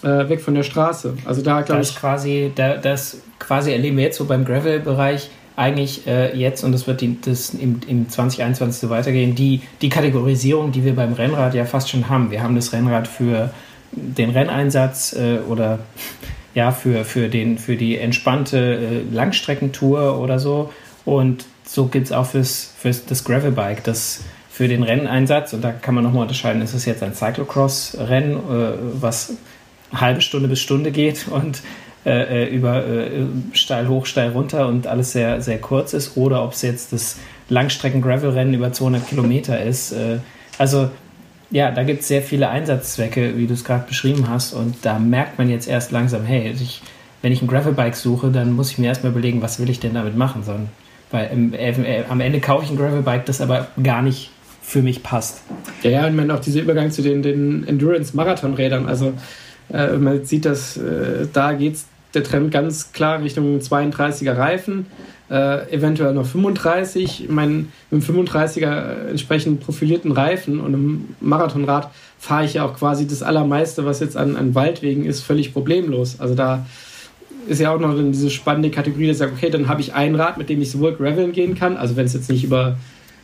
äh, 0.03 0.29
weg 0.29 0.41
von 0.41 0.55
der 0.55 0.63
Straße. 0.63 1.13
Also 1.25 1.41
da 1.41 1.61
glaube 1.61 1.81
ich. 1.81 1.95
Quasi, 1.95 2.51
da, 2.55 2.77
das 2.77 3.21
quasi 3.39 3.71
erleben 3.71 3.97
wir 3.97 4.05
jetzt 4.05 4.17
so 4.17 4.25
beim 4.25 4.45
Gravel-Bereich 4.45 5.29
eigentlich 5.57 6.05
äh, 6.05 6.37
jetzt, 6.37 6.63
und 6.63 6.71
das 6.71 6.85
wird 6.85 7.01
die, 7.01 7.19
das 7.19 7.49
im, 7.49 7.81
im 7.87 8.07
2021 8.07 8.79
so 8.79 8.89
weitergehen, 8.89 9.33
die, 9.33 9.61
die 9.81 9.89
Kategorisierung, 9.89 10.71
die 10.71 10.85
wir 10.85 10.95
beim 10.95 11.13
Rennrad 11.13 11.55
ja 11.55 11.65
fast 11.65 11.89
schon 11.89 12.09
haben. 12.09 12.29
Wir 12.29 12.43
haben 12.43 12.55
das 12.55 12.71
Rennrad 12.71 13.07
für 13.07 13.49
den 13.91 14.29
Renneinsatz 14.29 15.13
äh, 15.13 15.39
oder 15.49 15.79
ja, 16.53 16.71
für, 16.71 17.03
für, 17.05 17.27
den, 17.27 17.57
für 17.57 17.75
die 17.75 17.97
entspannte 17.97 18.57
äh, 18.57 19.13
Langstreckentour 19.13 20.19
oder 20.19 20.37
so. 20.37 20.71
Und 21.05 21.45
so 21.65 21.87
gibt 21.87 22.05
es 22.05 22.11
auch 22.11 22.27
fürs, 22.27 22.73
fürs 22.77 23.05
das 23.05 23.23
Gravelbike, 23.23 23.83
das 23.83 24.23
für 24.51 24.67
den 24.67 24.83
Renneinsatz, 24.83 25.53
und 25.53 25.63
da 25.63 25.71
kann 25.71 25.95
man 25.95 26.03
nochmal 26.03 26.23
unterscheiden, 26.23 26.61
ist 26.61 26.73
es 26.73 26.85
jetzt 26.85 27.01
ein 27.01 27.13
Cyclocross-Rennen, 27.15 28.35
äh, 28.35 28.73
was 29.01 29.33
halbe 29.91 30.21
Stunde 30.21 30.49
bis 30.49 30.59
Stunde 30.59 30.91
geht 30.91 31.27
und 31.29 31.61
äh, 32.07 32.45
äh, 32.45 32.55
über 32.55 32.87
äh, 32.87 33.09
steil 33.51 33.89
hoch, 33.89 34.05
steil 34.05 34.29
runter 34.29 34.69
und 34.69 34.87
alles 34.87 35.11
sehr, 35.11 35.41
sehr 35.41 35.59
kurz 35.59 35.91
ist 35.91 36.15
oder 36.15 36.41
ob 36.41 36.53
es 36.53 36.61
jetzt 36.61 36.93
das 36.93 37.19
Langstrecken-Gravel-Rennen 37.49 38.53
über 38.53 38.71
200 38.71 39.09
Kilometer 39.09 39.61
ist. 39.61 39.91
Äh, 39.91 40.19
also 40.57 40.89
ja, 41.51 41.69
da 41.69 41.83
gibt 41.83 42.03
es 42.03 42.07
sehr 42.07 42.21
viele 42.21 42.47
Einsatzzwecke, 42.47 43.35
wie 43.35 43.45
du 43.45 43.53
es 43.53 43.65
gerade 43.65 43.85
beschrieben 43.85 44.29
hast 44.29 44.53
und 44.53 44.77
da 44.83 44.99
merkt 44.99 45.37
man 45.37 45.49
jetzt 45.49 45.67
erst 45.67 45.91
langsam, 45.91 46.23
hey, 46.23 46.49
ich, 46.51 46.81
wenn 47.21 47.33
ich 47.33 47.41
ein 47.41 47.47
Gravelbike 47.49 47.97
suche, 47.97 48.29
dann 48.29 48.53
muss 48.53 48.71
ich 48.71 48.77
mir 48.77 48.87
erstmal 48.87 49.11
überlegen, 49.11 49.41
was 49.41 49.59
will 49.59 49.69
ich 49.69 49.81
denn 49.81 49.93
damit 49.93 50.15
machen, 50.15 50.43
sondern 50.43 50.69
weil 51.11 51.29
im, 51.33 51.53
äh, 51.53 52.05
am 52.07 52.21
Ende 52.21 52.39
kaufe 52.39 52.63
ich 52.63 52.71
ein 52.71 52.77
Gravelbike, 52.77 53.25
das 53.25 53.41
aber 53.41 53.67
gar 53.83 54.01
nicht 54.01 54.31
für 54.61 54.81
mich 54.81 55.03
passt. 55.03 55.41
Ja, 55.83 55.89
ja, 55.89 56.07
und 56.07 56.15
man 56.15 56.31
auch 56.31 56.39
dieser 56.39 56.61
Übergang 56.61 56.89
zu 56.89 57.01
den, 57.01 57.21
den 57.21 57.67
Endurance-Marathon-Rädern, 57.67 58.87
also 58.87 59.11
äh, 59.73 59.97
man 59.97 60.23
sieht, 60.23 60.45
dass 60.45 60.77
äh, 60.77 61.27
da 61.33 61.51
geht 61.51 61.79
der 62.17 62.23
Trend 62.23 62.51
ganz 62.51 62.91
klar 62.91 63.21
Richtung 63.21 63.59
32er 63.59 64.37
Reifen, 64.37 64.87
äh, 65.29 65.71
eventuell 65.71 66.13
noch 66.13 66.25
35. 66.25 67.23
Ich 67.23 67.29
meine, 67.29 67.65
mit 67.91 68.09
einem 68.09 68.25
35er 68.25 69.09
entsprechend 69.09 69.61
profilierten 69.61 70.11
Reifen 70.11 70.59
und 70.59 70.73
einem 70.73 71.15
Marathonrad 71.19 71.91
fahre 72.17 72.45
ich 72.45 72.55
ja 72.55 72.65
auch 72.65 72.75
quasi 72.75 73.07
das 73.07 73.23
Allermeiste, 73.23 73.85
was 73.85 73.99
jetzt 73.99 74.17
an, 74.17 74.35
an 74.35 74.55
Waldwegen 74.55 75.05
ist, 75.05 75.21
völlig 75.21 75.53
problemlos. 75.53 76.19
Also 76.19 76.35
da 76.35 76.65
ist 77.47 77.61
ja 77.61 77.73
auch 77.73 77.79
noch 77.79 77.95
diese 77.95 78.29
spannende 78.29 78.69
Kategorie, 78.69 79.07
dass 79.07 79.15
ich 79.15 79.19
sage, 79.19 79.33
okay, 79.35 79.49
dann 79.49 79.67
habe 79.67 79.81
ich 79.81 79.93
ein 79.93 80.15
Rad, 80.15 80.37
mit 80.37 80.49
dem 80.49 80.61
ich 80.61 80.71
sowohl 80.71 80.93
graveln 80.93 81.31
gehen 81.31 81.55
kann, 81.55 81.77
also 81.77 81.95
wenn 81.95 82.05
es 82.05 82.13
jetzt 82.13 82.29
nicht 82.29 82.43
über 82.43 82.77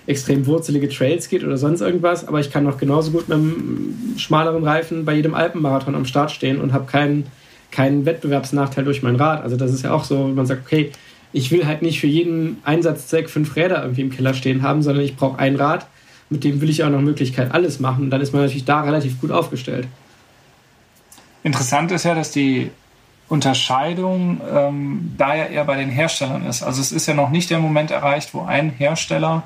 extrem 0.06 0.46
wurzelige 0.46 0.90
Trails 0.90 1.30
geht 1.30 1.44
oder 1.44 1.58
sonst 1.58 1.82
irgendwas, 1.82 2.28
aber 2.28 2.40
ich 2.40 2.52
kann 2.52 2.64
noch 2.64 2.78
genauso 2.78 3.12
gut 3.12 3.30
mit 3.30 3.38
einem 3.38 3.96
schmaleren 4.18 4.64
Reifen 4.64 5.06
bei 5.06 5.14
jedem 5.16 5.34
Alpenmarathon 5.34 5.96
am 5.96 6.06
Start 6.06 6.32
stehen 6.32 6.60
und 6.60 6.74
habe 6.74 6.86
keinen, 6.86 7.26
keinen 7.74 8.06
Wettbewerbsnachteil 8.06 8.86
durch 8.86 9.04
mein 9.04 9.16
Rad. 9.16 9.44
Also 9.44 9.58
das 9.58 9.74
ist 9.74 9.84
ja 9.84 9.92
auch 9.92 10.04
so, 10.04 10.28
wenn 10.28 10.36
man 10.36 10.46
sagt, 10.46 10.66
okay, 10.66 10.92
ich 11.34 11.52
will 11.52 11.66
halt 11.66 11.82
nicht 11.82 12.00
für 12.00 12.08
jeden 12.08 12.58
Einsatzzweck 12.64 13.30
fünf 13.30 13.56
Räder 13.56 13.82
irgendwie 13.82 14.02
im 14.02 14.12
Keller 14.12 14.34
stehen 14.34 14.62
haben, 14.62 14.84
sondern 14.84 15.04
ich 15.04 15.16
brauche 15.18 15.40
ein 15.40 15.56
Rad, 15.56 15.88
mit 16.30 16.44
dem 16.44 16.62
will 16.62 16.70
ich 16.70 16.84
auch 16.84 16.90
noch 16.90 17.02
Möglichkeit 17.02 17.52
alles 17.52 17.80
machen. 17.80 18.06
Und 18.06 18.10
dann 18.12 18.22
ist 18.22 18.32
man 18.32 18.44
natürlich 18.44 18.66
da 18.66 18.82
relativ 18.82 19.20
gut 19.20 19.32
aufgestellt. 19.32 19.88
Interessant 21.44 21.92
ist 21.92 22.06
ja, 22.06 22.14
dass 22.16 22.32
die 22.32 22.70
Unterscheidung 23.28 24.40
ähm, 24.54 25.14
da 25.18 25.36
ja 25.36 25.46
eher 25.46 25.66
bei 25.66 25.76
den 25.76 25.90
Herstellern 25.90 26.46
ist. 26.46 26.62
Also 26.62 26.80
es 26.80 26.92
ist 26.92 27.08
ja 27.08 27.16
noch 27.16 27.32
nicht 27.32 27.50
der 27.50 27.60
Moment 27.60 27.90
erreicht, 27.90 28.34
wo 28.34 28.44
ein 28.44 28.70
Hersteller 28.70 29.44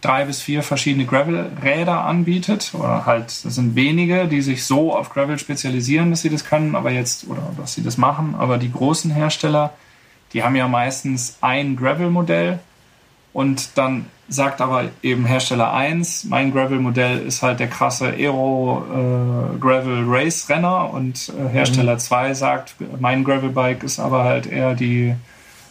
drei 0.00 0.24
bis 0.24 0.40
vier 0.40 0.62
verschiedene 0.62 1.04
Gravel-Räder 1.04 2.04
anbietet. 2.04 2.72
Oder 2.74 3.06
halt, 3.06 3.44
das 3.44 3.54
sind 3.54 3.74
wenige, 3.74 4.26
die 4.26 4.42
sich 4.42 4.64
so 4.64 4.94
auf 4.96 5.10
Gravel 5.10 5.38
spezialisieren, 5.38 6.10
dass 6.10 6.22
sie 6.22 6.30
das 6.30 6.44
können, 6.44 6.74
aber 6.74 6.90
jetzt, 6.90 7.28
oder 7.28 7.42
dass 7.56 7.74
sie 7.74 7.82
das 7.82 7.98
machen. 7.98 8.34
Aber 8.38 8.58
die 8.58 8.72
großen 8.72 9.10
Hersteller, 9.10 9.72
die 10.32 10.42
haben 10.42 10.56
ja 10.56 10.68
meistens 10.68 11.38
ein 11.40 11.76
Gravel-Modell 11.76 12.60
und 13.32 13.78
dann 13.78 14.06
sagt 14.28 14.60
aber 14.60 14.84
eben 15.02 15.24
Hersteller 15.24 15.72
1, 15.72 16.24
mein 16.24 16.52
Gravel-Modell 16.52 17.18
ist 17.18 17.42
halt 17.42 17.58
der 17.58 17.66
krasse 17.66 18.06
Aero 18.12 18.84
äh, 18.88 19.58
Gravel 19.58 20.04
Race 20.06 20.48
Renner 20.48 20.92
und 20.92 21.30
äh, 21.30 21.48
Hersteller 21.48 21.98
2 21.98 22.28
mhm. 22.28 22.34
sagt, 22.34 22.74
mein 23.00 23.24
Gravel-Bike 23.24 23.82
ist 23.82 23.98
aber 23.98 24.24
halt 24.24 24.46
eher 24.46 24.74
die 24.74 25.14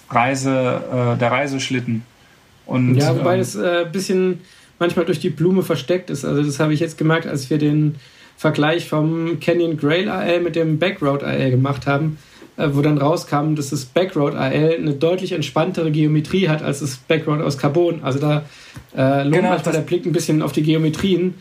Reise, 0.10 1.14
äh, 1.16 1.18
der 1.18 1.32
Reiseschlitten. 1.32 2.04
Und, 2.70 2.96
ja, 2.96 3.16
wobei 3.16 3.34
ähm, 3.34 3.40
das 3.40 3.56
ein 3.56 3.64
äh, 3.64 3.86
bisschen 3.92 4.42
manchmal 4.78 5.06
durch 5.06 5.20
die 5.20 5.30
Blume 5.30 5.64
versteckt 5.64 6.10
ist. 6.10 6.24
Also 6.24 6.44
das 6.44 6.60
habe 6.60 6.74
ich 6.74 6.80
jetzt 6.80 6.98
gemerkt, 6.98 7.28
als 7.28 7.50
wir 7.50 7.58
den 7.58 7.96
Vergleich 8.38 8.88
vom 8.88 9.40
Canyon 9.40 9.76
Grail 9.76 10.08
AL 10.08 10.40
mit 10.42 10.56
dem 10.56 10.80
Backroad 10.80 11.24
AL 11.24 11.52
gemacht 11.52 11.88
haben, 11.88 12.18
äh, 12.58 12.70
wo 12.72 12.82
dann 12.82 12.98
rauskam, 12.98 13.56
dass 13.56 13.72
das 13.72 13.86
Backroad 13.86 14.36
AL 14.36 14.76
eine 14.78 14.94
deutlich 14.94 15.34
entspanntere 15.34 15.92
Geometrie 15.92 16.48
hat 16.48 16.64
als 16.64 16.80
das 16.80 16.98
Backroad 16.98 17.42
aus 17.42 17.58
Carbon. 17.58 18.04
Also 18.04 18.20
da 18.20 18.46
äh, 18.96 19.24
lohnt 19.24 19.36
genau, 19.36 19.50
manchmal 19.50 19.74
der 19.74 19.82
Blick 19.82 20.06
ein 20.06 20.14
bisschen 20.14 20.42
auf 20.42 20.54
die 20.54 20.64
Geometrien. 20.64 21.34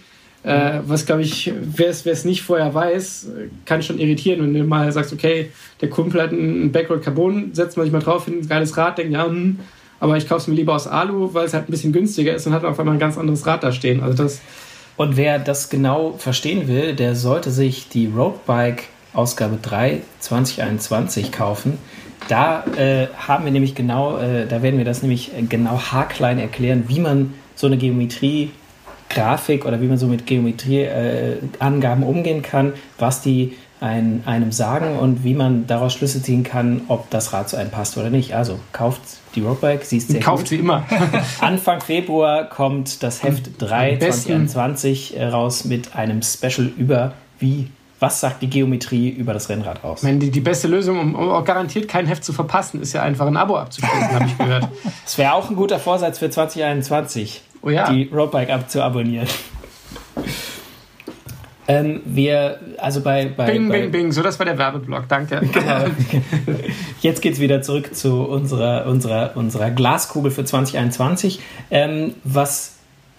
Äh, 0.44 0.80
was 0.86 1.04
glaube 1.04 1.22
ich, 1.22 1.52
wer 1.60 1.90
es 1.90 2.24
nicht 2.24 2.42
vorher 2.42 2.72
weiß, 2.72 3.28
kann 3.64 3.82
schon 3.82 3.98
irritieren, 3.98 4.40
wenn 4.42 4.54
du 4.54 4.64
mal 4.64 4.90
sagst, 4.92 5.12
okay, 5.12 5.50
der 5.80 5.90
Kumpel 5.90 6.22
hat 6.22 6.32
ein 6.32 6.72
Backroad 6.72 7.02
Carbon, 7.02 7.50
setzt 7.52 7.76
man 7.76 7.84
sich 7.84 7.92
mal 7.92 8.00
drauf, 8.00 8.26
ein 8.28 8.48
geiles 8.48 8.76
Rad, 8.76 8.98
denkt, 8.98 9.12
ja, 9.12 9.26
hm, 9.26 9.58
aber 10.00 10.16
ich 10.16 10.28
kaufe 10.28 10.42
es 10.42 10.46
mir 10.46 10.54
lieber 10.54 10.74
aus 10.74 10.86
Alu, 10.86 11.34
weil 11.34 11.46
es 11.46 11.54
halt 11.54 11.68
ein 11.68 11.70
bisschen 11.70 11.92
günstiger 11.92 12.34
ist 12.34 12.46
und 12.46 12.52
hat 12.52 12.64
auf 12.64 12.78
einmal 12.78 12.96
ein 12.96 13.00
ganz 13.00 13.18
anderes 13.18 13.46
Rad 13.46 13.62
da 13.62 13.72
stehen. 13.72 14.02
Also 14.02 14.22
das 14.22 14.40
und 14.96 15.16
wer 15.16 15.38
das 15.38 15.70
genau 15.70 16.14
verstehen 16.18 16.66
will, 16.66 16.96
der 16.96 17.14
sollte 17.14 17.52
sich 17.52 17.88
die 17.88 18.06
Roadbike 18.06 18.84
Ausgabe 19.14 19.58
3 19.62 20.02
2021 20.18 21.30
kaufen. 21.30 21.78
Da 22.28 22.64
äh, 22.76 23.06
haben 23.16 23.44
wir 23.44 23.52
nämlich 23.52 23.76
genau, 23.76 24.18
äh, 24.18 24.46
da 24.46 24.60
werden 24.60 24.76
wir 24.76 24.84
das 24.84 25.02
nämlich 25.02 25.30
genau 25.48 25.80
haarklein 25.80 26.38
erklären, 26.38 26.84
wie 26.88 26.98
man 26.98 27.34
so 27.54 27.68
eine 27.68 27.76
Geometrie 27.76 28.50
Grafik 29.08 29.64
oder 29.64 29.80
wie 29.80 29.86
man 29.86 29.98
so 29.98 30.06
mit 30.06 30.26
Geometrieangaben 30.26 32.02
äh, 32.02 32.06
umgehen 32.06 32.42
kann, 32.42 32.74
was 32.98 33.22
die 33.22 33.56
ein, 33.80 34.22
einem 34.26 34.52
sagen 34.52 34.98
und 34.98 35.24
wie 35.24 35.34
man 35.34 35.66
daraus 35.66 35.94
Schlüsse 35.94 36.22
ziehen 36.22 36.42
kann, 36.42 36.82
ob 36.88 37.10
das 37.10 37.32
Rad 37.32 37.48
zu 37.48 37.56
einem 37.56 37.70
passt 37.70 37.96
oder 37.96 38.10
nicht. 38.10 38.34
Also 38.34 38.58
kauft 38.72 39.00
die 39.34 39.40
Roadbike, 39.40 39.84
sie 39.84 39.98
ist 39.98 40.08
sehr 40.08 40.20
Kauft 40.20 40.44
gut. 40.44 40.48
sie 40.48 40.56
immer. 40.56 40.84
Anfang 41.40 41.80
Februar 41.80 42.44
kommt 42.44 43.02
das 43.02 43.22
Heft 43.22 43.50
3 43.58 43.98
2021 43.98 45.16
äh, 45.16 45.26
raus 45.26 45.64
mit 45.64 45.94
einem 45.94 46.22
Special 46.22 46.70
über 46.76 47.12
wie 47.38 47.68
was 48.00 48.20
sagt 48.20 48.42
die 48.42 48.48
Geometrie 48.48 49.08
über 49.08 49.32
das 49.32 49.48
Rennrad 49.48 49.82
aus? 49.82 50.02
Meine, 50.02 50.18
die, 50.18 50.30
die 50.30 50.40
beste 50.40 50.68
Lösung, 50.68 51.00
um, 51.00 51.14
um 51.14 51.44
garantiert 51.44 51.88
kein 51.88 52.06
Heft 52.06 52.22
zu 52.22 52.32
verpassen, 52.32 52.80
ist 52.80 52.92
ja 52.92 53.02
einfach 53.02 53.26
ein 53.26 53.36
Abo 53.36 53.56
abzuschließen, 53.56 54.12
habe 54.12 54.26
ich 54.26 54.38
gehört. 54.38 54.68
Das 55.04 55.18
wäre 55.18 55.32
auch 55.32 55.50
ein 55.50 55.56
guter 55.56 55.78
Vorsatz 55.78 56.18
für 56.18 56.30
2021, 56.30 57.42
oh 57.62 57.70
ja. 57.70 57.90
die 57.90 58.04
Roadbike 58.12 58.50
abzuabonnieren. 58.50 59.26
Ähm, 61.70 62.00
wir, 62.06 62.60
also 62.78 63.02
bei, 63.02 63.26
bei. 63.26 63.44
Bing, 63.44 63.68
bei, 63.68 63.82
bing, 63.82 63.90
bing, 63.90 64.12
so 64.12 64.22
das 64.22 64.38
war 64.38 64.46
der 64.46 64.56
Werbeblock, 64.56 65.06
danke. 65.06 65.42
Genau. 65.52 65.84
Jetzt 67.02 67.20
geht's 67.20 67.40
wieder 67.40 67.60
zurück 67.60 67.94
zu 67.94 68.22
unserer, 68.22 68.86
unserer, 68.86 69.36
unserer 69.36 69.70
Glaskugel 69.70 70.30
für 70.30 70.46
2021. 70.46 71.40
Ähm, 71.70 72.14
was, 72.24 72.76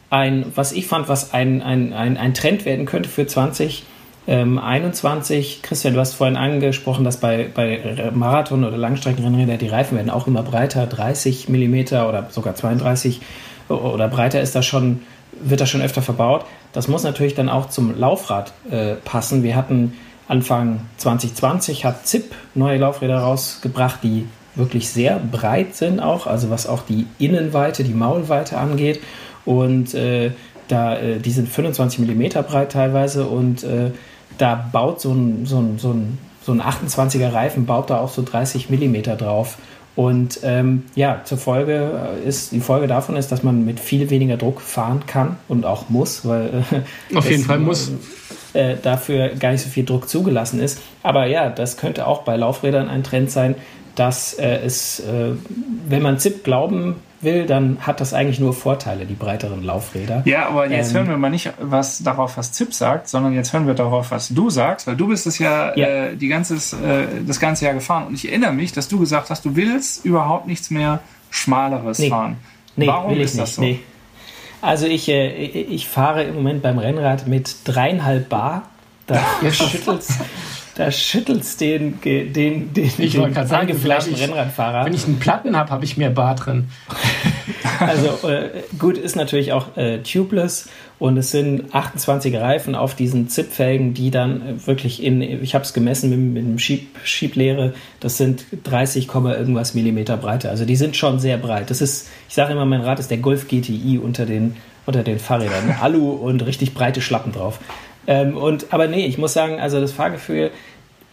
ein, 0.09 0.47
was 0.55 0.71
ich 0.71 0.87
fand, 0.87 1.09
was 1.09 1.31
ein, 1.31 1.61
ein, 1.61 1.93
ein, 1.93 2.17
ein 2.17 2.33
Trend 2.33 2.65
werden 2.65 2.87
könnte 2.87 3.07
für 3.07 3.27
2021. 3.27 5.61
Christian, 5.61 5.93
du 5.93 5.99
hast 5.99 6.15
vorhin 6.15 6.35
angesprochen, 6.35 7.05
dass 7.05 7.17
bei, 7.17 7.47
bei 7.53 8.09
Marathon- 8.15 8.63
oder 8.63 8.77
Langstreckenrennrädern 8.77 9.59
die 9.59 9.67
Reifen 9.67 9.95
werden 9.95 10.09
auch 10.09 10.25
immer 10.25 10.41
breiter, 10.41 10.87
30 10.87 11.49
mm 11.49 11.75
oder 12.07 12.29
sogar 12.31 12.55
32 12.55 13.21
oder 13.67 14.07
breiter 14.07 14.41
ist 14.41 14.55
das 14.55 14.65
schon 14.65 15.01
wird 15.41 15.61
das 15.61 15.69
schon 15.69 15.81
öfter 15.81 16.01
verbaut. 16.01 16.45
Das 16.73 16.87
muss 16.87 17.03
natürlich 17.03 17.35
dann 17.35 17.49
auch 17.49 17.69
zum 17.69 17.97
Laufrad 17.97 18.53
äh, 18.69 18.95
passen. 18.95 19.43
Wir 19.43 19.55
hatten 19.55 19.93
Anfang 20.27 20.81
2020 20.97 21.85
hat 21.85 22.05
ZIP 22.05 22.35
neue 22.53 22.77
Laufräder 22.77 23.17
rausgebracht, 23.17 24.03
die 24.03 24.27
wirklich 24.55 24.89
sehr 24.89 25.19
breit 25.19 25.75
sind 25.75 25.99
auch, 25.99 26.27
also 26.27 26.49
was 26.51 26.67
auch 26.67 26.83
die 26.83 27.07
Innenweite, 27.17 27.83
die 27.83 27.93
Maulweite 27.93 28.57
angeht. 28.57 28.99
Und 29.45 29.95
äh, 29.95 30.31
da, 30.67 30.97
äh, 30.97 31.19
die 31.19 31.31
sind 31.31 31.49
25 31.49 31.99
mm 31.99 32.43
breit 32.47 32.71
teilweise 32.71 33.25
und 33.25 33.63
äh, 33.63 33.91
da 34.37 34.53
baut 34.71 35.01
so 35.01 35.11
ein, 35.11 35.45
so 35.45 35.57
ein, 35.57 35.79
so 35.79 35.91
ein, 35.91 36.19
so 36.43 36.51
ein 36.51 36.61
28er 36.61 37.33
Reifen, 37.33 37.65
baut 37.65 37.89
da 37.89 37.99
auch 37.99 38.09
so 38.09 38.21
30 38.21 38.69
mm 38.69 39.17
drauf. 39.17 39.57
Und 39.95 40.39
ähm, 40.43 40.83
ja, 40.95 41.21
zur 41.25 41.37
Folge 41.37 42.17
äh, 42.23 42.27
ist, 42.27 42.51
die 42.51 42.61
Folge 42.61 42.87
davon 42.87 43.17
ist, 43.17 43.31
dass 43.31 43.43
man 43.43 43.65
mit 43.65 43.79
viel 43.79 44.09
weniger 44.09 44.37
Druck 44.37 44.61
fahren 44.61 45.03
kann 45.07 45.37
und 45.47 45.65
auch 45.65 45.89
muss, 45.89 46.25
weil 46.25 46.63
äh, 47.11 47.15
auf 47.17 47.29
jeden 47.29 47.43
Fall 47.43 47.59
muss. 47.59 47.91
Äh, 48.53 48.77
dafür 48.81 49.29
gar 49.35 49.51
nicht 49.51 49.61
so 49.61 49.69
viel 49.69 49.85
Druck 49.85 50.09
zugelassen 50.09 50.59
ist. 50.59 50.79
Aber 51.03 51.27
ja, 51.27 51.49
das 51.49 51.77
könnte 51.77 52.07
auch 52.07 52.23
bei 52.23 52.35
Laufrädern 52.35 52.89
ein 52.89 53.03
Trend 53.03 53.29
sein, 53.29 53.53
dass 53.93 54.33
äh, 54.33 54.59
es, 54.65 55.01
äh, 55.01 55.33
wenn 55.87 56.01
man 56.01 56.17
ZIP 56.17 56.43
glauben 56.43 56.95
will, 57.21 57.45
dann 57.45 57.79
hat 57.81 57.99
das 58.01 58.13
eigentlich 58.13 58.39
nur 58.39 58.53
Vorteile, 58.53 59.05
die 59.05 59.13
breiteren 59.13 59.63
Laufräder. 59.63 60.21
Ja, 60.25 60.47
aber 60.47 60.69
jetzt 60.69 60.89
ähm, 60.89 60.97
hören 60.97 61.09
wir 61.09 61.17
mal 61.17 61.29
nicht 61.29 61.51
was 61.59 62.03
darauf, 62.03 62.37
was 62.37 62.51
Zip 62.51 62.73
sagt, 62.73 63.09
sondern 63.09 63.33
jetzt 63.33 63.53
hören 63.53 63.67
wir 63.67 63.73
darauf, 63.73 64.11
was 64.11 64.29
du 64.29 64.49
sagst, 64.49 64.87
weil 64.87 64.95
du 64.95 65.07
bist 65.07 65.27
es 65.27 65.39
ja, 65.39 65.75
ja. 65.75 65.87
Äh, 65.87 66.15
die 66.15 66.27
ganzes, 66.27 66.73
äh, 66.73 67.07
das 67.25 67.39
ganze 67.39 67.65
Jahr 67.65 67.73
gefahren. 67.73 68.07
Und 68.07 68.13
ich 68.15 68.27
erinnere 68.27 68.53
mich, 68.53 68.71
dass 68.71 68.87
du 68.87 68.99
gesagt 68.99 69.29
hast, 69.29 69.45
du 69.45 69.55
willst 69.55 70.05
überhaupt 70.05 70.47
nichts 70.47 70.69
mehr 70.69 70.99
Schmaleres 71.29 71.99
nee. 71.99 72.09
fahren. 72.09 72.37
Nee, 72.75 72.87
Warum 72.87 73.19
ist 73.19 73.37
das 73.37 73.55
so? 73.55 73.61
Nee. 73.61 73.79
Also 74.61 74.87
ich, 74.87 75.07
äh, 75.09 75.29
ich 75.33 75.87
fahre 75.87 76.23
im 76.23 76.35
Moment 76.35 76.61
beim 76.61 76.77
Rennrad 76.77 77.27
mit 77.27 77.57
dreieinhalb 77.65 78.29
Bar. 78.29 78.63
Da 79.07 79.19
schüttelst, 79.51 80.19
da 80.79 80.91
schüttelst 80.91 81.59
den, 81.59 81.99
den, 81.99 82.31
den, 82.73 82.89
ich 82.97 83.11
den 83.11 83.37
angefleischten 83.37 84.15
Rennradfahrer. 84.15 84.85
Wenn 84.85 84.93
ich 84.93 85.05
einen 85.05 85.19
Platten 85.19 85.57
habe, 85.57 85.71
habe 85.71 85.83
ich 85.83 85.97
mehr 85.97 86.09
Bar 86.09 86.35
drin. 86.35 86.69
also 87.79 88.25
äh, 88.29 88.63
gut 88.77 88.97
ist 88.97 89.17
natürlich 89.17 89.51
auch 89.51 89.75
äh, 89.75 89.97
tubeless 89.97 90.69
und 90.97 91.17
es 91.17 91.31
sind 91.31 91.75
28 91.75 92.33
Reifen 92.37 92.75
auf 92.75 92.95
diesen 92.95 93.27
Zipfelgen, 93.27 93.93
die 93.93 94.09
dann 94.09 94.41
äh, 94.41 94.67
wirklich 94.67 95.03
in, 95.03 95.21
ich 95.21 95.53
habe 95.53 95.65
es 95.65 95.73
gemessen 95.73 96.09
mit, 96.11 96.19
mit 96.19 96.43
dem 96.45 96.59
Schieb, 96.59 96.97
Schieblehre, 97.03 97.73
das 97.99 98.15
sind 98.15 98.45
30, 98.63 99.09
irgendwas 99.13 99.73
Millimeter 99.73 100.15
Breite. 100.15 100.49
Also 100.49 100.63
die 100.63 100.77
sind 100.77 100.95
schon 100.95 101.19
sehr 101.19 101.37
breit. 101.37 101.69
Das 101.69 101.81
ist, 101.81 102.07
ich 102.29 102.35
sage 102.35 102.53
immer, 102.53 102.63
mein 102.63 102.81
Rad 102.81 102.99
ist 102.99 103.11
der 103.11 103.17
Golf 103.17 103.49
GTI 103.49 103.99
unter 104.01 104.25
den, 104.25 104.55
unter 104.85 105.03
den 105.03 105.19
Fahrrädern. 105.19 105.75
Alu 105.81 106.11
und 106.11 106.45
richtig 106.45 106.73
breite 106.73 107.01
Schlappen 107.01 107.33
drauf. 107.33 107.59
Ähm, 108.09 108.35
und, 108.35 108.73
aber 108.73 108.87
nee, 108.87 109.05
ich 109.05 109.19
muss 109.19 109.33
sagen, 109.33 109.59
also 109.59 109.79
das 109.79 109.91
Fahrgefühl, 109.91 110.49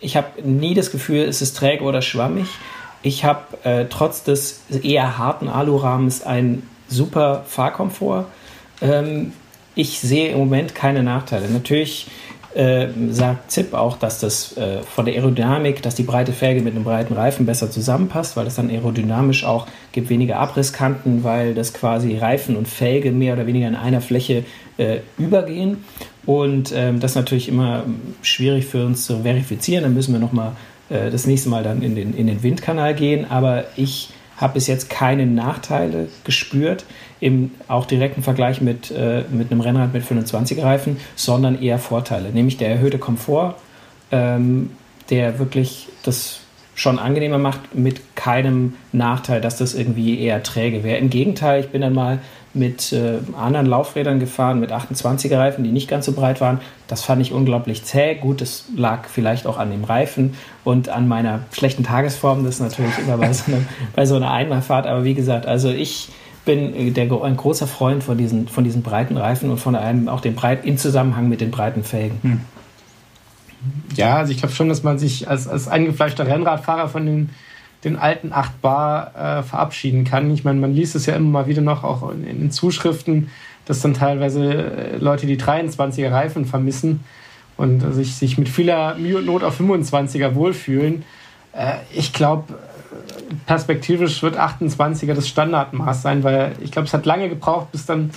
ich 0.01 0.17
habe 0.17 0.43
nie 0.43 0.75
das 0.75 0.91
Gefühl, 0.91 1.25
es 1.25 1.43
ist 1.43 1.55
träge 1.55 1.85
oder 1.85 2.01
schwammig. 2.01 2.47
Ich 3.03 3.25
habe 3.25 3.43
äh, 3.65 3.85
trotz 3.91 4.25
des 4.25 4.63
eher 4.83 5.19
harten 5.19 5.49
Alurahmens 5.49 6.23
einen 6.23 6.67
super 6.89 7.45
Fahrkomfort. 7.47 8.25
Ähm, 8.81 9.35
ich 9.75 10.01
sehe 10.01 10.31
im 10.31 10.39
Moment 10.39 10.75
keine 10.75 11.03
Nachteile. 11.03 11.51
Natürlich 11.51 12.07
äh, 12.55 12.89
sagt 13.11 13.51
ZIP 13.51 13.75
auch, 13.75 13.99
dass 13.99 14.21
das 14.21 14.57
äh, 14.57 14.81
von 14.83 15.05
der 15.05 15.15
Aerodynamik, 15.17 15.83
dass 15.83 15.97
die 15.97 16.03
breite 16.03 16.33
Felge 16.33 16.63
mit 16.63 16.75
einem 16.75 16.85
breiten 16.85 17.13
Reifen 17.13 17.45
besser 17.45 17.71
zusammenpasst, 17.71 18.39
weil 18.39 18.47
das 18.47 18.55
dann 18.55 18.71
aerodynamisch 18.71 19.45
auch 19.45 19.67
gibt 19.93 20.09
weniger 20.09 20.39
Abrisskanten, 20.39 21.23
weil 21.25 21.53
das 21.53 21.75
quasi 21.75 22.17
Reifen 22.17 22.57
und 22.57 22.67
Felge 22.67 23.13
mehr 23.13 23.35
oder 23.35 23.47
weniger 23.47 23.69
in 23.69 23.77
einer 23.77 24.01
Fläche 24.01 24.45
äh, 24.79 25.01
übergehen. 25.19 25.85
Und 26.27 26.73
ähm, 26.75 27.01
das 27.01 27.13
ist 27.13 27.17
natürlich 27.17 27.49
immer 27.49 27.85
schwierig 28.21 28.67
für 28.67 28.85
uns 28.85 29.07
zu 29.07 29.23
verifizieren. 29.23 29.85
Dann 29.85 29.95
müssen 29.95 30.13
wir 30.13 30.21
nochmal 30.21 30.53
äh, 30.91 31.11
das 31.11 31.27
nächste 31.27 31.49
Mal 31.49 31.63
dann 31.63 31.83
in 31.83 31.95
den, 31.95 32.15
in 32.15 32.27
den 32.27 32.43
Windkanal 32.43 32.95
gehen. 32.95 33.31
Aber 33.31 33.65
ich 33.77 34.11
habe 34.37 34.55
bis 34.55 34.67
jetzt 34.67 34.91
keine 34.91 35.25
Nachteile 35.25 36.09
gespürt, 36.25 36.85
im 37.21 37.53
auch 37.69 37.87
direkten 37.87 38.23
Vergleich 38.23 38.61
mit, 38.61 38.91
äh, 38.91 39.25
mit 39.31 39.51
einem 39.51 39.61
Rennrad 39.61 39.95
mit 39.95 40.03
25 40.03 40.63
Reifen, 40.63 40.99
sondern 41.15 41.63
eher 41.63 41.79
Vorteile. 41.79 42.31
Nämlich 42.31 42.57
der 42.59 42.69
erhöhte 42.69 42.99
Komfort, 42.99 43.55
ähm, 44.11 44.71
der 45.09 45.39
wirklich 45.39 45.89
das 46.03 46.41
schon 46.75 46.99
angenehmer 46.99 47.39
macht, 47.39 47.75
mit 47.75 48.17
keinem 48.17 48.75
Nachteil, 48.93 49.41
dass 49.41 49.57
das 49.57 49.75
irgendwie 49.75 50.21
eher 50.21 50.43
träge 50.43 50.85
wäre. 50.85 50.99
Im 50.99 51.09
Gegenteil, 51.09 51.61
ich 51.61 51.71
bin 51.71 51.81
dann 51.81 51.95
mal 51.95 52.19
mit 52.57 52.93
äh, 52.93 53.19
anderen 53.39 53.67
Laufrädern 53.67 54.19
gefahren, 54.19 54.59
mit 54.61 54.73
28er 54.73 55.39
Reifen, 55.39 55.63
die 55.63 55.71
nicht 55.71 55.89
ganz 55.89 56.07
so 56.07 56.13
breit 56.13 56.41
waren. 56.41 56.61
Das 56.89 57.03
fand 57.03 57.23
ich 57.23 57.33
unglaublich 57.33 57.85
zäh. 57.85 58.15
Gut, 58.15 58.41
das 58.41 58.65
lag 58.75 59.09
vielleicht 59.09 59.47
auch 59.47 59.59
an 59.59 59.71
dem 59.71 59.85
Reifen 59.85 60.35
und 60.65 60.89
an 60.89 61.07
meiner 61.07 61.41
schlechten 61.53 61.85
Tagesform. 61.85 62.45
Das 62.45 62.57
ist 62.57 62.61
natürlich 62.61 62.99
immer 62.99 63.19
bei 63.19 63.33
so, 63.33 63.53
einer, 63.53 63.63
bei 63.95 64.07
so 64.07 64.17
einer 64.17 64.31
Einmalfahrt. 64.31 64.87
Aber 64.87 65.05
wie 65.05 65.15
gesagt, 65.15 65.47
also 65.47 65.71
ich 65.71 66.09
bin 66.45 66.75
äh, 66.75 66.91
der, 66.91 67.11
ein 67.23 67.37
großer 67.37 67.67
Freund 67.67 68.03
von 68.03 68.17
diesen, 68.17 68.49
von 68.49 68.65
diesen 68.65 68.83
breiten 68.83 69.17
Reifen 69.17 69.51
und 69.51 69.59
von 69.59 69.77
einem 69.77 70.09
auch 70.09 70.21
den 70.21 70.35
breit, 70.35 70.65
in 70.65 70.79
Zusammenhang 70.79 71.29
mit 71.29 71.41
den 71.41 71.51
breiten 71.51 71.85
Felgen. 71.85 72.19
Hm. 72.23 72.41
Ja, 73.95 74.17
also 74.17 74.33
ich 74.33 74.39
glaube 74.39 74.55
schon, 74.55 74.69
dass 74.69 74.83
man 74.83 74.99
sich 74.99 75.29
als, 75.29 75.49
als 75.49 75.69
eingefleischter 75.69 76.27
Rennradfahrer 76.27 76.89
von 76.89 77.05
den 77.05 77.31
den 77.85 77.97
alten 77.97 78.33
8 78.33 78.61
Bar 78.63 79.15
äh, 79.15 79.43
verabschieden 79.43 80.05
kann. 80.05 80.31
Ich 80.33 80.45
meine, 80.45 80.61
man 80.61 80.75
liest 80.75 80.97
es 80.97 81.07
ja 81.07 81.15
immer 81.15 81.31
mal 81.31 81.47
wieder 81.47 81.63
noch, 81.63 81.85
auch 81.85 82.11
in, 82.11 82.25
in 82.27 82.51
Zuschriften, 82.51 83.31
dass 83.65 83.81
dann 83.81 83.95
teilweise 83.95 84.45
äh, 84.45 84.97
Leute 84.97 85.27
die 85.27 85.37
23er 85.37 86.11
Reifen 86.11 86.47
vermissen 86.47 87.05
und 87.57 87.81
sich, 87.95 88.15
sich 88.15 88.39
mit 88.39 88.49
vieler 88.49 88.97
Mühe 88.97 89.19
und 89.19 89.27
Not 89.27 89.43
auf 89.43 89.61
25er 89.61 90.35
wohlfühlen. 90.35 91.05
Äh, 91.53 91.75
ich 91.95 92.13
glaube, 92.13 92.55
perspektivisch 93.47 94.23
wird 94.23 94.39
28er 94.39 95.15
das 95.15 95.29
Standardmaß 95.29 96.03
sein, 96.03 96.23
weil 96.23 96.53
ich 96.61 96.71
glaube, 96.71 96.87
es 96.87 96.95
hat 96.95 97.07
lange 97.07 97.29
gebraucht, 97.29 97.73
bis 97.73 97.87
dann 97.87 98.11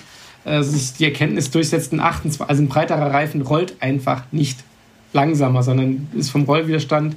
äh, 0.45 0.61
sich 0.61 0.93
die 0.93 1.05
Erkenntnis 1.05 1.51
durchsetzt, 1.51 1.93
ein 1.93 1.99
28, 1.99 2.41
also 2.47 2.63
ein 2.63 2.69
breiterer 2.69 3.11
Reifen 3.11 3.41
rollt 3.41 3.75
einfach 3.81 4.23
nicht 4.31 4.59
langsamer, 5.13 5.63
sondern 5.63 6.07
ist 6.13 6.29
vom 6.29 6.43
Rollwiderstand 6.43 7.15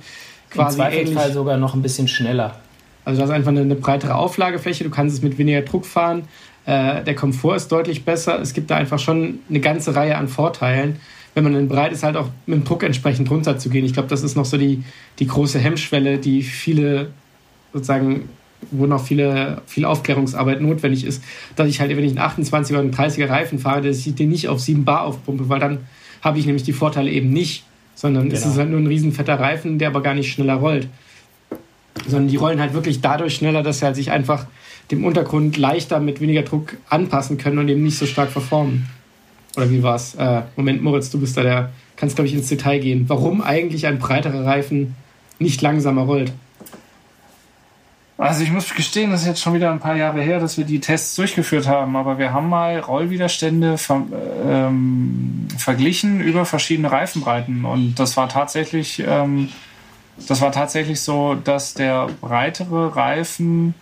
quasi 0.52 0.78
Im 0.78 0.84
Zweifelsfall 0.84 1.22
ähnlich. 1.22 1.34
sogar 1.34 1.56
noch 1.56 1.74
ein 1.74 1.82
bisschen 1.82 2.08
schneller. 2.08 2.60
Also 3.04 3.18
du 3.18 3.24
hast 3.24 3.32
einfach 3.32 3.50
eine, 3.50 3.62
eine 3.62 3.74
breitere 3.74 4.14
Auflagefläche, 4.14 4.84
du 4.84 4.90
kannst 4.90 5.16
es 5.16 5.22
mit 5.22 5.38
weniger 5.38 5.62
Druck 5.62 5.84
fahren, 5.84 6.24
äh, 6.66 7.02
der 7.02 7.14
Komfort 7.14 7.56
ist 7.56 7.72
deutlich 7.72 8.04
besser. 8.04 8.40
Es 8.40 8.52
gibt 8.54 8.70
da 8.70 8.76
einfach 8.76 8.98
schon 8.98 9.40
eine 9.48 9.60
ganze 9.60 9.96
Reihe 9.96 10.16
an 10.16 10.28
Vorteilen, 10.28 11.00
wenn 11.34 11.44
man 11.44 11.54
dann 11.54 11.68
bereit 11.68 11.92
ist, 11.92 12.02
halt 12.04 12.16
auch 12.16 12.28
mit 12.46 12.58
dem 12.58 12.64
Druck 12.64 12.82
entsprechend 12.84 13.30
runterzugehen. 13.30 13.84
Ich 13.84 13.94
glaube, 13.94 14.08
das 14.08 14.22
ist 14.22 14.36
noch 14.36 14.44
so 14.44 14.56
die, 14.56 14.84
die 15.18 15.26
große 15.26 15.58
Hemmschwelle, 15.58 16.18
die 16.18 16.42
viele 16.42 17.08
sozusagen 17.72 18.28
wo 18.70 18.86
noch 18.86 19.04
viele, 19.04 19.60
viel 19.66 19.84
Aufklärungsarbeit 19.84 20.60
notwendig 20.60 21.04
ist, 21.04 21.22
dass 21.56 21.68
ich 21.68 21.80
halt, 21.80 21.90
wenn 21.96 22.04
ich 22.04 22.16
einen 22.18 22.46
28er 22.46 22.70
oder 22.70 22.80
einen 22.80 22.94
30er 22.94 23.28
Reifen 23.28 23.58
fahre, 23.58 23.82
dass 23.82 24.06
ich 24.06 24.14
den 24.14 24.28
nicht 24.28 24.48
auf 24.48 24.60
7 24.60 24.84
Bar 24.84 25.02
aufpumpe, 25.02 25.48
weil 25.48 25.58
dann 25.58 25.78
habe 26.20 26.38
ich 26.38 26.46
nämlich 26.46 26.62
die 26.62 26.72
Vorteile 26.72 27.10
eben 27.10 27.30
nicht 27.30 27.64
sondern 27.94 28.24
genau. 28.24 28.34
es 28.34 28.46
ist 28.46 28.58
halt 28.58 28.70
nur 28.70 28.80
ein 28.80 28.86
riesen 28.86 29.12
fetter 29.12 29.38
Reifen, 29.38 29.78
der 29.78 29.88
aber 29.88 30.02
gar 30.02 30.14
nicht 30.14 30.32
schneller 30.32 30.54
rollt. 30.54 30.88
Sondern 32.06 32.28
die 32.28 32.36
rollen 32.36 32.60
halt 32.60 32.74
wirklich 32.74 33.00
dadurch 33.00 33.34
schneller, 33.34 33.62
dass 33.62 33.78
sie 33.78 33.84
halt 33.84 33.96
sich 33.96 34.10
einfach 34.10 34.46
dem 34.90 35.04
Untergrund 35.04 35.56
leichter 35.56 36.00
mit 36.00 36.20
weniger 36.20 36.42
Druck 36.42 36.76
anpassen 36.88 37.38
können 37.38 37.58
und 37.58 37.68
eben 37.68 37.82
nicht 37.82 37.98
so 37.98 38.06
stark 38.06 38.30
verformen. 38.30 38.88
Oder 39.56 39.70
wie 39.70 39.82
war's? 39.82 40.14
Äh, 40.14 40.42
Moment, 40.56 40.82
Moritz, 40.82 41.10
du 41.10 41.20
bist 41.20 41.36
da 41.36 41.42
der, 41.42 41.72
kannst 41.96 42.16
glaube 42.16 42.28
ich 42.28 42.34
ins 42.34 42.48
Detail 42.48 42.78
gehen. 42.78 43.04
Warum 43.08 43.42
eigentlich 43.42 43.86
ein 43.86 43.98
breiterer 43.98 44.44
Reifen 44.44 44.94
nicht 45.38 45.60
langsamer 45.60 46.02
rollt? 46.02 46.32
Also 48.22 48.44
ich 48.44 48.52
muss 48.52 48.72
gestehen, 48.72 49.10
das 49.10 49.22
ist 49.22 49.26
jetzt 49.26 49.40
schon 49.40 49.54
wieder 49.54 49.72
ein 49.72 49.80
paar 49.80 49.96
Jahre 49.96 50.22
her, 50.22 50.38
dass 50.38 50.56
wir 50.56 50.64
die 50.64 50.78
Tests 50.78 51.16
durchgeführt 51.16 51.66
haben, 51.66 51.96
aber 51.96 52.18
wir 52.18 52.32
haben 52.32 52.48
mal 52.48 52.78
Rollwiderstände 52.78 53.78
ver 53.78 54.04
ähm, 54.48 55.48
verglichen 55.58 56.20
über 56.20 56.44
verschiedene 56.44 56.92
Reifenbreiten 56.92 57.64
und 57.64 57.96
das 57.96 58.16
war 58.16 58.28
tatsächlich, 58.28 59.02
ähm, 59.04 59.48
das 60.28 60.40
war 60.40 60.52
tatsächlich 60.52 61.00
so, 61.00 61.34
dass 61.34 61.74
der 61.74 62.10
breitere 62.20 62.94
Reifen, 62.94 63.74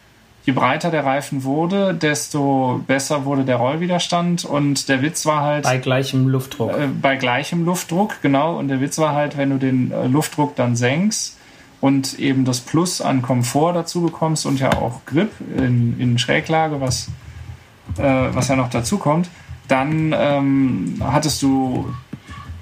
je 0.47 0.55
breiter 0.55 0.91
der 0.91 1.05
Reifen 1.05 1.45
wurde, 1.45 1.93
desto 1.93 2.83
besser 2.87 3.27
wurde 3.27 3.45
der 3.45 3.57
Rollwiderstand 3.57 4.47
und 4.47 4.89
der 4.89 5.03
Witz 5.03 5.27
war 5.27 5.43
halt 5.43 5.65
bei 5.65 5.77
gleichem 5.77 6.29
Luftdruck. 6.29 6.71
Äh, 6.71 6.87
bei 6.87 7.17
gleichem 7.17 7.67
Luftdruck, 7.67 8.23
genau. 8.23 8.59
Und 8.59 8.69
der 8.69 8.81
Witz 8.81 8.97
war 8.97 9.15
halt, 9.15 9.37
wenn 9.37 9.51
du 9.51 9.59
den 9.59 9.93
äh, 9.93 10.07
Luftdruck 10.07 10.57
dann 10.57 10.77
senkst 10.77 11.37
und 11.81 12.19
eben 12.19 12.45
das 12.45 12.61
Plus 12.61 13.01
an 13.01 13.23
Komfort 13.23 13.75
dazu 13.75 14.03
bekommst 14.03 14.47
und 14.47 14.61
ja 14.61 14.73
auch 14.75 15.05
Grip 15.07 15.31
in, 15.57 15.99
in 15.99 16.19
Schräglage, 16.19 16.81
was, 16.81 17.09
äh, 17.97 18.03
was 18.03 18.49
ja 18.49 18.57
noch 18.57 18.71
dazu 18.71 18.99
kommt, 18.99 19.29
dann 19.69 20.15
ähm, 20.17 20.97
hattest 21.01 21.43
du 21.43 21.93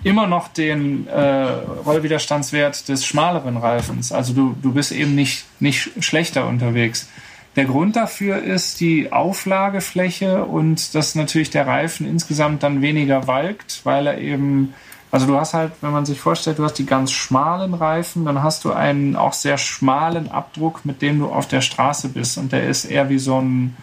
immer 0.05 0.27
noch 0.27 0.49
den 0.49 1.07
äh, 1.09 1.45
Rollwiderstandswert 1.85 2.89
des 2.89 3.05
schmaleren 3.05 3.57
Reifens. 3.57 4.13
Also 4.13 4.33
du, 4.33 4.57
du 4.63 4.73
bist 4.73 4.93
eben 4.93 5.15
nicht, 5.15 5.47
nicht 5.61 6.05
schlechter 6.05 6.47
unterwegs. 6.47 7.09
Der 7.57 7.65
Grund 7.65 7.97
dafür 7.97 8.41
ist 8.41 8.81
die 8.81 9.11
Auflagefläche 9.11 10.45
und 10.45 10.95
dass 10.95 11.17
natürlich 11.17 11.51
der 11.51 11.67
Reifen 11.67 12.07
insgesamt 12.07 12.63
dann 12.63 12.83
weniger 12.83 13.27
walkt, 13.27 13.81
weil 13.83 14.07
er 14.07 14.19
eben 14.19 14.75
also 15.11 15.27
du 15.27 15.37
hast 15.39 15.55
halt, 15.55 15.73
wenn 15.81 15.93
man 15.93 16.05
sich 16.05 16.21
vorstellt, 16.21 16.59
du 16.59 16.65
hast 16.65 16.75
die 16.75 16.87
ganz 16.87 17.13
schmalen 17.13 17.75
Reifen, 17.75 18.25
dann 18.25 18.43
hast 18.43 18.65
du 18.65 18.73
einen 18.73 19.17
auch 19.17 19.33
sehr 19.33 19.57
schmalen 19.57 20.31
Abdruck, 20.31 20.85
mit 20.85 21.01
dem 21.01 21.19
du 21.21 21.29
auf 21.29 21.49
der 21.49 21.63
Straße 21.63 22.11
bist. 22.11 22.37
Und 22.37 22.53
der 22.53 22.69
ist 22.69 22.85
eher 22.85 23.09
wie 23.09 23.19
so 23.19 23.41
ein, 23.41 23.77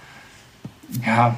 ja, 1.06 1.36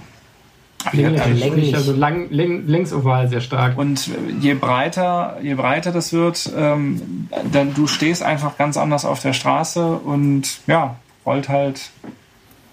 länglich, 0.92 1.76
also 1.76 1.94
lang, 1.94 2.30
längsoval 2.30 3.30
sehr 3.30 3.42
stark. 3.42 3.78
Und 3.78 4.10
je 4.42 4.54
breiter, 4.56 5.38
je 5.42 5.56
breiter 5.56 5.92
das 5.92 6.12
wird, 6.12 6.52
ähm, 6.56 7.30
dann 7.52 7.74
du 7.74 7.88
stehst 7.88 8.24
einfach 8.24 8.58
ganz 8.58 8.78
anders 8.78 9.06
auf 9.06 9.22
der 9.22 9.34
Straße 9.34 9.86
und 9.86 10.60
ja, 10.68 10.96
rollt 11.26 11.50
halt, 11.50 11.92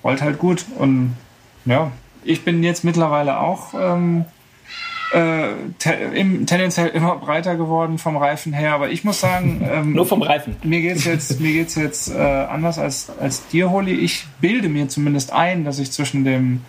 rollt 0.02 0.20
halt 0.20 0.38
gut. 0.38 0.64
Und 0.78 1.16
ja, 1.64 1.92
ich 2.24 2.44
bin 2.44 2.62
jetzt 2.62 2.84
mittlerweile 2.84 3.38
auch 3.38 3.74
ähm, 3.78 4.24
äh, 5.14 6.18
im, 6.18 6.46
tendenziell 6.46 6.88
immer 6.88 7.16
breiter 7.16 7.56
geworden 7.56 7.98
vom 7.98 8.16
Reifen 8.16 8.52
her. 8.52 8.74
Aber 8.74 8.90
ich 8.90 9.04
muss 9.04 9.20
sagen, 9.20 9.66
ähm, 9.72 9.92
nur 9.92 10.06
vom 10.06 10.22
Reifen. 10.22 10.56
Mir 10.62 10.80
geht's 10.80 11.04
jetzt, 11.04 11.40
mir 11.40 11.52
geht's 11.52 11.74
jetzt 11.76 12.14
äh, 12.14 12.18
anders 12.18 12.78
als 12.78 13.10
als 13.20 13.46
dir, 13.48 13.70
Holly. 13.70 13.92
Ich 13.92 14.26
bilde 14.40 14.68
mir 14.68 14.88
zumindest 14.88 15.32
ein, 15.32 15.64
dass 15.64 15.78
ich 15.78 15.92
zwischen 15.92 16.24
dem 16.24 16.62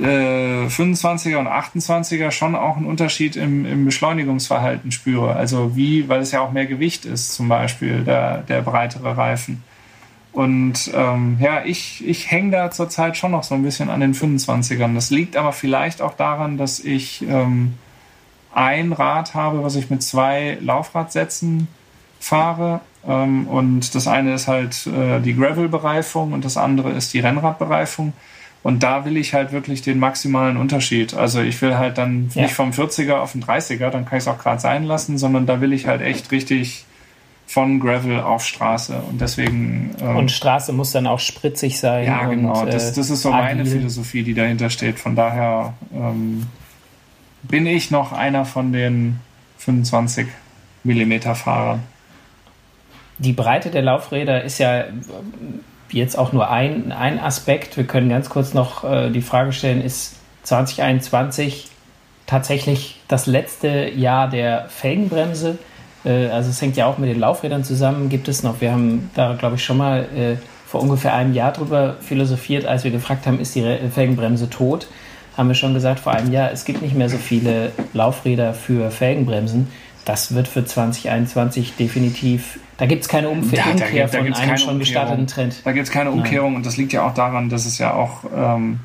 äh, 0.00 0.66
25er 0.66 1.36
und 1.36 1.48
28er 1.48 2.30
schon 2.30 2.54
auch 2.54 2.76
einen 2.76 2.86
Unterschied 2.86 3.36
im, 3.36 3.66
im 3.66 3.84
Beschleunigungsverhalten 3.84 4.92
spüre. 4.92 5.34
Also 5.34 5.76
wie, 5.76 6.08
weil 6.08 6.20
es 6.20 6.32
ja 6.32 6.40
auch 6.40 6.52
mehr 6.52 6.66
Gewicht 6.66 7.04
ist, 7.04 7.34
zum 7.34 7.48
Beispiel 7.48 8.04
der, 8.04 8.38
der 8.38 8.62
breitere 8.62 9.16
Reifen. 9.16 9.62
Und 10.32 10.90
ähm, 10.94 11.36
ja, 11.40 11.64
ich, 11.64 12.06
ich 12.06 12.30
hänge 12.30 12.52
da 12.52 12.70
zurzeit 12.70 13.16
schon 13.16 13.32
noch 13.32 13.42
so 13.42 13.54
ein 13.54 13.62
bisschen 13.62 13.90
an 13.90 14.00
den 14.00 14.14
25ern. 14.14 14.94
Das 14.94 15.10
liegt 15.10 15.36
aber 15.36 15.52
vielleicht 15.52 16.00
auch 16.00 16.14
daran, 16.14 16.56
dass 16.56 16.80
ich 16.80 17.22
ähm, 17.28 17.74
ein 18.54 18.92
Rad 18.92 19.34
habe, 19.34 19.62
was 19.62 19.76
ich 19.76 19.90
mit 19.90 20.02
zwei 20.02 20.56
Laufradsätzen 20.60 21.68
fahre. 22.18 22.80
Ähm, 23.06 23.46
und 23.46 23.94
das 23.94 24.06
eine 24.06 24.34
ist 24.34 24.48
halt 24.48 24.86
äh, 24.86 25.20
die 25.20 25.34
Gravel-Bereifung 25.34 26.32
und 26.32 26.44
das 26.44 26.56
andere 26.56 26.90
ist 26.92 27.12
die 27.12 27.20
Rennradbereifung. 27.20 28.14
Und 28.62 28.82
da 28.84 29.04
will 29.04 29.16
ich 29.16 29.34
halt 29.34 29.52
wirklich 29.52 29.82
den 29.82 29.98
maximalen 29.98 30.56
Unterschied. 30.56 31.14
Also 31.14 31.40
ich 31.40 31.60
will 31.60 31.76
halt 31.76 31.98
dann 31.98 32.30
ja. 32.34 32.42
nicht 32.42 32.54
vom 32.54 32.70
40er 32.70 33.16
auf 33.16 33.32
den 33.32 33.42
30er, 33.42 33.90
dann 33.90 34.06
kann 34.06 34.18
ich 34.18 34.24
es 34.24 34.28
auch 34.28 34.38
gerade 34.38 34.60
sein 34.60 34.84
lassen, 34.84 35.18
sondern 35.18 35.46
da 35.46 35.60
will 35.60 35.72
ich 35.72 35.88
halt 35.88 36.00
echt 36.00 36.30
richtig 36.30 36.86
von 37.52 37.80
Gravel 37.80 38.18
auf 38.20 38.46
Straße. 38.46 39.02
Und 39.10 39.20
deswegen. 39.20 39.94
Ähm, 40.00 40.16
und 40.16 40.30
Straße 40.30 40.72
muss 40.72 40.92
dann 40.92 41.06
auch 41.06 41.18
spritzig 41.18 41.78
sein. 41.78 42.06
Ja, 42.06 42.24
genau. 42.24 42.62
Und, 42.62 42.72
das, 42.72 42.94
das, 42.94 43.10
ist 43.10 43.20
so 43.20 43.30
agil. 43.30 43.42
meine 43.42 43.66
Philosophie, 43.66 44.22
die 44.22 44.32
dahinter 44.32 44.70
steht. 44.70 44.98
Von 44.98 45.14
daher 45.14 45.74
ähm, 45.94 46.46
bin 47.42 47.66
ich 47.66 47.90
noch 47.90 48.12
einer 48.12 48.46
von 48.46 48.72
den 48.72 49.20
25 49.58 50.28
Millimeter 50.82 51.34
Fahrern. 51.34 51.82
Die 53.18 53.34
Breite 53.34 53.70
der 53.70 53.82
Laufräder 53.82 54.42
ist 54.42 54.58
ja 54.58 54.84
jetzt 55.90 56.18
auch 56.18 56.32
nur 56.32 56.50
ein, 56.50 56.90
ein 56.90 57.20
Aspekt. 57.20 57.76
Wir 57.76 57.84
können 57.84 58.08
ganz 58.08 58.30
kurz 58.30 58.54
noch 58.54 58.82
äh, 58.82 59.10
die 59.10 59.20
Frage 59.20 59.52
stellen, 59.52 59.82
ist 59.82 60.16
2021 60.44 61.68
tatsächlich 62.26 62.98
das 63.08 63.26
letzte 63.26 63.90
Jahr 63.90 64.30
der 64.30 64.70
Felgenbremse? 64.70 65.58
Äh, 66.04 66.26
also 66.28 66.50
es 66.50 66.60
hängt 66.60 66.76
ja 66.76 66.86
auch 66.86 66.98
mit 66.98 67.10
den 67.10 67.20
Laufrädern 67.20 67.64
zusammen. 67.64 68.08
Gibt 68.08 68.28
es 68.28 68.42
noch, 68.42 68.60
wir 68.60 68.72
haben 68.72 69.10
da, 69.14 69.34
glaube 69.34 69.56
ich, 69.56 69.64
schon 69.64 69.76
mal 69.76 70.06
äh, 70.16 70.36
vor 70.66 70.80
ungefähr 70.80 71.14
einem 71.14 71.34
Jahr 71.34 71.52
drüber 71.52 71.96
philosophiert, 72.00 72.64
als 72.64 72.84
wir 72.84 72.90
gefragt 72.90 73.26
haben, 73.26 73.38
ist 73.40 73.54
die 73.54 73.62
Felgenbremse 73.94 74.48
tot? 74.48 74.88
Haben 75.36 75.48
wir 75.48 75.54
schon 75.54 75.74
gesagt 75.74 76.00
vor 76.00 76.12
einem 76.12 76.32
Jahr, 76.32 76.50
es 76.50 76.64
gibt 76.64 76.82
nicht 76.82 76.94
mehr 76.94 77.08
so 77.08 77.18
viele 77.18 77.72
Laufräder 77.92 78.54
für 78.54 78.90
Felgenbremsen. 78.90 79.68
Das 80.04 80.34
wird 80.34 80.48
für 80.48 80.64
2021 80.64 81.76
definitiv, 81.76 82.58
da 82.76 82.86
gibt 82.86 83.02
es 83.02 83.08
keine 83.08 83.28
Umkehr, 83.28 83.62
da, 83.64 83.84
da 83.84 83.90
gibt, 83.90 84.10
von 84.10 84.34
einem 84.34 84.56
schon 84.56 84.78
gestarteten 84.78 85.26
Trend. 85.26 85.56
Da 85.64 85.72
gibt 85.72 85.86
es 85.86 85.92
keine 85.92 86.10
Umkehrung 86.10 86.52
Nein. 86.52 86.56
und 86.56 86.66
das 86.66 86.76
liegt 86.76 86.92
ja 86.92 87.06
auch 87.06 87.14
daran, 87.14 87.50
dass 87.50 87.66
es 87.66 87.78
ja 87.78 87.94
auch 87.94 88.24
ähm, 88.34 88.80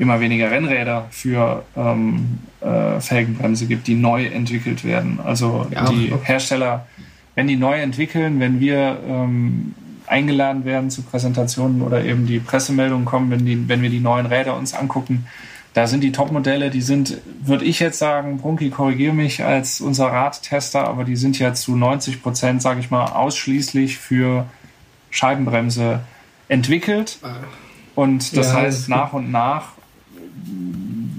immer 0.00 0.18
weniger 0.20 0.50
Rennräder 0.50 1.06
für 1.10 1.62
ähm, 1.76 2.38
äh, 2.60 3.00
Felgenbremse 3.00 3.66
gibt, 3.66 3.86
die 3.86 3.94
neu 3.94 4.24
entwickelt 4.24 4.84
werden. 4.84 5.20
Also 5.22 5.66
ja, 5.70 5.88
die 5.90 6.12
Hersteller, 6.22 6.86
wenn 7.34 7.46
die 7.46 7.56
neu 7.56 7.78
entwickeln, 7.78 8.40
wenn 8.40 8.60
wir 8.60 8.98
ähm, 9.06 9.74
eingeladen 10.06 10.64
werden 10.64 10.90
zu 10.90 11.02
Präsentationen 11.02 11.82
oder 11.82 12.02
eben 12.04 12.26
die 12.26 12.40
Pressemeldungen 12.40 13.04
kommen, 13.04 13.30
wenn, 13.30 13.44
die, 13.44 13.68
wenn 13.68 13.82
wir 13.82 13.90
die 13.90 14.00
neuen 14.00 14.26
Räder 14.26 14.56
uns 14.56 14.74
angucken, 14.74 15.26
da 15.74 15.86
sind 15.86 16.02
die 16.02 16.10
Top-Modelle, 16.10 16.70
die 16.70 16.80
sind, 16.80 17.18
würde 17.42 17.64
ich 17.64 17.78
jetzt 17.78 17.98
sagen, 17.98 18.38
Brunki, 18.38 18.70
korrigiere 18.70 19.14
mich 19.14 19.44
als 19.44 19.80
unser 19.80 20.06
Radtester, 20.06 20.88
aber 20.88 21.04
die 21.04 21.14
sind 21.14 21.38
ja 21.38 21.54
zu 21.54 21.76
90 21.76 22.22
Prozent, 22.22 22.60
sage 22.60 22.80
ich 22.80 22.90
mal, 22.90 23.04
ausschließlich 23.04 23.98
für 23.98 24.46
Scheibenbremse 25.10 26.00
entwickelt. 26.48 27.18
Ah. 27.22 27.36
Und 27.94 28.36
das 28.36 28.48
ja, 28.48 28.54
heißt, 28.54 28.80
das 28.80 28.88
nach 28.88 29.12
und 29.12 29.30
nach, 29.30 29.72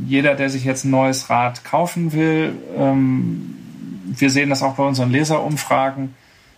jeder, 0.07 0.36
der 0.36 0.49
sich 0.49 0.63
jetzt 0.63 0.86
ein 0.86 0.91
neues 0.91 1.30
Rad 1.30 1.63
kaufen 1.63 2.13
will, 2.13 2.53
ähm, 2.78 3.57
wir 4.05 4.30
sehen 4.30 4.49
das 4.49 4.61
auch 4.61 4.76
bei 4.76 4.84
unseren 4.84 5.11
Leserumfragen, 5.11 6.13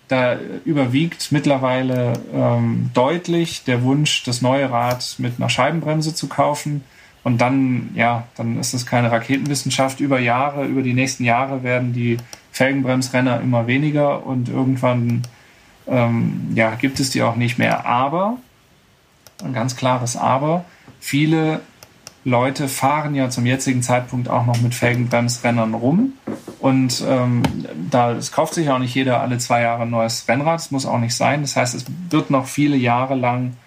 da 0.07 0.37
überwiegt 0.65 1.31
mittlerweile 1.31 2.13
ähm, 2.33 2.89
deutlich 2.93 3.63
der 3.63 3.83
Wunsch, 3.83 4.23
das 4.23 4.41
neue 4.41 4.69
Rad 4.69 5.15
mit 5.17 5.33
einer 5.37 5.49
Scheibenbremse 5.49 6.13
zu 6.13 6.27
kaufen 6.27 6.83
und 7.23 7.39
dann, 7.39 7.91
ja, 7.95 8.27
dann 8.35 8.59
ist 8.59 8.73
es 8.73 8.85
keine 8.85 9.11
Raketenwissenschaft. 9.11 10.01
Über 10.01 10.19
Jahre, 10.19 10.65
über 10.65 10.81
die 10.81 10.93
nächsten 10.93 11.23
Jahre 11.23 11.63
werden 11.63 11.93
die 11.93 12.17
Felgenbremsrenner 12.51 13.39
immer 13.39 13.65
weniger 13.65 14.25
und 14.25 14.49
irgendwann 14.49 15.23
ähm, 15.87 16.51
ja, 16.53 16.75
gibt 16.75 16.99
es 16.99 17.11
die 17.11 17.23
auch 17.23 17.35
nicht 17.35 17.57
mehr. 17.57 17.85
Aber, 17.85 18.37
ein 19.43 19.53
ganz 19.53 19.75
klares 19.75 20.17
Aber, 20.17 20.65
viele 20.99 21.61
Leute 22.25 22.67
fahren 22.67 23.15
ja 23.15 23.29
zum 23.29 23.45
jetzigen 23.45 23.81
Zeitpunkt 23.81 24.29
auch 24.29 24.45
noch 24.45 24.61
mit 24.61 24.73
Felgenbremsrennern 24.73 25.73
rum. 25.73 26.13
Und 26.59 27.03
ähm, 27.07 27.43
da 27.91 28.13
es 28.13 28.31
kauft 28.31 28.53
sich 28.53 28.69
auch 28.69 28.79
nicht 28.79 28.95
jeder 28.95 29.19
alle 29.21 29.37
zwei 29.37 29.61
Jahre 29.61 29.83
ein 29.83 29.89
neues 29.89 30.27
Rennrad. 30.27 30.55
Das 30.55 30.71
muss 30.71 30.85
auch 30.85 30.99
nicht 30.99 31.15
sein. 31.15 31.41
Das 31.41 31.55
heißt, 31.55 31.75
es 31.75 31.85
wird 32.09 32.29
noch 32.29 32.47
viele 32.47 32.77
Jahre 32.77 33.15
lang 33.15 33.57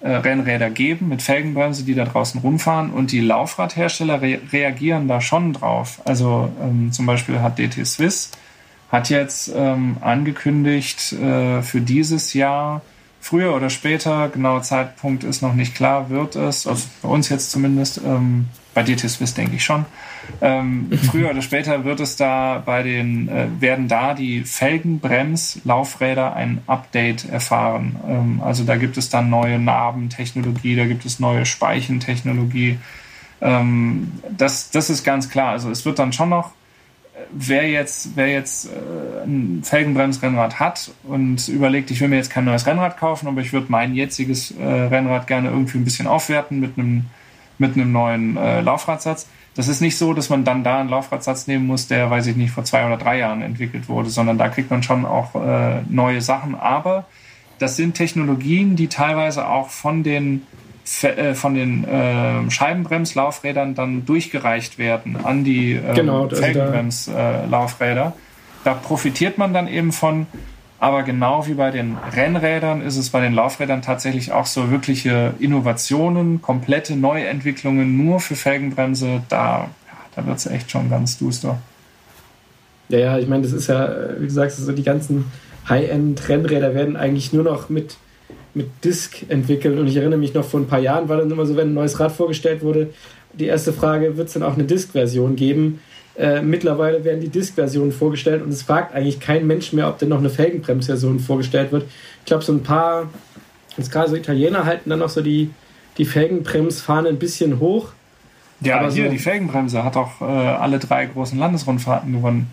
äh, 0.00 0.10
Rennräder 0.10 0.68
geben 0.68 1.08
mit 1.08 1.22
Felgenbremse, 1.22 1.84
die 1.84 1.94
da 1.94 2.04
draußen 2.04 2.40
rumfahren 2.40 2.90
und 2.90 3.10
die 3.10 3.20
Laufradhersteller 3.20 4.20
re 4.20 4.38
reagieren 4.52 5.08
da 5.08 5.22
schon 5.22 5.54
drauf. 5.54 6.02
Also 6.04 6.52
ähm, 6.60 6.92
zum 6.92 7.06
Beispiel 7.06 7.40
hat 7.40 7.58
DT 7.58 7.86
Swiss 7.86 8.30
hat 8.92 9.08
jetzt 9.10 9.50
ähm, 9.56 9.96
angekündigt 10.02 11.14
äh, 11.14 11.62
für 11.62 11.80
dieses 11.80 12.34
Jahr 12.34 12.82
früher 13.24 13.54
oder 13.54 13.70
später, 13.70 14.28
genauer 14.28 14.60
Zeitpunkt 14.60 15.24
ist 15.24 15.40
noch 15.40 15.54
nicht 15.54 15.74
klar, 15.74 16.10
wird 16.10 16.36
es, 16.36 16.66
also 16.66 16.86
bei 17.00 17.08
uns 17.08 17.30
jetzt 17.30 17.50
zumindest, 17.50 17.98
ähm, 18.04 18.48
bei 18.74 18.82
DT 18.82 19.08
Swiss 19.08 19.32
denke 19.32 19.56
ich 19.56 19.64
schon, 19.64 19.86
ähm, 20.42 20.90
früher 21.10 21.30
oder 21.30 21.40
später 21.40 21.86
wird 21.86 22.00
es 22.00 22.16
da 22.16 22.62
bei 22.64 22.82
den, 22.82 23.28
äh, 23.30 23.46
werden 23.60 23.88
da 23.88 24.12
die 24.12 24.44
Felgenbrems-Laufräder 24.44 26.36
ein 26.36 26.60
Update 26.66 27.26
erfahren. 27.30 27.96
Ähm, 28.06 28.42
also 28.44 28.62
da 28.64 28.76
gibt 28.76 28.98
es 28.98 29.08
dann 29.08 29.30
neue 29.30 29.58
Narbentechnologie, 29.58 30.76
da 30.76 30.84
gibt 30.84 31.06
es 31.06 31.18
neue 31.18 31.46
Speichentechnologie. 31.46 32.78
Ähm, 33.40 34.12
das, 34.36 34.70
das 34.70 34.90
ist 34.90 35.02
ganz 35.02 35.30
klar. 35.30 35.52
Also 35.52 35.70
es 35.70 35.86
wird 35.86 35.98
dann 35.98 36.12
schon 36.12 36.28
noch 36.28 36.50
wer 37.32 37.68
jetzt, 37.68 38.16
wer 38.16 38.28
jetzt 38.28 38.66
äh, 38.66 39.24
ein 39.24 39.62
Felgenbremsrennrad 39.64 40.60
hat 40.60 40.90
und 41.04 41.48
überlegt, 41.48 41.90
ich 41.90 42.00
will 42.00 42.08
mir 42.08 42.16
jetzt 42.16 42.30
kein 42.30 42.44
neues 42.44 42.66
Rennrad 42.66 42.98
kaufen, 42.98 43.28
aber 43.28 43.40
ich 43.40 43.52
würde 43.52 43.66
mein 43.68 43.94
jetziges 43.94 44.50
äh, 44.52 44.64
Rennrad 44.64 45.26
gerne 45.26 45.50
irgendwie 45.50 45.78
ein 45.78 45.84
bisschen 45.84 46.06
aufwerten 46.06 46.60
mit 46.60 46.78
einem, 46.78 47.06
mit 47.58 47.74
einem 47.74 47.92
neuen 47.92 48.36
äh, 48.36 48.60
Laufradsatz. 48.60 49.28
Das 49.54 49.68
ist 49.68 49.80
nicht 49.80 49.96
so, 49.96 50.14
dass 50.14 50.30
man 50.30 50.44
dann 50.44 50.64
da 50.64 50.80
einen 50.80 50.88
Laufradsatz 50.88 51.46
nehmen 51.46 51.66
muss, 51.66 51.86
der, 51.86 52.10
weiß 52.10 52.26
ich 52.26 52.36
nicht, 52.36 52.50
vor 52.50 52.64
zwei 52.64 52.86
oder 52.86 52.96
drei 52.96 53.18
Jahren 53.18 53.40
entwickelt 53.40 53.88
wurde, 53.88 54.10
sondern 54.10 54.36
da 54.36 54.48
kriegt 54.48 54.68
man 54.68 54.82
schon 54.82 55.04
auch 55.04 55.30
neue 55.88 56.20
Sachen. 56.22 56.56
Aber 56.56 57.06
das 57.60 57.76
sind 57.76 57.94
Technologien, 57.94 58.74
die 58.74 58.88
teilweise 58.88 59.46
auch 59.46 59.68
von 59.68 60.02
den 60.02 60.42
von 60.84 61.54
den 61.54 61.84
äh, 61.84 62.50
Scheibenbremslaufrädern 62.50 63.74
dann 63.74 64.04
durchgereicht 64.04 64.78
werden 64.78 65.16
an 65.24 65.42
die 65.42 65.72
äh, 65.72 65.94
genau, 65.94 66.24
also 66.24 66.36
Felgenbremslaufräder. 66.36 68.12
Da, 68.64 68.70
da 68.72 68.74
profitiert 68.74 69.38
man 69.38 69.54
dann 69.54 69.66
eben 69.66 69.92
von. 69.92 70.26
Aber 70.80 71.02
genau 71.02 71.46
wie 71.46 71.54
bei 71.54 71.70
den 71.70 71.96
Rennrädern 72.14 72.82
ist 72.82 72.98
es 72.98 73.08
bei 73.08 73.22
den 73.22 73.32
Laufrädern 73.32 73.80
tatsächlich 73.80 74.32
auch 74.32 74.44
so 74.44 74.70
wirkliche 74.70 75.32
Innovationen, 75.38 76.42
komplette 76.42 76.94
Neuentwicklungen 76.94 77.96
nur 77.96 78.20
für 78.20 78.36
Felgenbremse. 78.36 79.22
Da, 79.30 79.70
da 80.14 80.26
wird 80.26 80.36
es 80.36 80.46
echt 80.46 80.70
schon 80.70 80.90
ganz 80.90 81.16
duster. 81.16 81.58
Ja, 82.90 82.98
ja, 82.98 83.18
ich 83.18 83.28
meine, 83.28 83.42
das 83.44 83.52
ist 83.52 83.68
ja, 83.68 83.88
wie 84.18 84.26
du 84.26 84.32
sagst, 84.32 84.58
so 84.58 84.72
die 84.72 84.82
ganzen 84.82 85.32
High-End-Rennräder 85.70 86.74
werden 86.74 86.96
eigentlich 86.96 87.32
nur 87.32 87.44
noch 87.44 87.70
mit 87.70 87.96
mit 88.54 88.84
Disk 88.84 89.24
entwickelt. 89.28 89.78
Und 89.78 89.88
ich 89.88 89.96
erinnere 89.96 90.18
mich 90.18 90.34
noch 90.34 90.44
vor 90.44 90.60
ein 90.60 90.66
paar 90.66 90.78
Jahren 90.78 91.08
war 91.08 91.18
dann 91.18 91.30
immer 91.30 91.44
so, 91.44 91.56
wenn 91.56 91.70
ein 91.70 91.74
neues 91.74 91.98
Rad 92.00 92.12
vorgestellt 92.12 92.62
wurde, 92.62 92.90
die 93.32 93.46
erste 93.46 93.72
Frage, 93.72 94.16
wird 94.16 94.28
es 94.28 94.34
dann 94.34 94.44
auch 94.44 94.54
eine 94.54 94.64
Disk-Version 94.64 95.36
geben? 95.36 95.80
Äh, 96.16 96.42
mittlerweile 96.42 97.04
werden 97.04 97.20
die 97.20 97.28
Disk-Versionen 97.28 97.90
vorgestellt 97.90 98.42
und 98.42 98.50
es 98.50 98.62
fragt 98.62 98.94
eigentlich 98.94 99.18
kein 99.18 99.46
Mensch 99.46 99.72
mehr, 99.72 99.88
ob 99.88 99.98
denn 99.98 100.10
noch 100.10 100.18
eine 100.18 100.30
Felgenbremsversion 100.30 101.18
vorgestellt 101.18 101.72
wird. 101.72 101.86
Ich 102.20 102.26
glaube, 102.26 102.44
so 102.44 102.52
ein 102.52 102.62
paar, 102.62 103.08
jetzt 103.76 103.90
gerade 103.90 104.08
so 104.08 104.14
Italiener 104.14 104.64
halten 104.64 104.90
dann 104.90 105.00
noch 105.00 105.08
so 105.08 105.20
die, 105.20 105.50
die 105.98 106.04
Felgenbremsfahne 106.04 107.08
ein 107.08 107.18
bisschen 107.18 107.58
hoch. 107.58 107.88
Ja, 108.60 108.78
aber 108.78 108.92
hier, 108.92 109.06
so, 109.06 109.10
die 109.10 109.18
Felgenbremse 109.18 109.82
hat 109.82 109.96
auch 109.96 110.20
äh, 110.20 110.24
alle 110.24 110.78
drei 110.78 111.06
großen 111.06 111.36
Landesrundfahrten 111.36 112.12
gewonnen. 112.12 112.46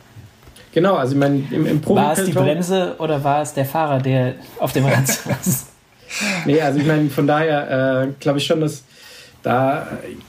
Genau, 0.74 0.96
also 0.96 1.14
ich 1.14 1.20
meine, 1.20 1.44
im, 1.52 1.68
im 1.68 1.86
War 1.86 2.14
es 2.14 2.26
die 2.26 2.32
Bremse 2.32 2.96
oder 2.98 3.24
war 3.24 3.44
es 3.44 3.54
der 3.54 3.66
Fahrer, 3.66 4.00
der 4.00 4.36
auf 4.58 4.74
dem 4.74 4.86
Rad 4.86 5.08
saß? 5.08 5.71
Nee, 6.46 6.62
also 6.62 6.80
ich 6.80 6.86
meine, 6.86 7.10
von 7.10 7.28
daher 7.28 8.08
äh, 8.08 8.14
glaube 8.20 8.40
ich 8.40 8.46
schon, 8.46 8.62
dass, 8.62 8.84
da 9.44 9.88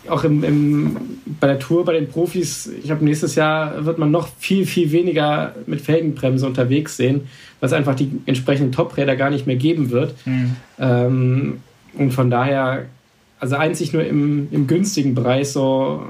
auch 0.08 0.24
im, 0.24 0.42
im, 0.42 0.96
bei 1.38 1.46
der 1.46 1.58
Tour, 1.58 1.84
bei 1.84 1.92
den 1.92 2.08
Profis, 2.08 2.66
ich 2.66 2.84
glaube, 2.84 3.04
nächstes 3.04 3.34
Jahr 3.34 3.84
wird 3.84 3.98
man 3.98 4.10
noch 4.10 4.28
viel, 4.38 4.64
viel 4.64 4.90
weniger 4.90 5.54
mit 5.66 5.80
Felgenbremse 5.80 6.46
unterwegs 6.46 6.96
sehen, 6.96 7.28
weil 7.60 7.66
es 7.66 7.72
einfach 7.72 7.94
die 7.94 8.10
entsprechenden 8.26 8.72
Topräder 8.72 9.16
gar 9.16 9.30
nicht 9.30 9.46
mehr 9.46 9.56
geben 9.56 9.90
wird. 9.90 10.14
Mhm. 10.24 10.56
Ähm, 10.78 11.60
und 11.94 12.12
von 12.12 12.30
daher, 12.30 12.86
also 13.38 13.56
einzig 13.56 13.92
nur 13.92 14.04
im, 14.04 14.48
im 14.50 14.66
günstigen 14.66 15.14
Bereich, 15.14 15.50
so 15.50 16.02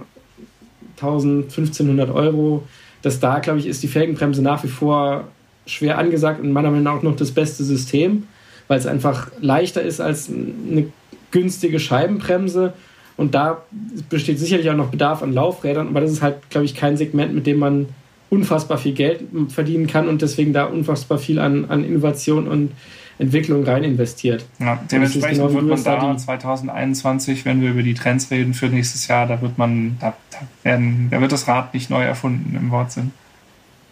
1000, 0.97 1.45
1500 1.45 2.11
Euro, 2.11 2.63
dass 3.03 3.19
da, 3.19 3.41
glaube 3.41 3.59
ich, 3.59 3.67
ist 3.67 3.83
die 3.83 3.89
Felgenbremse 3.89 4.43
nach 4.43 4.63
wie 4.63 4.69
vor 4.69 5.25
schwer 5.67 5.99
angesagt 5.99 6.41
und 6.41 6.53
meiner 6.53 6.71
Meinung 6.71 6.85
nach 6.85 6.95
auch 6.95 7.03
noch 7.03 7.17
das 7.17 7.33
beste 7.33 7.65
System, 7.65 8.25
weil 8.69 8.79
es 8.79 8.87
einfach 8.87 9.31
leichter 9.41 9.83
ist 9.83 10.01
als 10.01 10.31
eine 10.31 10.87
günstige 11.31 11.81
Scheibenbremse 11.81 12.73
und 13.17 13.35
da 13.35 13.63
besteht 14.09 14.39
sicherlich 14.39 14.71
auch 14.71 14.77
noch 14.77 14.91
Bedarf 14.91 15.23
an 15.23 15.33
Laufrädern, 15.33 15.89
aber 15.89 16.01
das 16.01 16.13
ist 16.13 16.23
halt, 16.23 16.51
glaube 16.51 16.65
ich, 16.65 16.75
kein 16.75 16.97
Segment, 16.97 17.35
mit 17.35 17.47
dem 17.47 17.59
man 17.59 17.89
unfassbar 18.31 18.79
viel 18.79 18.95
Geld 18.95 19.21
verdienen 19.49 19.87
kann 19.87 20.09
und 20.09 20.23
deswegen 20.23 20.53
da 20.53 20.65
unfassbar 20.65 21.19
viel 21.19 21.39
an, 21.39 21.67
an 21.67 21.85
Innovation 21.85 22.49
und 22.49 22.73
Entwicklung 23.19 23.65
rein 23.65 23.85
investiert. 23.85 24.45
Ja, 24.59 24.81
dementsprechend 24.91 25.47
genau, 25.47 25.53
wird 25.53 25.67
man 25.67 25.85
da 25.85 26.17
2021, 26.17 27.45
wenn 27.45 27.61
wir 27.61 27.71
über 27.71 27.83
die 27.83 27.95
Trends 27.95 28.31
reden 28.31 28.55
für 28.55 28.67
nächstes 28.67 29.07
Jahr, 29.07 29.27
da 29.27 29.41
wird 29.43 29.59
man, 29.59 29.99
da, 30.01 30.15
da, 30.31 30.39
werden, 30.63 31.09
da 31.11 31.21
wird 31.21 31.31
das 31.31 31.47
Rad 31.47 31.75
nicht 31.75 31.91
neu 31.91 32.03
erfunden 32.03 32.57
im 32.57 32.71
Wortsinn. 32.71 33.13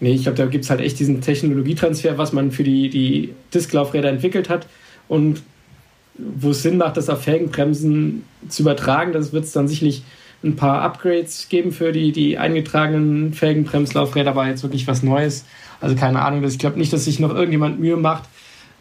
Nee, 0.01 0.13
ich 0.13 0.23
glaube, 0.23 0.39
da 0.39 0.47
gibt 0.47 0.65
es 0.65 0.71
halt 0.71 0.81
echt 0.81 0.99
diesen 0.99 1.21
Technologietransfer, 1.21 2.17
was 2.19 2.33
man 2.33 2.51
für 2.51 2.65
die, 2.65 2.89
die 2.89 3.35
Disklaufräder 3.53 4.09
entwickelt 4.09 4.49
hat. 4.49 4.67
Und 5.09 5.43
wo 6.17 6.51
es 6.51 6.63
Sinn 6.63 6.77
macht, 6.77 6.97
das 6.97 7.09
auf 7.09 7.23
Felgenbremsen 7.23 8.25
zu 8.49 8.63
übertragen. 8.63 9.13
Das 9.13 9.33
wird 9.33 9.45
es 9.45 9.53
dann 9.53 9.69
sicherlich 9.69 10.03
ein 10.43 10.57
paar 10.57 10.83
Upgrades 10.83 11.49
geben 11.49 11.73
für 11.73 11.93
die, 11.93 12.13
die 12.13 12.39
eingetragenen 12.39 13.35
Felgenbremslaufräder, 13.35 14.31
aber 14.31 14.47
jetzt 14.47 14.63
wirklich 14.63 14.87
was 14.87 15.03
Neues. 15.03 15.45
Also 15.81 15.97
keine 15.97 16.23
Ahnung, 16.23 16.43
ich 16.45 16.59
glaube 16.59 16.79
nicht, 16.79 16.93
dass 16.93 17.05
sich 17.05 17.21
noch 17.21 17.35
irgendjemand 17.35 17.79
Mühe 17.79 17.97
macht, 17.97 18.25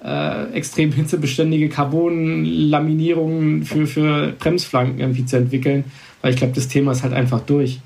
äh, 0.03 0.51
extrem 0.53 0.91
hitzebeständige 0.91 1.70
Carbon-Laminierungen 1.70 3.63
für, 3.63 3.88
für 3.88 4.34
Bremsflanken 4.39 4.99
irgendwie 4.99 5.26
zu 5.26 5.38
entwickeln, 5.38 5.86
weil 6.22 6.32
ich 6.32 6.38
glaube, 6.38 6.53
das 6.53 6.70
Thema 6.70 6.93
ist 6.93 7.03
halt 7.03 7.13
einfach 7.13 7.41
durch. 7.41 7.80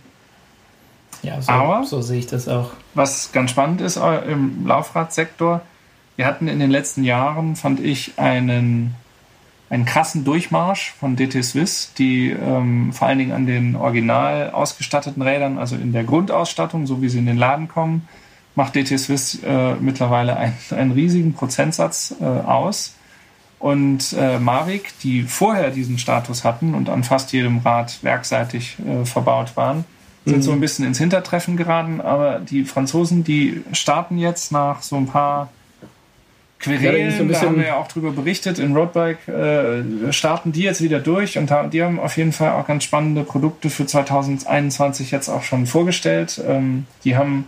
Ja, 1.23 1.41
so, 1.41 1.51
aber 1.51 1.83
so 1.85 2.01
sehe 2.01 2.19
ich 2.19 2.27
das 2.27 2.47
auch. 2.47 2.71
Was 2.93 3.31
ganz 3.31 3.51
spannend 3.51 3.81
ist 3.81 3.97
äh, 3.97 4.31
im 4.31 4.67
Laufradsektor, 4.67 5.61
wir 6.15 6.25
hatten 6.25 6.47
in 6.47 6.59
den 6.59 6.69
letzten 6.69 7.03
Jahren, 7.03 7.55
fand 7.55 7.79
ich, 7.79 8.13
einen 8.17 8.95
einen 9.73 9.85
krassen 9.85 10.23
Durchmarsch 10.23 10.93
von 10.99 11.15
DT 11.15 11.43
Swiss, 11.43 11.93
die 11.97 12.29
ähm, 12.29 12.93
vor 12.93 13.07
allen 13.07 13.17
Dingen 13.17 13.31
an 13.31 13.47
den 13.47 13.75
original 13.75 14.51
ausgestatteten 14.51 15.23
Rädern, 15.23 15.57
also 15.57 15.75
in 15.75 15.93
der 15.93 16.03
Grundausstattung, 16.03 16.85
so 16.85 17.01
wie 17.01 17.09
sie 17.09 17.17
in 17.17 17.25
den 17.25 17.37
Laden 17.37 17.67
kommen, 17.67 18.07
macht 18.53 18.75
DT 18.75 18.99
Swiss 18.99 19.39
äh, 19.43 19.73
mittlerweile 19.75 20.37
ein, 20.37 20.53
einen 20.69 20.91
riesigen 20.91 21.33
Prozentsatz 21.33 22.13
äh, 22.21 22.23
aus. 22.23 22.93
Und 23.57 24.13
äh, 24.13 24.37
Mavic, 24.37 24.93
die 24.99 25.23
vorher 25.23 25.71
diesen 25.71 25.97
Status 25.97 26.43
hatten 26.43 26.75
und 26.75 26.89
an 26.89 27.03
fast 27.03 27.33
jedem 27.33 27.57
Rad 27.59 28.03
werkseitig 28.03 28.77
äh, 28.79 29.05
verbaut 29.05 29.57
waren, 29.57 29.85
sind 30.25 30.37
mhm. 30.37 30.41
so 30.41 30.51
ein 30.51 30.59
bisschen 30.59 30.85
ins 30.85 30.97
Hintertreffen 30.97 31.57
geraten. 31.57 32.01
Aber 32.01 32.39
die 32.39 32.63
Franzosen, 32.63 33.23
die 33.23 33.61
starten 33.73 34.17
jetzt 34.17 34.51
nach 34.51 34.81
so 34.81 34.95
ein 34.95 35.07
paar 35.07 35.49
Querelen, 36.63 37.17
so 37.17 37.25
da 37.25 37.41
haben 37.41 37.57
wir 37.57 37.67
ja 37.67 37.75
auch 37.75 37.89
drüber 37.89 38.11
berichtet, 38.11 38.57
in 38.57 38.73
Roadbike 38.73 39.27
äh, 39.27 40.13
starten 40.13 40.53
die 40.53 40.61
jetzt 40.61 40.81
wieder 40.81 41.01
durch 41.01 41.37
und 41.37 41.51
die 41.73 41.83
haben 41.83 41.99
auf 41.99 42.15
jeden 42.15 42.31
Fall 42.31 42.51
auch 42.51 42.65
ganz 42.65 42.85
spannende 42.85 43.23
Produkte 43.23 43.69
für 43.69 43.85
2021 43.85 45.11
jetzt 45.11 45.27
auch 45.27 45.43
schon 45.43 45.65
vorgestellt. 45.65 46.41
Ähm, 46.47 46.85
die 47.03 47.17
haben 47.17 47.45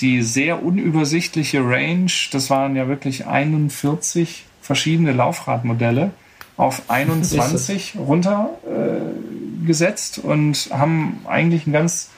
die 0.00 0.22
sehr 0.22 0.62
unübersichtliche 0.62 1.60
Range, 1.60 2.10
das 2.30 2.48
waren 2.48 2.76
ja 2.76 2.86
wirklich 2.86 3.26
41 3.26 4.44
verschiedene 4.60 5.12
Laufradmodelle, 5.12 6.12
auf 6.56 6.88
21 6.88 7.96
runtergesetzt 7.98 10.18
äh, 10.18 10.22
und 10.22 10.68
haben 10.70 11.20
eigentlich 11.26 11.66
ein 11.66 11.72
ganz 11.72 12.10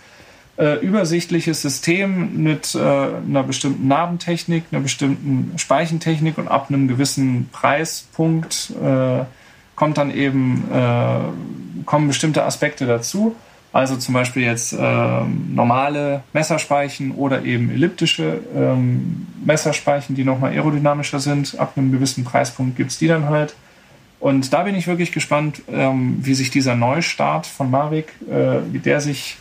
äh, 0.59 0.79
übersichtliches 0.81 1.63
System 1.63 2.43
mit 2.43 2.75
äh, 2.75 2.79
einer 2.79 3.43
bestimmten 3.43 3.89
Narbentechnik, 3.89 4.65
einer 4.71 4.83
bestimmten 4.83 5.59
Speichentechnik 5.59 6.37
und 6.39 6.49
ab 6.49 6.67
einem 6.69 6.89
gewissen 6.89 7.49
Preispunkt 7.53 8.73
äh, 8.83 9.25
kommt 9.75 9.99
dann 9.99 10.11
eben 10.11 10.65
äh, 10.73 11.85
kommen 11.85 12.09
bestimmte 12.09 12.45
Aspekte 12.45 12.87
dazu. 12.87 13.37
Also 13.73 13.97
zum 13.97 14.15
Beispiel 14.15 14.43
jetzt 14.43 14.73
äh, 14.73 15.21
normale 15.51 16.23
Messerspeichen 16.33 17.13
oder 17.13 17.45
eben 17.45 17.71
elliptische 17.71 18.41
ähm, 18.55 19.27
Messerspeichen, 19.45 20.17
die 20.17 20.25
nochmal 20.25 20.53
aerodynamischer 20.53 21.21
sind. 21.21 21.59
Ab 21.59 21.73
einem 21.77 21.93
gewissen 21.93 22.25
Preispunkt 22.25 22.77
gibt's 22.77 22.99
die 22.99 23.09
dann 23.09 23.29
halt. 23.29 23.55
Und 24.19 24.53
da 24.53 24.63
bin 24.63 24.75
ich 24.75 24.87
wirklich 24.87 25.13
gespannt, 25.13 25.63
ähm, 25.71 26.19
wie 26.23 26.35
sich 26.35 26.51
dieser 26.51 26.75
Neustart 26.75 27.47
von 27.47 27.71
Mavic, 27.71 28.09
äh, 28.31 28.59
wie 28.73 28.79
der 28.79 29.01
sich 29.01 29.37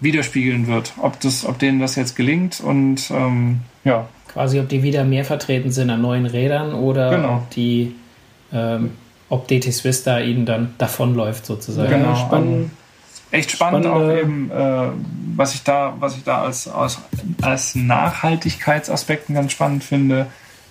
widerspiegeln 0.00 0.66
wird, 0.66 0.92
ob, 1.00 1.20
das, 1.20 1.44
ob 1.44 1.58
denen 1.58 1.80
das 1.80 1.96
jetzt 1.96 2.16
gelingt 2.16 2.60
und 2.60 3.10
ähm, 3.10 3.60
ja. 3.84 4.08
Quasi, 4.28 4.58
ob 4.60 4.68
die 4.68 4.82
wieder 4.82 5.04
mehr 5.04 5.24
vertreten 5.24 5.70
sind 5.70 5.90
an 5.90 6.00
neuen 6.00 6.26
Rädern 6.26 6.74
oder 6.74 7.10
genau. 7.10 7.36
ob 7.36 7.50
die 7.50 7.94
ähm, 8.52 8.92
ob 9.28 9.48
DT 9.48 9.72
Swiss 9.72 10.02
da 10.02 10.20
ihnen 10.20 10.44
dann 10.44 10.74
davonläuft 10.76 11.46
sozusagen. 11.46 11.88
Genau, 11.88 12.14
spannend. 12.16 12.70
Echt 13.30 13.50
spannend 13.50 13.86
Spannende. 13.86 14.14
auch 14.14 14.18
eben, 14.18 14.50
äh, 14.50 14.88
was 15.36 15.54
ich 15.54 15.62
da, 15.62 15.94
was 15.98 16.18
ich 16.18 16.22
da 16.22 16.42
als, 16.42 16.68
als, 16.68 16.98
als 17.40 17.74
Nachhaltigkeitsaspekten 17.74 19.34
ganz 19.34 19.52
spannend 19.52 19.84
finde, 19.84 20.26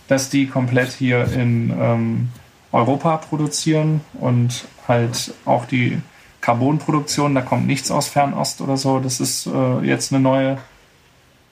dass 0.07 0.29
die 0.29 0.45
komplett 0.45 0.91
hier 0.91 1.23
in 1.33 1.73
ähm, 1.75 2.29
Europa 2.71 3.17
produzieren 3.17 4.01
und 4.13 4.65
halt 4.87 5.33
auch 5.45 5.65
die 5.65 5.99
Carbonproduktion, 6.41 7.35
da 7.35 7.41
kommt 7.41 7.67
nichts 7.67 7.91
aus 7.91 8.07
Fernost 8.07 8.61
oder 8.61 8.77
so. 8.77 8.99
Das 8.99 9.19
ist 9.19 9.45
äh, 9.45 9.79
jetzt 9.81 10.11
eine 10.11 10.21
neue, 10.21 10.57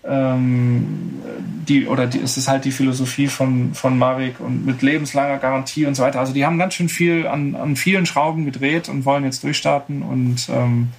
ähm, 0.04 1.22
die, 1.68 1.88
oder 1.88 2.08
die, 2.08 2.20
es 2.20 2.38
ist 2.38 2.48
halt 2.48 2.66
die 2.66 2.72
Philosophie 2.72 3.28
von, 3.28 3.74
von 3.74 3.98
Mavic 3.98 4.40
und 4.40 4.66
mit 4.66 4.82
lebenslanger 4.82 5.38
Garantie 5.38 5.86
und 5.86 5.96
so 5.96 6.04
weiter. 6.04 6.20
Also 6.20 6.34
die 6.34 6.46
haben 6.46 6.58
ganz 6.58 6.74
schön 6.74 6.90
viel 6.90 7.28
an, 7.28 7.56
an 7.56 7.76
vielen 7.76 8.06
Schrauben 8.06 8.46
gedreht 8.46 8.90
und 8.90 9.06
wollen 9.06 9.24
jetzt 9.24 9.44
durchstarten 9.44 10.02
und 10.02 10.50
ähm, 10.50 10.90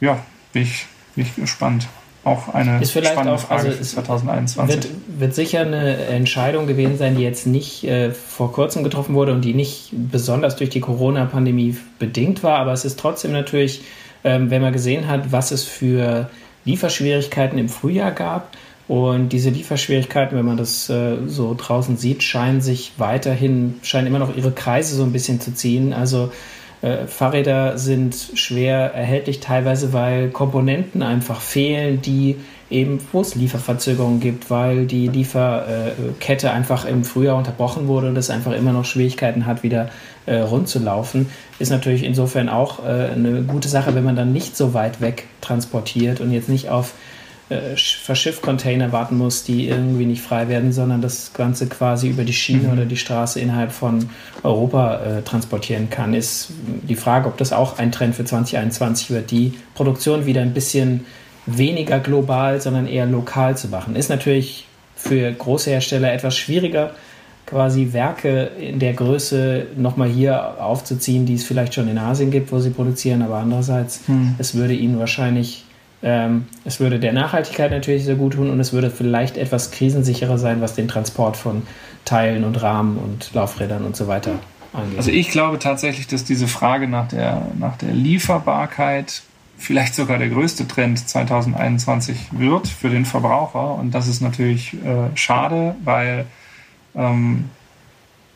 ja, 0.00 0.18
bin 0.52 0.62
ich, 0.62 0.86
bin 1.14 1.24
ich 1.24 1.36
gespannt 1.36 1.86
auch 2.24 2.54
eine 2.54 2.80
ist 2.80 2.92
vielleicht 2.92 3.12
spannende 3.12 3.36
auch, 3.36 3.40
Frage 3.40 3.68
also 3.68 3.78
für 3.78 3.82
2021. 3.82 4.76
Wird, 4.76 4.88
wird, 5.18 5.34
sicher 5.34 5.60
eine 5.62 5.96
Entscheidung 6.06 6.68
gewesen 6.68 6.96
sein, 6.96 7.16
die 7.16 7.22
jetzt 7.22 7.46
nicht 7.46 7.82
äh, 7.84 8.12
vor 8.12 8.52
kurzem 8.52 8.84
getroffen 8.84 9.14
wurde 9.14 9.32
und 9.32 9.44
die 9.44 9.54
nicht 9.54 9.90
besonders 9.92 10.54
durch 10.54 10.70
die 10.70 10.80
Corona-Pandemie 10.80 11.76
bedingt 11.98 12.44
war, 12.44 12.58
aber 12.58 12.72
es 12.72 12.84
ist 12.84 13.00
trotzdem 13.00 13.32
natürlich, 13.32 13.82
ähm, 14.22 14.50
wenn 14.50 14.62
man 14.62 14.72
gesehen 14.72 15.08
hat, 15.08 15.32
was 15.32 15.50
es 15.50 15.64
für 15.64 16.30
Lieferschwierigkeiten 16.64 17.58
im 17.58 17.68
Frühjahr 17.68 18.12
gab. 18.12 18.52
Und 18.88 19.30
diese 19.30 19.50
Lieferschwierigkeiten, 19.50 20.36
wenn 20.36 20.44
man 20.44 20.56
das 20.56 20.90
äh, 20.90 21.16
so 21.26 21.54
draußen 21.56 21.96
sieht, 21.96 22.22
scheinen 22.22 22.60
sich 22.60 22.92
weiterhin, 22.98 23.76
scheinen 23.82 24.06
immer 24.06 24.18
noch 24.18 24.36
ihre 24.36 24.52
Kreise 24.52 24.94
so 24.96 25.02
ein 25.02 25.12
bisschen 25.12 25.40
zu 25.40 25.54
ziehen. 25.54 25.92
Also 25.92 26.30
äh, 26.82 27.06
Fahrräder 27.06 27.78
sind 27.78 28.14
schwer 28.34 28.92
erhältlich, 28.92 29.40
teilweise 29.40 29.92
weil 29.92 30.30
Komponenten 30.30 31.02
einfach 31.02 31.40
fehlen, 31.40 32.02
die 32.02 32.36
eben, 32.70 32.98
wo 33.12 33.20
es 33.20 33.34
Lieferverzögerungen 33.34 34.18
gibt, 34.18 34.50
weil 34.50 34.86
die 34.86 35.06
Lieferkette 35.06 36.50
einfach 36.50 36.84
im 36.84 37.04
Frühjahr 37.04 37.36
unterbrochen 37.36 37.86
wurde 37.86 38.08
und 38.08 38.16
es 38.16 38.30
einfach 38.30 38.52
immer 38.52 38.72
noch 38.72 38.84
Schwierigkeiten 38.84 39.46
hat, 39.46 39.62
wieder 39.62 39.90
äh, 40.26 40.36
rund 40.36 40.68
zu 40.68 40.78
laufen. 40.78 41.28
Ist 41.58 41.70
natürlich 41.70 42.02
insofern 42.02 42.48
auch 42.48 42.84
äh, 42.84 43.10
eine 43.14 43.42
gute 43.42 43.68
Sache, 43.68 43.94
wenn 43.94 44.04
man 44.04 44.16
dann 44.16 44.32
nicht 44.32 44.56
so 44.56 44.74
weit 44.74 45.00
weg 45.00 45.26
transportiert 45.40 46.20
und 46.20 46.32
jetzt 46.32 46.48
nicht 46.48 46.70
auf 46.70 46.94
äh, 47.48 47.76
Verschiffcontainer 47.76 48.92
warten 48.92 49.18
muss, 49.18 49.44
die 49.44 49.68
irgendwie 49.68 50.06
nicht 50.06 50.22
frei 50.22 50.48
werden, 50.48 50.72
sondern 50.72 51.02
das 51.02 51.32
Ganze 51.32 51.66
quasi 51.66 52.08
über 52.08 52.24
die 52.24 52.32
Schiene 52.32 52.68
mhm. 52.68 52.72
oder 52.72 52.84
die 52.84 52.96
Straße 52.96 53.40
innerhalb 53.40 53.72
von 53.72 54.08
Europa 54.42 54.96
äh, 54.96 55.22
transportieren 55.22 55.90
kann, 55.90 56.14
ist 56.14 56.50
die 56.88 56.94
Frage, 56.94 57.28
ob 57.28 57.36
das 57.36 57.52
auch 57.52 57.78
ein 57.78 57.92
Trend 57.92 58.14
für 58.14 58.24
2021 58.24 59.10
wird, 59.10 59.30
die 59.30 59.54
Produktion 59.74 60.26
wieder 60.26 60.42
ein 60.42 60.54
bisschen 60.54 61.04
weniger 61.46 61.98
global, 61.98 62.60
sondern 62.60 62.86
eher 62.86 63.06
lokal 63.06 63.56
zu 63.56 63.68
machen. 63.68 63.96
Ist 63.96 64.10
natürlich 64.10 64.66
für 64.94 65.32
große 65.32 65.70
Hersteller 65.70 66.12
etwas 66.12 66.36
schwieriger, 66.36 66.92
quasi 67.46 67.92
Werke 67.92 68.50
in 68.58 68.78
der 68.78 68.94
Größe 68.94 69.66
nochmal 69.76 70.08
hier 70.08 70.62
aufzuziehen, 70.62 71.26
die 71.26 71.34
es 71.34 71.44
vielleicht 71.44 71.74
schon 71.74 71.88
in 71.88 71.98
Asien 71.98 72.30
gibt, 72.30 72.52
wo 72.52 72.60
sie 72.60 72.70
produzieren, 72.70 73.20
aber 73.22 73.36
andererseits, 73.38 74.02
hm. 74.06 74.36
es 74.38 74.54
würde 74.54 74.74
ihnen 74.74 74.98
wahrscheinlich 74.98 75.64
ähm, 76.02 76.46
es 76.64 76.80
würde 76.80 76.98
der 76.98 77.12
Nachhaltigkeit 77.12 77.70
natürlich 77.70 78.04
sehr 78.04 78.16
gut 78.16 78.34
tun 78.34 78.50
und 78.50 78.58
es 78.60 78.72
würde 78.72 78.90
vielleicht 78.90 79.36
etwas 79.36 79.70
krisensicherer 79.70 80.38
sein, 80.38 80.60
was 80.60 80.74
den 80.74 80.88
Transport 80.88 81.36
von 81.36 81.62
Teilen 82.04 82.44
und 82.44 82.60
Rahmen 82.62 82.98
und 82.98 83.32
Laufrädern 83.34 83.84
und 83.84 83.96
so 83.96 84.08
weiter 84.08 84.40
angeht. 84.72 84.98
Also 84.98 85.10
ich 85.10 85.30
glaube 85.30 85.58
tatsächlich, 85.58 86.06
dass 86.08 86.24
diese 86.24 86.48
Frage 86.48 86.88
nach 86.88 87.08
der, 87.08 87.42
nach 87.58 87.76
der 87.76 87.92
Lieferbarkeit 87.92 89.22
vielleicht 89.58 89.94
sogar 89.94 90.18
der 90.18 90.28
größte 90.28 90.66
Trend 90.66 91.08
2021 91.08 92.16
wird 92.32 92.66
für 92.66 92.90
den 92.90 93.04
Verbraucher. 93.04 93.74
Und 93.74 93.92
das 93.92 94.08
ist 94.08 94.20
natürlich 94.20 94.74
äh, 94.74 95.16
schade, 95.16 95.76
weil 95.84 96.26
ähm, 96.96 97.50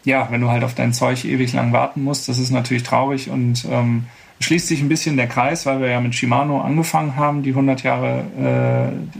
ja, 0.04 0.28
wenn 0.30 0.40
du 0.40 0.48
halt 0.48 0.62
auf 0.62 0.74
dein 0.74 0.92
Zeug 0.92 1.24
ewig 1.24 1.52
lang 1.52 1.72
warten 1.72 2.02
musst, 2.04 2.28
das 2.28 2.38
ist 2.38 2.50
natürlich 2.50 2.84
traurig 2.84 3.28
und 3.28 3.66
ähm, 3.68 4.04
schließt 4.40 4.68
sich 4.68 4.80
ein 4.80 4.88
bisschen 4.88 5.16
der 5.16 5.26
Kreis, 5.26 5.66
weil 5.66 5.80
wir 5.80 5.88
ja 5.88 6.00
mit 6.00 6.14
Shimano 6.14 6.60
angefangen 6.60 7.16
haben, 7.16 7.42
die 7.42 7.50
100 7.50 7.82
Jahre, 7.82 8.24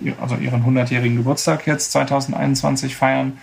äh, 0.04 0.12
also 0.20 0.36
ihren 0.36 0.64
100-jährigen 0.64 1.16
Geburtstag 1.16 1.66
jetzt 1.66 1.92
2021 1.92 2.94
feiern. 2.94 3.38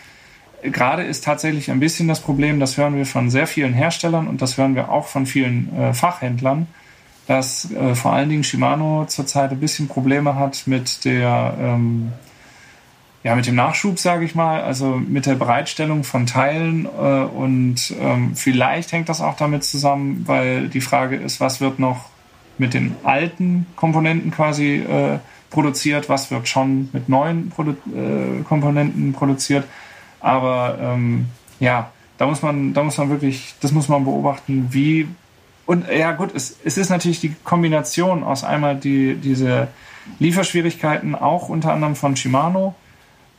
Gerade 0.61 1.03
ist 1.03 1.23
tatsächlich 1.23 1.71
ein 1.71 1.79
bisschen 1.79 2.07
das 2.07 2.21
Problem, 2.21 2.59
das 2.59 2.77
hören 2.77 2.95
wir 2.95 3.05
von 3.05 3.29
sehr 3.29 3.47
vielen 3.47 3.73
Herstellern 3.73 4.27
und 4.27 4.41
das 4.41 4.57
hören 4.57 4.75
wir 4.75 4.89
auch 4.89 5.07
von 5.07 5.25
vielen 5.25 5.75
äh, 5.77 5.93
Fachhändlern, 5.93 6.67
dass 7.27 7.71
äh, 7.71 7.95
vor 7.95 8.13
allen 8.13 8.29
Dingen 8.29 8.43
Shimano 8.43 9.05
zurzeit 9.07 9.51
ein 9.51 9.59
bisschen 9.59 9.87
Probleme 9.87 10.35
hat 10.35 10.63
mit 10.67 11.03
der 11.05 11.55
ähm, 11.59 12.13
ja, 13.23 13.35
mit 13.35 13.47
dem 13.47 13.55
Nachschub, 13.55 13.99
sage 13.99 14.25
ich 14.25 14.35
mal, 14.35 14.61
also 14.61 14.97
mit 14.97 15.25
der 15.25 15.35
Bereitstellung 15.35 16.03
von 16.03 16.25
Teilen 16.25 16.85
äh, 16.85 17.23
und 17.23 17.93
ähm, 17.99 18.35
vielleicht 18.35 18.91
hängt 18.91 19.07
das 19.07 19.21
auch 19.21 19.37
damit 19.37 19.63
zusammen, 19.63 20.23
weil 20.27 20.67
die 20.67 20.81
Frage 20.81 21.15
ist, 21.15 21.39
was 21.39 21.61
wird 21.61 21.79
noch 21.79 22.09
mit 22.57 22.73
den 22.73 22.95
alten 23.03 23.65
Komponenten 23.77 24.31
quasi 24.31 24.75
äh, 24.75 25.19
produziert, 25.49 26.09
was 26.09 26.31
wird 26.31 26.47
schon 26.47 26.89
mit 26.91 27.07
neuen 27.07 27.49
Produ 27.49 27.71
äh, 27.71 28.43
Komponenten 28.43 29.13
produziert. 29.13 29.65
Aber 30.19 30.77
ähm, 30.81 31.27
ja, 31.59 31.91
da 32.17 32.25
muss 32.27 32.41
man, 32.41 32.73
da 32.73 32.83
muss 32.83 32.97
man 32.97 33.09
wirklich, 33.09 33.55
das 33.61 33.71
muss 33.71 33.87
man 33.87 34.03
beobachten, 34.03 34.67
wie 34.71 35.07
und 35.65 35.85
ja 35.87 36.11
gut, 36.11 36.35
es, 36.35 36.57
es 36.65 36.77
ist 36.77 36.89
natürlich 36.89 37.21
die 37.21 37.33
Kombination 37.45 38.23
aus 38.23 38.43
einmal 38.43 38.75
die, 38.75 39.15
diese 39.15 39.69
Lieferschwierigkeiten 40.19 41.15
auch 41.15 41.47
unter 41.47 41.71
anderem 41.71 41.95
von 41.95 42.17
Shimano 42.17 42.75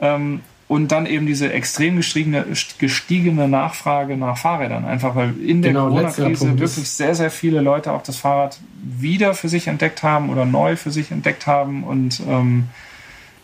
ähm, 0.05 0.41
und 0.67 0.93
dann 0.93 1.07
eben 1.07 1.27
diese 1.27 1.53
extrem 1.53 1.97
gestiegene, 1.97 2.47
gestiegene 2.79 3.49
Nachfrage 3.49 4.17
nach 4.17 4.39
Fahrrädern. 4.39 4.85
Einfach 4.85 5.15
weil 5.15 5.35
in 5.41 5.61
der 5.61 5.73
genau, 5.73 5.89
Corona-Krise 5.89 6.59
wirklich 6.59 6.89
sehr, 6.89 7.15
sehr 7.15 7.31
viele 7.31 7.61
Leute 7.61 7.93
auch 7.93 8.03
das 8.03 8.17
Fahrrad 8.17 8.59
wieder 8.83 9.35
für 9.35 9.49
sich 9.49 9.67
entdeckt 9.67 10.03
haben 10.03 10.31
oder 10.31 10.47
neu 10.47 10.77
für 10.77 10.91
sich 10.91 11.11
entdeckt 11.11 11.47
haben. 11.47 11.85
Und 11.85 12.21
ähm, 12.29 12.69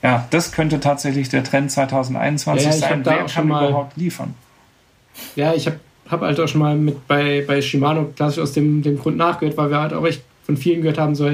ja, 0.02 0.26
das 0.30 0.52
könnte 0.52 0.80
tatsächlich 0.80 1.28
der 1.28 1.44
Trend 1.44 1.70
2021 1.70 2.66
ja, 2.66 2.72
sein. 2.72 3.02
Wer 3.04 3.26
kann 3.26 3.48
mal, 3.48 3.68
überhaupt 3.68 3.96
liefern? 3.96 4.34
Ja, 5.36 5.52
ich 5.52 5.66
habe 5.66 5.78
hab 6.08 6.22
halt 6.22 6.40
auch 6.40 6.48
schon 6.48 6.60
mal 6.60 6.74
mit 6.74 7.06
bei, 7.06 7.44
bei 7.46 7.60
Shimano 7.60 8.06
klassisch 8.16 8.42
aus 8.42 8.52
dem, 8.52 8.82
dem 8.82 8.98
Grund 8.98 9.18
nachgehört, 9.18 9.58
weil 9.58 9.70
wir 9.70 9.80
halt 9.80 9.92
auch 9.92 10.06
echt 10.06 10.22
von 10.44 10.56
vielen 10.56 10.80
gehört 10.80 10.98
haben, 10.98 11.14
so, 11.14 11.30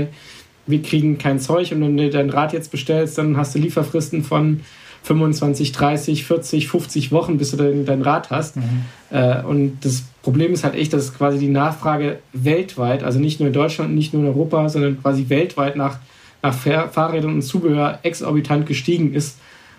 wir 0.66 0.82
kriegen 0.82 1.16
kein 1.16 1.38
Zeug 1.38 1.70
und 1.72 1.80
wenn 1.80 1.96
du 1.96 2.10
dein 2.10 2.28
Rad 2.28 2.52
jetzt 2.52 2.72
bestellst, 2.72 3.18
dann 3.18 3.36
hast 3.36 3.54
du 3.54 3.60
Lieferfristen 3.60 4.24
von 4.24 4.62
25, 5.06 5.70
30, 5.70 6.24
40, 6.24 6.68
50 6.68 7.12
Wochen, 7.12 7.38
bis 7.38 7.52
du 7.52 7.56
dein, 7.56 7.86
dein 7.86 8.02
Rad 8.02 8.30
hast. 8.30 8.56
Mhm. 8.56 8.62
Äh, 9.10 9.40
und 9.42 9.78
das 9.82 10.02
Problem 10.22 10.52
ist 10.52 10.64
halt 10.64 10.74
echt, 10.74 10.92
dass 10.92 11.14
quasi 11.14 11.38
die 11.38 11.48
Nachfrage 11.48 12.18
weltweit, 12.32 13.04
also 13.04 13.20
nicht 13.20 13.38
nur 13.38 13.46
in 13.46 13.52
Deutschland, 13.52 13.94
nicht 13.94 14.12
nur 14.12 14.22
in 14.22 14.28
Europa, 14.28 14.68
sondern 14.68 15.00
quasi 15.00 15.28
weltweit 15.28 15.76
nach, 15.76 15.98
nach 16.42 16.54
Fahrrädern 16.54 17.34
und 17.34 17.42
Zubehör 17.42 18.00
exorbitant 18.02 18.66
gestiegen 18.66 19.14
ist. 19.14 19.38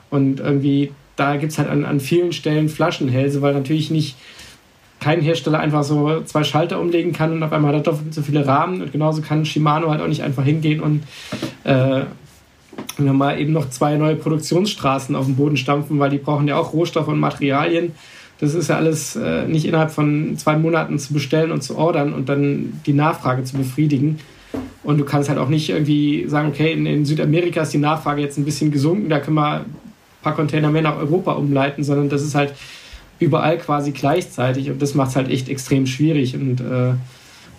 Und 0.09 0.39
irgendwie, 0.39 0.93
da 1.17 1.35
gibt 1.35 1.51
es 1.51 1.57
halt 1.57 1.69
an, 1.69 1.83
an 1.83 1.99
vielen 1.99 2.31
Stellen 2.31 2.69
Flaschenhälse, 2.69 3.41
weil 3.41 3.53
natürlich 3.53 3.91
nicht 3.91 4.15
kein 5.01 5.19
Hersteller 5.19 5.59
einfach 5.59 5.83
so 5.83 6.21
zwei 6.21 6.45
Schalter 6.45 6.79
umlegen 6.79 7.11
kann 7.11 7.33
und 7.33 7.43
auf 7.43 7.51
einmal 7.51 7.75
hat 7.75 7.81
er 7.81 7.91
doppelt 7.91 8.13
so 8.13 8.21
viele 8.21 8.47
Rahmen 8.47 8.81
und 8.81 8.93
genauso 8.93 9.21
kann 9.21 9.45
Shimano 9.45 9.91
halt 9.91 10.01
auch 10.01 10.07
nicht 10.07 10.23
einfach 10.23 10.45
hingehen 10.45 10.79
und 10.79 11.03
äh, 11.65 12.05
mal 12.99 13.39
eben 13.39 13.53
noch 13.53 13.69
zwei 13.69 13.95
neue 13.95 14.15
Produktionsstraßen 14.15 15.15
auf 15.15 15.25
den 15.25 15.35
Boden 15.35 15.57
stampfen, 15.57 15.99
weil 15.99 16.09
die 16.09 16.17
brauchen 16.17 16.47
ja 16.47 16.57
auch 16.57 16.73
Rohstoffe 16.73 17.07
und 17.07 17.19
Materialien. 17.19 17.93
Das 18.39 18.53
ist 18.53 18.69
ja 18.69 18.77
alles 18.77 19.15
äh, 19.15 19.47
nicht 19.47 19.65
innerhalb 19.65 19.91
von 19.91 20.37
zwei 20.37 20.57
Monaten 20.57 20.99
zu 20.99 21.13
bestellen 21.13 21.51
und 21.51 21.63
zu 21.63 21.75
ordern 21.75 22.13
und 22.13 22.29
dann 22.29 22.81
die 22.85 22.93
Nachfrage 22.93 23.43
zu 23.43 23.57
befriedigen. 23.57 24.19
Und 24.83 24.99
du 24.99 25.05
kannst 25.05 25.29
halt 25.29 25.39
auch 25.39 25.49
nicht 25.49 25.69
irgendwie 25.69 26.25
sagen, 26.27 26.49
okay, 26.49 26.71
in, 26.71 26.85
in 26.85 27.05
Südamerika 27.05 27.61
ist 27.61 27.73
die 27.73 27.79
Nachfrage 27.79 28.21
jetzt 28.21 28.37
ein 28.37 28.45
bisschen 28.45 28.71
gesunken, 28.71 29.09
da 29.09 29.19
können 29.19 29.35
wir 29.35 29.61
ein 29.61 29.65
paar 30.21 30.35
Container 30.35 30.69
mehr 30.69 30.81
nach 30.81 30.97
Europa 30.97 31.33
umleiten, 31.33 31.83
sondern 31.83 32.09
das 32.09 32.21
ist 32.21 32.35
halt 32.35 32.53
überall 33.19 33.57
quasi 33.57 33.91
gleichzeitig 33.91 34.69
und 34.69 34.81
das 34.81 34.93
macht 34.93 35.09
es 35.09 35.15
halt 35.15 35.29
echt 35.29 35.49
extrem 35.49 35.87
schwierig. 35.87 36.35
Und 36.35 36.61
äh, 36.61 36.93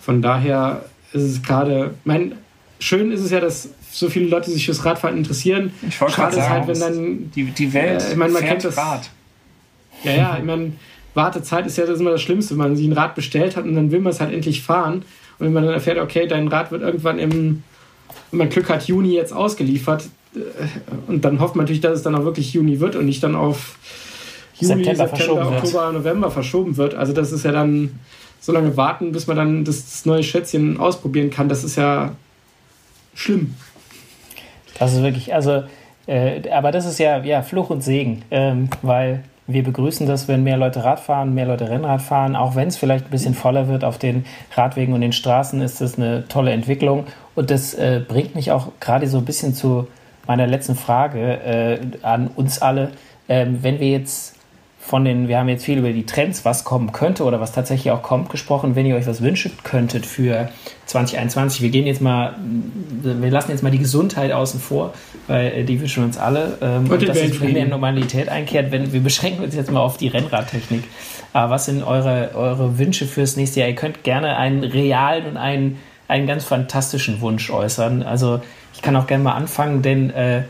von 0.01 0.21
daher 0.21 0.85
ist 1.11 1.23
es 1.23 1.43
gerade, 1.43 1.93
mein, 2.05 2.33
schön 2.79 3.11
ist 3.11 3.21
es 3.21 3.31
ja, 3.31 3.39
dass 3.39 3.69
so 3.91 4.09
viele 4.09 4.27
Leute 4.27 4.49
sich 4.49 4.65
fürs 4.65 4.83
Radfahren 4.85 5.17
interessieren. 5.17 5.71
Ich 5.87 5.99
wollte 6.01 6.15
Schade 6.15 6.37
ist 6.37 6.49
halt, 6.49 6.67
wenn 6.67 6.79
dann. 6.79 7.31
Die, 7.35 7.45
die 7.45 7.73
Welt 7.73 8.01
äh, 8.01 8.11
ich 8.11 8.15
meine, 8.15 8.33
man 8.33 8.43
kennt 8.43 8.63
das, 8.63 8.77
Rad. 8.77 9.09
Ja, 10.03 10.11
ja, 10.13 10.37
ich 10.37 10.45
meine, 10.45 10.73
Wartezeit 11.13 11.67
ist 11.67 11.77
ja 11.77 11.85
das 11.85 11.99
immer 11.99 12.11
das 12.11 12.21
Schlimmste, 12.21 12.51
wenn 12.51 12.59
man 12.59 12.75
sich 12.75 12.87
ein 12.87 12.93
Rad 12.93 13.15
bestellt 13.15 13.57
hat 13.57 13.65
und 13.65 13.75
dann 13.75 13.91
will 13.91 13.99
man 13.99 14.11
es 14.11 14.21
halt 14.21 14.33
endlich 14.33 14.63
fahren. 14.63 15.03
Und 15.37 15.45
wenn 15.45 15.53
man 15.53 15.65
dann 15.65 15.73
erfährt, 15.73 15.97
okay, 15.97 16.27
dein 16.27 16.47
Rad 16.47 16.71
wird 16.71 16.81
irgendwann 16.81 17.19
im, 17.19 17.63
wenn 18.31 18.37
man 18.37 18.49
Glück 18.49 18.69
hat, 18.69 18.87
Juni 18.87 19.13
jetzt 19.13 19.33
ausgeliefert. 19.33 20.05
Äh, 20.35 20.39
und 21.07 21.25
dann 21.25 21.39
hofft 21.39 21.55
man 21.55 21.65
natürlich, 21.65 21.81
dass 21.81 21.97
es 21.97 22.03
dann 22.03 22.15
auch 22.15 22.23
wirklich 22.23 22.53
Juni 22.53 22.79
wird 22.79 22.95
und 22.95 23.05
nicht 23.05 23.23
dann 23.23 23.35
auf 23.35 23.77
Juli, 24.59 24.83
September, 24.83 25.07
September 25.07 25.57
Oktober, 25.57 25.83
wird. 25.85 25.93
November 25.93 26.31
verschoben 26.31 26.77
wird. 26.77 26.95
Also 26.95 27.13
das 27.13 27.31
ist 27.31 27.43
ja 27.43 27.51
dann 27.51 27.99
so 28.39 28.51
lange 28.51 28.77
warten, 28.77 29.11
bis 29.11 29.27
man 29.27 29.35
dann 29.35 29.65
das 29.65 30.05
neue 30.05 30.23
Schätzchen 30.23 30.79
ausprobieren 30.79 31.29
kann. 31.29 31.49
Das 31.49 31.63
ist 31.63 31.75
ja 31.75 32.15
schlimm. 33.19 33.55
Das 34.77 34.93
ist 34.93 35.03
wirklich, 35.03 35.33
also, 35.33 35.63
äh, 36.07 36.49
aber 36.51 36.71
das 36.71 36.85
ist 36.85 36.99
ja, 36.99 37.19
ja 37.19 37.41
Fluch 37.41 37.69
und 37.69 37.83
Segen, 37.83 38.23
ähm, 38.31 38.69
weil 38.81 39.23
wir 39.45 39.63
begrüßen 39.63 40.07
das, 40.07 40.27
wenn 40.27 40.43
mehr 40.43 40.57
Leute 40.57 40.83
Rad 40.83 40.99
fahren, 40.99 41.33
mehr 41.33 41.47
Leute 41.47 41.69
Rennrad 41.69 42.01
fahren, 42.01 42.35
auch 42.35 42.55
wenn 42.55 42.67
es 42.67 42.77
vielleicht 42.77 43.05
ein 43.05 43.11
bisschen 43.11 43.33
voller 43.33 43.67
wird 43.67 43.83
auf 43.83 43.97
den 43.97 44.25
Radwegen 44.55 44.93
und 44.93 45.01
den 45.01 45.11
Straßen, 45.11 45.59
ist 45.61 45.81
das 45.81 45.97
eine 45.97 46.27
tolle 46.27 46.51
Entwicklung. 46.51 47.05
Und 47.35 47.49
das 47.49 47.73
äh, 47.73 48.01
bringt 48.07 48.35
mich 48.35 48.51
auch 48.51 48.67
gerade 48.79 49.07
so 49.07 49.17
ein 49.17 49.25
bisschen 49.25 49.55
zu 49.55 49.87
meiner 50.27 50.45
letzten 50.45 50.75
Frage 50.75 51.19
äh, 51.19 51.79
an 52.03 52.27
uns 52.27 52.61
alle. 52.61 52.91
Ähm, 53.27 53.59
wenn 53.61 53.79
wir 53.79 53.89
jetzt 53.89 54.35
von 54.89 55.05
den, 55.05 55.27
wir 55.27 55.37
haben 55.37 55.47
jetzt 55.49 55.65
viel 55.65 55.77
über 55.77 55.91
die 55.91 56.07
Trends, 56.07 56.45
was 56.45 56.63
kommen 56.63 56.91
könnte 56.91 57.23
oder 57.23 57.39
was 57.39 57.51
tatsächlich 57.51 57.91
auch 57.91 58.01
kommt, 58.01 58.31
gesprochen. 58.31 58.75
Wenn 58.75 58.87
ihr 58.87 58.95
euch 58.95 59.05
was 59.05 59.21
wünschen 59.21 59.51
könntet 59.63 60.03
für 60.03 60.49
2021, 60.87 61.61
wir 61.61 61.69
gehen 61.69 61.85
jetzt 61.85 62.01
mal, 62.01 62.35
wir 63.03 63.29
lassen 63.29 63.51
jetzt 63.51 63.61
mal 63.61 63.69
die 63.69 63.77
Gesundheit 63.77 64.31
außen 64.31 64.59
vor, 64.59 64.95
weil 65.27 65.51
äh, 65.51 65.63
die 65.63 65.79
wünschen 65.79 66.03
uns 66.03 66.17
alle. 66.17 66.57
Ähm, 66.61 66.89
und, 66.89 67.07
dass 67.07 67.17
es 67.17 67.39
mehr 67.39 67.67
Normalität 67.67 68.29
einkehrt, 68.29 68.71
wenn 68.71 68.91
wir 68.91 69.01
beschränken 69.01 69.43
uns 69.43 69.53
jetzt 69.53 69.71
mal 69.71 69.79
auf 69.79 69.97
die 69.97 70.07
Rennradtechnik. 70.07 70.83
Aber 71.33 71.51
was 71.51 71.65
sind 71.65 71.83
eure, 71.83 72.31
eure 72.33 72.79
Wünsche 72.79 73.05
fürs 73.05 73.35
nächste 73.35 73.59
Jahr? 73.59 73.69
Ihr 73.69 73.75
könnt 73.75 74.03
gerne 74.03 74.37
einen 74.37 74.63
realen 74.63 75.27
und 75.27 75.37
einen, 75.37 75.77
einen 76.07 76.25
ganz 76.25 76.45
fantastischen 76.45 77.21
Wunsch 77.21 77.51
äußern. 77.51 78.01
Also 78.01 78.41
ich 78.73 78.81
kann 78.81 78.95
auch 78.95 79.05
gerne 79.05 79.23
mal 79.23 79.33
anfangen, 79.33 79.83
denn 79.83 80.09
äh, 80.09 80.41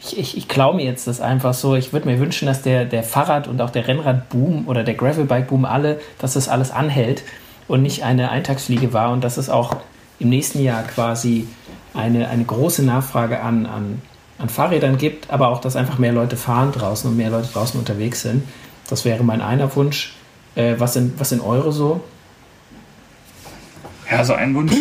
ich, 0.00 0.18
ich, 0.18 0.36
ich 0.36 0.48
klaue 0.48 0.76
mir 0.76 0.84
jetzt 0.84 1.06
das 1.06 1.20
einfach 1.20 1.54
so. 1.54 1.74
Ich 1.74 1.92
würde 1.92 2.08
mir 2.08 2.18
wünschen, 2.18 2.46
dass 2.46 2.62
der, 2.62 2.84
der 2.84 3.02
Fahrrad- 3.02 3.48
und 3.48 3.60
auch 3.60 3.70
der 3.70 3.88
Rennradboom 3.88 4.68
oder 4.68 4.84
der 4.84 4.94
Gravelbike-Boom 4.94 5.64
alle, 5.64 6.00
dass 6.18 6.34
das 6.34 6.48
alles 6.48 6.70
anhält 6.70 7.22
und 7.66 7.82
nicht 7.82 8.04
eine 8.04 8.30
Eintagsfliege 8.30 8.92
war 8.92 9.10
und 9.12 9.24
dass 9.24 9.36
es 9.36 9.50
auch 9.50 9.76
im 10.18 10.28
nächsten 10.28 10.62
Jahr 10.62 10.82
quasi 10.82 11.46
eine, 11.94 12.28
eine 12.28 12.44
große 12.44 12.84
Nachfrage 12.84 13.40
an, 13.40 13.66
an, 13.66 14.02
an 14.38 14.48
Fahrrädern 14.48 14.98
gibt, 14.98 15.30
aber 15.30 15.48
auch, 15.48 15.60
dass 15.60 15.76
einfach 15.76 15.98
mehr 15.98 16.12
Leute 16.12 16.36
fahren 16.36 16.72
draußen 16.72 17.10
und 17.10 17.16
mehr 17.16 17.30
Leute 17.30 17.48
draußen 17.52 17.78
unterwegs 17.78 18.22
sind. 18.22 18.44
Das 18.88 19.04
wäre 19.04 19.24
mein 19.24 19.40
einer 19.40 19.74
Wunsch. 19.76 20.14
Äh, 20.54 20.74
was, 20.78 20.94
sind, 20.94 21.18
was 21.20 21.30
sind 21.30 21.40
eure 21.40 21.72
so? 21.72 22.00
Ja, 24.10 24.24
so 24.24 24.32
ein 24.34 24.54
Wunsch. 24.54 24.72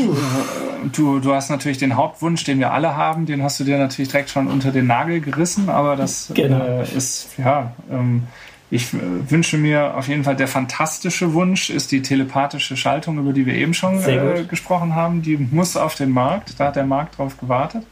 Du, 0.94 1.20
du 1.20 1.34
hast 1.34 1.50
natürlich 1.50 1.78
den 1.78 1.96
Hauptwunsch, 1.96 2.44
den 2.44 2.60
wir 2.60 2.72
alle 2.72 2.96
haben, 2.96 3.26
den 3.26 3.44
hast 3.44 3.60
du 3.60 3.64
dir 3.64 3.78
natürlich 3.78 4.10
direkt 4.10 4.30
schon 4.30 4.48
unter 4.48 4.72
den 4.72 4.88
Nagel 4.88 5.20
gerissen, 5.20 5.70
aber 5.70 5.96
das 5.96 6.32
genau. 6.34 6.64
äh, 6.64 6.96
ist, 6.96 7.30
ja, 7.38 7.74
ähm, 7.92 8.24
ich 8.70 8.94
äh, 8.94 8.98
wünsche 9.30 9.58
mir 9.58 9.96
auf 9.96 10.08
jeden 10.08 10.24
Fall 10.24 10.36
der 10.36 10.48
fantastische 10.48 11.34
Wunsch 11.34 11.70
ist 11.70 11.92
die 11.92 12.02
telepathische 12.02 12.78
Schaltung, 12.78 13.18
über 13.18 13.34
die 13.34 13.46
wir 13.46 13.56
eben 13.56 13.74
schon 13.74 14.04
äh, 14.04 14.44
gesprochen 14.48 14.96
haben. 14.96 15.22
Die 15.22 15.38
muss 15.38 15.78
auf 15.78 15.96
den 15.96 16.12
Markt, 16.12 16.60
da 16.60 16.68
hat 16.68 16.76
der 16.76 16.86
Markt 16.86 17.18
drauf 17.18 17.38
gewartet. 17.38 17.86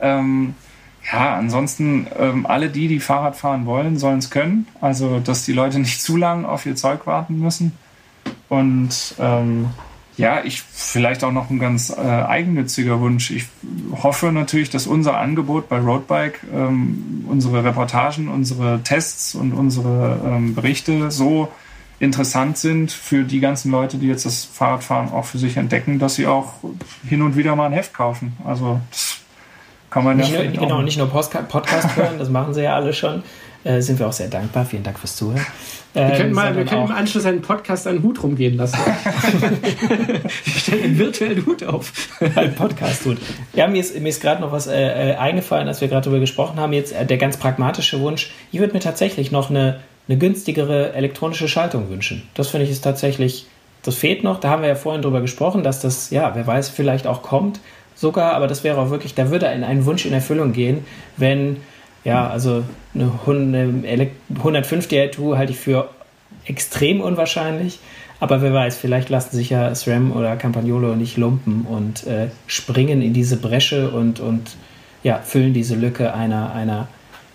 Ähm, 0.00 0.54
ja, 1.12 1.36
ansonsten 1.36 2.06
ähm, 2.18 2.46
alle 2.46 2.70
die, 2.70 2.88
die 2.88 3.00
Fahrrad 3.00 3.36
fahren 3.36 3.66
wollen, 3.66 3.98
sollen 3.98 4.18
es 4.18 4.30
können. 4.30 4.66
Also, 4.80 5.20
dass 5.20 5.44
die 5.44 5.52
Leute 5.52 5.78
nicht 5.78 6.02
zu 6.02 6.16
lang 6.16 6.44
auf 6.44 6.66
ihr 6.66 6.76
Zeug 6.76 7.06
warten 7.06 7.38
müssen. 7.38 7.72
Und 8.48 9.14
ähm, 9.18 9.70
ja, 10.16 10.44
ich 10.44 10.62
vielleicht 10.62 11.24
auch 11.24 11.32
noch 11.32 11.50
ein 11.50 11.58
ganz 11.58 11.90
äh, 11.90 12.00
eigennütziger 12.00 13.00
Wunsch. 13.00 13.30
Ich 13.30 13.46
hoffe 14.02 14.30
natürlich, 14.30 14.70
dass 14.70 14.86
unser 14.86 15.16
Angebot 15.18 15.68
bei 15.68 15.78
Roadbike, 15.78 16.40
ähm, 16.52 17.24
unsere 17.28 17.64
Reportagen, 17.64 18.28
unsere 18.28 18.80
Tests 18.84 19.34
und 19.34 19.52
unsere 19.52 20.20
ähm, 20.24 20.54
Berichte 20.54 21.10
so 21.10 21.48
interessant 21.98 22.58
sind 22.58 22.92
für 22.92 23.24
die 23.24 23.40
ganzen 23.40 23.70
Leute, 23.70 23.98
die 23.98 24.06
jetzt 24.06 24.24
das 24.24 24.44
Fahrradfahren 24.44 25.10
auch 25.10 25.24
für 25.24 25.38
sich 25.38 25.56
entdecken, 25.56 25.98
dass 25.98 26.14
sie 26.14 26.26
auch 26.26 26.54
hin 27.08 27.22
und 27.22 27.36
wieder 27.36 27.56
mal 27.56 27.66
ein 27.66 27.72
Heft 27.72 27.94
kaufen. 27.94 28.36
Also 28.44 28.80
das 28.90 29.18
kann 29.90 30.04
man 30.04 30.16
nicht 30.16 30.32
ja 30.32 30.44
nur, 30.44 30.52
Genau, 30.52 30.82
nicht 30.82 30.98
nur 30.98 31.08
Podcast 31.08 31.96
hören, 31.96 32.18
das 32.18 32.28
machen 32.28 32.54
sie 32.54 32.62
ja 32.62 32.74
alle 32.74 32.92
schon. 32.92 33.22
Äh, 33.64 33.80
sind 33.80 33.98
wir 33.98 34.06
auch 34.06 34.12
sehr 34.12 34.28
dankbar. 34.28 34.66
Vielen 34.66 34.82
Dank 34.82 34.98
fürs 34.98 35.16
Zuhören. 35.16 35.44
Wir 35.94 36.10
können, 36.10 36.20
ähm, 36.28 36.32
mal, 36.32 36.56
wir 36.56 36.64
können 36.66 36.84
im 36.84 36.90
Anschluss 36.90 37.24
einen 37.24 37.40
Podcast 37.40 37.86
einen 37.86 38.02
Hut 38.02 38.22
rumgehen 38.22 38.56
lassen. 38.56 38.78
ich 40.44 40.58
stelle 40.58 40.82
einen 40.82 40.98
virtuellen 40.98 41.46
Hut 41.46 41.64
auf. 41.64 41.92
Ein 42.34 42.54
Podcast-Hut. 42.54 43.16
Ja, 43.54 43.68
mir 43.68 43.80
ist, 43.80 43.98
mir 43.98 44.08
ist 44.08 44.20
gerade 44.20 44.42
noch 44.42 44.52
was 44.52 44.66
äh, 44.66 45.12
äh, 45.12 45.14
eingefallen, 45.14 45.66
als 45.66 45.80
wir 45.80 45.88
gerade 45.88 46.04
darüber 46.04 46.20
gesprochen 46.20 46.58
haben. 46.60 46.74
Jetzt 46.74 46.92
äh, 46.92 47.06
der 47.06 47.16
ganz 47.16 47.38
pragmatische 47.38 48.00
Wunsch. 48.00 48.32
Ich 48.52 48.60
würde 48.60 48.74
mir 48.74 48.80
tatsächlich 48.80 49.30
noch 49.30 49.48
eine, 49.48 49.80
eine 50.08 50.18
günstigere 50.18 50.92
elektronische 50.92 51.48
Schaltung 51.48 51.88
wünschen. 51.88 52.22
Das 52.34 52.48
finde 52.48 52.66
ich 52.66 52.70
ist 52.72 52.82
tatsächlich, 52.82 53.46
das 53.82 53.94
fehlt 53.94 54.24
noch. 54.24 54.40
Da 54.40 54.50
haben 54.50 54.62
wir 54.62 54.68
ja 54.68 54.74
vorhin 54.74 55.00
drüber 55.00 55.20
gesprochen, 55.20 55.62
dass 55.62 55.80
das, 55.80 56.10
ja, 56.10 56.34
wer 56.34 56.46
weiß, 56.46 56.68
vielleicht 56.68 57.06
auch 57.06 57.22
kommt 57.22 57.60
sogar. 57.94 58.34
Aber 58.34 58.46
das 58.46 58.62
wäre 58.62 58.78
auch 58.78 58.90
wirklich, 58.90 59.14
da 59.14 59.30
würde 59.30 59.48
ein, 59.48 59.64
ein 59.64 59.86
Wunsch 59.86 60.04
in 60.04 60.12
Erfüllung 60.12 60.52
gehen, 60.52 60.84
wenn 61.16 61.58
ja, 62.04 62.28
also 62.28 62.62
eine 62.94 63.10
105 63.26 64.86
Di2 64.86 65.36
halte 65.36 65.52
ich 65.52 65.58
für 65.58 65.88
extrem 66.44 67.00
unwahrscheinlich. 67.00 67.80
Aber 68.20 68.42
wer 68.42 68.54
weiß, 68.54 68.76
vielleicht 68.76 69.08
lassen 69.08 69.36
sich 69.36 69.50
ja 69.50 69.74
SRAM 69.74 70.12
oder 70.12 70.36
Campagnolo 70.36 70.94
nicht 70.96 71.16
lumpen 71.16 71.62
und 71.62 72.06
äh, 72.06 72.28
springen 72.46 73.02
in 73.02 73.12
diese 73.12 73.36
Bresche 73.36 73.90
und, 73.90 74.20
und 74.20 74.56
ja, 75.02 75.18
füllen 75.18 75.52
diese 75.52 75.74
Lücke 75.74 76.14
einer, 76.14 76.54
einer, 76.54 76.88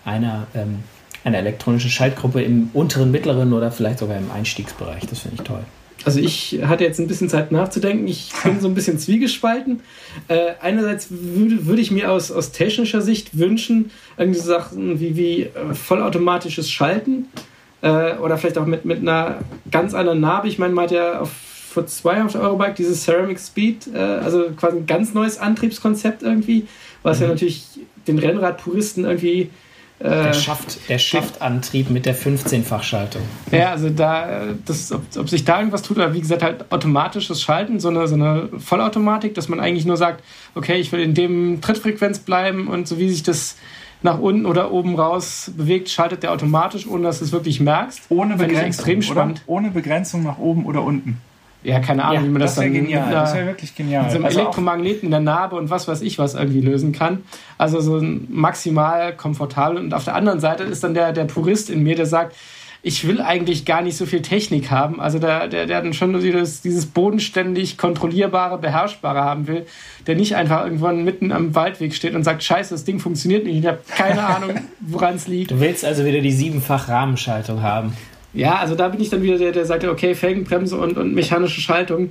einer, 0.04 0.46
ähm, 0.54 0.82
einer 1.22 1.38
elektronischen 1.38 1.90
Schaltgruppe 1.90 2.42
im 2.42 2.70
unteren, 2.72 3.10
mittleren 3.10 3.52
oder 3.52 3.70
vielleicht 3.70 3.98
sogar 3.98 4.16
im 4.16 4.30
Einstiegsbereich. 4.30 5.06
Das 5.06 5.20
finde 5.20 5.36
ich 5.36 5.46
toll. 5.46 5.64
Also 6.04 6.18
ich 6.18 6.60
hatte 6.64 6.84
jetzt 6.84 6.98
ein 6.98 7.08
bisschen 7.08 7.28
Zeit 7.28 7.52
nachzudenken. 7.52 8.08
Ich 8.08 8.32
bin 8.42 8.60
so 8.60 8.68
ein 8.68 8.74
bisschen 8.74 8.98
zwiegespalten. 8.98 9.80
Äh, 10.28 10.52
einerseits 10.60 11.08
würde, 11.10 11.66
würde 11.66 11.82
ich 11.82 11.90
mir 11.90 12.10
aus, 12.10 12.30
aus 12.30 12.52
technischer 12.52 13.02
Sicht 13.02 13.38
wünschen, 13.38 13.90
irgendwie 14.16 14.40
so 14.40 14.46
Sachen 14.46 15.00
wie, 15.00 15.16
wie 15.16 15.42
äh, 15.42 15.74
vollautomatisches 15.74 16.70
Schalten 16.70 17.26
äh, 17.82 18.16
oder 18.16 18.38
vielleicht 18.38 18.58
auch 18.58 18.66
mit, 18.66 18.84
mit 18.84 19.00
einer 19.00 19.38
ganz 19.70 19.94
anderen 19.94 20.20
Narbe. 20.20 20.48
Ich 20.48 20.58
meine, 20.58 20.72
man 20.72 20.84
hat 20.84 20.92
ja 20.92 21.20
auf, 21.20 21.30
vor 21.30 21.86
zwei 21.86 22.14
Jahren 22.14 22.26
auf 22.26 22.32
der 22.32 22.42
Eurobike 22.42 22.74
dieses 22.74 23.04
Ceramic 23.04 23.38
Speed, 23.38 23.88
äh, 23.94 23.98
also 23.98 24.50
quasi 24.56 24.78
ein 24.78 24.86
ganz 24.86 25.14
neues 25.14 25.38
Antriebskonzept 25.38 26.22
irgendwie, 26.22 26.66
was 27.02 27.18
mhm. 27.18 27.24
ja 27.24 27.28
natürlich 27.30 27.64
den 28.08 28.18
Rennradpuristen 28.18 29.04
irgendwie 29.04 29.50
der, 30.08 30.32
Schaft, 30.32 30.88
der 30.88 30.98
Schaftantrieb 30.98 31.90
mit 31.90 32.06
der 32.06 32.16
15-Fachschaltung. 32.16 33.22
Ja, 33.50 33.70
also 33.70 33.90
da, 33.90 34.54
das, 34.64 34.92
ob, 34.92 35.02
ob, 35.16 35.28
sich 35.28 35.44
da 35.44 35.58
irgendwas 35.58 35.82
tut, 35.82 35.98
oder 35.98 36.14
wie 36.14 36.20
gesagt, 36.20 36.42
halt 36.42 36.72
automatisches 36.72 37.42
Schalten, 37.42 37.80
so 37.80 37.88
eine, 37.88 38.08
so 38.08 38.14
eine 38.14 38.48
Vollautomatik, 38.58 39.34
dass 39.34 39.48
man 39.48 39.60
eigentlich 39.60 39.84
nur 39.84 39.98
sagt, 39.98 40.24
okay, 40.54 40.76
ich 40.76 40.90
will 40.92 41.00
in 41.00 41.14
dem 41.14 41.60
Trittfrequenz 41.60 42.20
bleiben 42.20 42.68
und 42.68 42.88
so 42.88 42.98
wie 42.98 43.10
sich 43.10 43.22
das 43.22 43.56
nach 44.02 44.18
unten 44.18 44.46
oder 44.46 44.72
oben 44.72 44.94
raus 44.94 45.50
bewegt, 45.54 45.90
schaltet 45.90 46.22
der 46.22 46.32
automatisch, 46.32 46.86
ohne 46.86 47.02
dass 47.04 47.18
du 47.18 47.26
es 47.26 47.32
wirklich 47.32 47.60
merkst. 47.60 48.04
Ohne 48.08 48.36
Begrenzung, 48.36 48.66
extrem 48.66 49.02
spannend. 49.02 49.42
Ohne 49.46 49.70
Begrenzung 49.70 50.22
nach 50.22 50.38
oben 50.38 50.64
oder 50.64 50.82
unten. 50.82 51.20
Ja, 51.62 51.80
keine 51.80 52.04
Ahnung, 52.04 52.22
ja, 52.22 52.24
wie 52.24 52.32
man 52.32 52.40
das, 52.40 52.54
das 52.54 52.64
dann 52.64 52.72
genial. 52.72 53.04
Einer, 53.04 53.20
das 53.20 53.34
wäre 53.34 53.46
wirklich 53.46 53.74
genial. 53.74 54.04
Mit 54.04 54.12
so 54.12 54.16
einem 54.16 54.24
also 54.26 54.40
Elektromagneten 54.40 55.04
in 55.04 55.10
der 55.10 55.20
Narbe 55.20 55.56
und 55.56 55.68
was 55.68 55.88
weiß 55.88 56.00
ich 56.00 56.18
was 56.18 56.34
irgendwie 56.34 56.60
lösen 56.60 56.92
kann. 56.92 57.22
Also 57.58 57.80
so 57.80 58.00
maximal 58.28 59.14
komfortabel. 59.14 59.78
Und 59.78 59.92
auf 59.92 60.04
der 60.04 60.14
anderen 60.14 60.40
Seite 60.40 60.64
ist 60.64 60.82
dann 60.82 60.94
der, 60.94 61.12
der 61.12 61.24
Purist 61.24 61.68
in 61.68 61.82
mir, 61.82 61.96
der 61.96 62.06
sagt, 62.06 62.34
ich 62.82 63.06
will 63.06 63.20
eigentlich 63.20 63.66
gar 63.66 63.82
nicht 63.82 63.96
so 63.96 64.06
viel 64.06 64.22
Technik 64.22 64.70
haben. 64.70 65.00
Also 65.00 65.18
der, 65.18 65.48
der, 65.48 65.66
der 65.66 65.82
dann 65.82 65.92
schon 65.92 66.18
dieses, 66.18 66.62
dieses 66.62 66.86
bodenständig 66.86 67.76
kontrollierbare, 67.76 68.56
beherrschbare 68.58 69.20
haben 69.20 69.46
will, 69.46 69.66
der 70.06 70.16
nicht 70.16 70.36
einfach 70.36 70.64
irgendwann 70.64 71.04
mitten 71.04 71.30
am 71.30 71.54
Waldweg 71.54 71.94
steht 71.94 72.14
und 72.14 72.24
sagt, 72.24 72.42
scheiße, 72.42 72.72
das 72.72 72.84
Ding 72.84 72.98
funktioniert 72.98 73.44
nicht. 73.44 73.58
Ich 73.58 73.66
habe 73.66 73.80
keine 73.86 74.24
Ahnung, 74.24 74.60
woran 74.80 75.16
es 75.16 75.28
liegt. 75.28 75.50
Du 75.50 75.60
willst 75.60 75.84
also 75.84 76.06
wieder 76.06 76.20
die 76.20 76.32
siebenfach 76.32 76.88
Rahmenschaltung 76.88 77.62
haben. 77.62 77.92
Ja, 78.32 78.56
also 78.56 78.74
da 78.74 78.88
bin 78.88 79.00
ich 79.00 79.10
dann 79.10 79.22
wieder 79.22 79.38
der, 79.38 79.52
der 79.52 79.66
sagt, 79.66 79.84
okay, 79.84 80.14
Felgenbremse 80.14 80.76
und, 80.76 80.96
und 80.96 81.14
mechanische 81.14 81.60
Schaltung. 81.60 82.10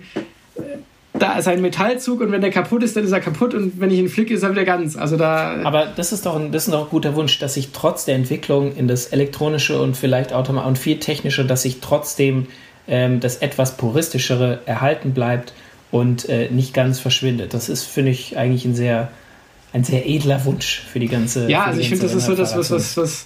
Da 1.13 1.38
ist 1.38 1.47
ein 1.47 1.61
Metallzug 1.61 2.22
und 2.22 2.32
wenn 2.32 2.41
der 2.41 2.51
kaputt 2.51 2.84
ist, 2.84 2.95
dann 2.95 3.03
ist 3.03 3.11
er 3.11 3.20
kaputt 3.20 3.53
und 3.53 3.80
wenn 3.80 3.91
ich 3.91 3.99
ihn 3.99 4.09
flicke, 4.09 4.34
ist 4.34 4.43
er 4.43 4.51
wieder 4.51 4.63
ganz. 4.63 4.95
Also 4.95 5.17
da. 5.17 5.57
Aber 5.63 5.88
das 5.88 6.11
ist 6.11 6.26
doch 6.26 6.36
ein, 6.36 6.51
das 6.51 6.67
ist 6.67 6.74
doch 6.74 6.86
ein 6.86 6.89
guter 6.89 7.15
Wunsch, 7.15 7.39
dass 7.39 7.55
sich 7.55 7.70
trotz 7.72 8.05
der 8.05 8.15
Entwicklung 8.15 8.76
in 8.76 8.88
das 8.88 9.07
elektronische 9.07 9.82
und 9.82 9.97
vielleicht 9.97 10.34
Automat 10.34 10.65
und 10.65 10.78
viel 10.78 10.99
technische, 10.99 11.45
dass 11.45 11.63
sich 11.63 11.80
trotzdem 11.82 12.47
ähm, 12.88 13.20
das 13.20 13.38
etwas 13.38 13.76
puristischere 13.76 14.59
erhalten 14.65 15.13
bleibt 15.13 15.53
und 15.91 16.30
äh, 16.30 16.49
nicht 16.51 16.74
ganz 16.74 16.99
verschwindet. 16.99 17.53
Das 17.53 17.70
ist, 17.70 17.84
finde 17.84 18.11
ich, 18.11 18.38
eigentlich 18.38 18.65
ein 18.65 18.76
sehr 18.76 19.09
ein 19.72 19.84
sehr 19.84 20.07
edler 20.07 20.45
Wunsch 20.45 20.82
für 20.91 20.99
die 20.99 21.07
ganze. 21.07 21.49
Ja, 21.49 21.65
also 21.65 21.80
ich 21.80 21.89
finde, 21.89 22.03
das 22.03 22.15
ist 22.15 22.26
so 22.26 22.36
das, 22.36 22.57
was, 22.57 22.72
was, 22.72 22.97
was 22.97 23.26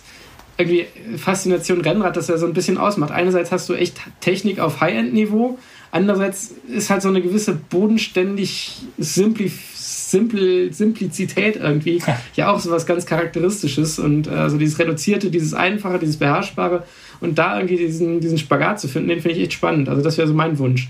irgendwie 0.58 0.86
Faszination 1.18 1.82
Rennrad, 1.82 2.16
das 2.16 2.28
ja 2.28 2.38
so 2.38 2.46
ein 2.46 2.54
bisschen 2.54 2.78
ausmacht. 2.78 3.12
Einerseits 3.12 3.52
hast 3.52 3.70
du 3.70 3.74
echt 3.74 4.00
Technik 4.20 4.60
auf 4.60 4.82
High-End-Niveau, 4.82 5.58
andererseits 5.92 6.54
ist 6.68 6.90
halt 6.90 7.02
so 7.02 7.10
eine 7.10 7.22
gewisse 7.22 7.56
bodenständig 7.56 8.82
Simpli 8.98 9.52
Simpl 9.76 10.72
Simplizität 10.72 11.56
irgendwie 11.56 12.00
ja 12.36 12.52
auch 12.52 12.60
so 12.60 12.70
was 12.70 12.86
ganz 12.86 13.08
Charakteristisches 13.08 13.98
und 13.98 14.28
äh, 14.28 14.48
so 14.48 14.58
dieses 14.58 14.78
Reduzierte, 14.78 15.32
dieses 15.32 15.56
Einfache, 15.56 15.98
dieses 15.98 16.18
Beherrschbare 16.18 16.84
und 17.20 17.40
da 17.40 17.58
irgendwie 17.58 17.78
diesen, 17.78 18.20
diesen 18.20 18.38
Spagat 18.38 18.80
zu 18.80 18.88
finden, 18.88 19.10
den 19.10 19.22
finde 19.22 19.38
ich 19.38 19.44
echt 19.44 19.54
spannend. 19.54 19.90
Also 19.90 20.04
das 20.04 20.18
wäre 20.18 20.28
so 20.28 20.36
mein 20.36 20.60
Wunsch. 20.60 20.90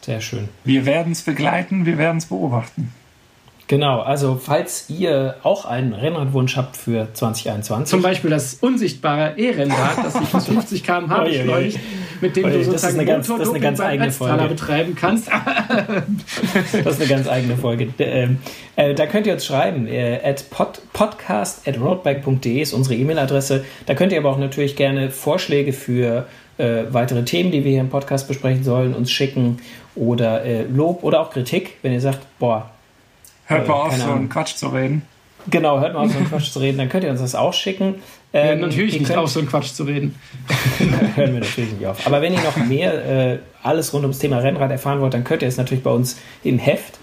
Sehr 0.00 0.20
schön. 0.20 0.48
Wir 0.64 0.84
werden 0.84 1.12
es 1.12 1.22
begleiten, 1.22 1.86
wir 1.86 1.96
werden 1.96 2.18
es 2.18 2.26
beobachten. 2.26 2.92
Genau, 3.72 4.00
also 4.00 4.38
falls 4.38 4.90
ihr 4.90 5.36
auch 5.42 5.64
einen 5.64 5.94
Rennradwunsch 5.94 6.58
habt 6.58 6.76
für 6.76 7.08
2021. 7.14 7.90
Zum 7.90 8.02
Beispiel 8.02 8.28
das 8.28 8.58
unsichtbare 8.60 9.32
E-Rennrad, 9.38 9.96
das 10.04 10.12
sich 10.12 10.28
bis 10.28 10.44
50 10.44 10.84
km/h 10.84 11.24
beschleunigt, 11.24 11.78
mit 12.20 12.36
dem 12.36 12.50
du 12.52 12.64
sozusagen 12.64 12.98
das 12.98 13.06
ganz, 13.06 13.28
das 13.28 13.40
ist 13.40 13.48
eine 13.48 13.60
ganz 13.60 13.80
eigene 13.80 14.12
Folge. 14.12 14.48
betreiben 14.48 14.94
kannst. 14.94 15.30
das 15.30 16.84
ist 16.84 17.00
eine 17.00 17.08
ganz 17.08 17.26
eigene 17.26 17.56
Folge. 17.56 17.88
Ähm, 17.98 18.40
äh, 18.76 18.92
da 18.92 19.06
könnt 19.06 19.26
ihr 19.26 19.32
uns 19.32 19.46
schreiben. 19.46 19.86
Äh, 19.86 20.20
at 20.22 20.50
pod, 20.50 20.82
podcast 20.92 21.66
at 21.66 21.80
roadbike.de 21.80 22.60
ist 22.60 22.74
unsere 22.74 22.94
E-Mail-Adresse. 22.96 23.64
Da 23.86 23.94
könnt 23.94 24.12
ihr 24.12 24.18
aber 24.18 24.32
auch 24.32 24.38
natürlich 24.38 24.76
gerne 24.76 25.10
Vorschläge 25.10 25.72
für 25.72 26.26
äh, 26.58 26.82
weitere 26.90 27.24
Themen, 27.24 27.50
die 27.50 27.64
wir 27.64 27.70
hier 27.70 27.80
im 27.80 27.88
Podcast 27.88 28.28
besprechen 28.28 28.64
sollen, 28.64 28.92
uns 28.92 29.10
schicken 29.10 29.60
oder 29.94 30.44
äh, 30.44 30.64
Lob 30.64 31.04
oder 31.04 31.22
auch 31.22 31.30
Kritik, 31.30 31.78
wenn 31.80 31.94
ihr 31.94 32.02
sagt, 32.02 32.20
boah, 32.38 32.68
Hört 33.52 33.68
mal 33.68 33.74
auf, 33.74 33.96
so 33.96 34.10
einen 34.10 34.28
Quatsch 34.28 34.54
zu 34.56 34.68
reden. 34.68 35.02
Genau, 35.50 35.80
hört 35.80 35.94
mal 35.94 36.04
auf, 36.04 36.12
so 36.12 36.18
einen 36.18 36.28
Quatsch 36.28 36.50
zu 36.50 36.60
reden. 36.60 36.78
Dann 36.78 36.88
könnt 36.88 37.04
ihr 37.04 37.10
uns 37.10 37.20
das 37.20 37.34
auch 37.34 37.52
schicken. 37.52 37.96
Ähm, 38.32 38.60
ja, 38.60 38.66
natürlich 38.66 38.98
nicht 38.98 39.14
auf, 39.16 39.30
so 39.30 39.40
einen 39.40 39.48
Quatsch 39.48 39.72
zu 39.72 39.84
reden. 39.84 40.14
hören 41.16 41.34
wir 41.34 41.40
natürlich 41.40 41.72
nicht 41.72 41.86
auf. 41.86 42.06
Aber 42.06 42.22
wenn 42.22 42.32
ihr 42.32 42.42
noch 42.42 42.56
mehr 42.56 43.32
äh, 43.32 43.38
alles 43.62 43.92
rund 43.92 44.04
ums 44.04 44.18
Thema 44.18 44.38
Rennrad 44.38 44.70
erfahren 44.70 45.00
wollt, 45.00 45.14
dann 45.14 45.24
könnt 45.24 45.42
ihr 45.42 45.48
es 45.48 45.56
natürlich 45.56 45.84
bei 45.84 45.90
uns 45.90 46.18
im 46.42 46.58
Heft 46.58 46.98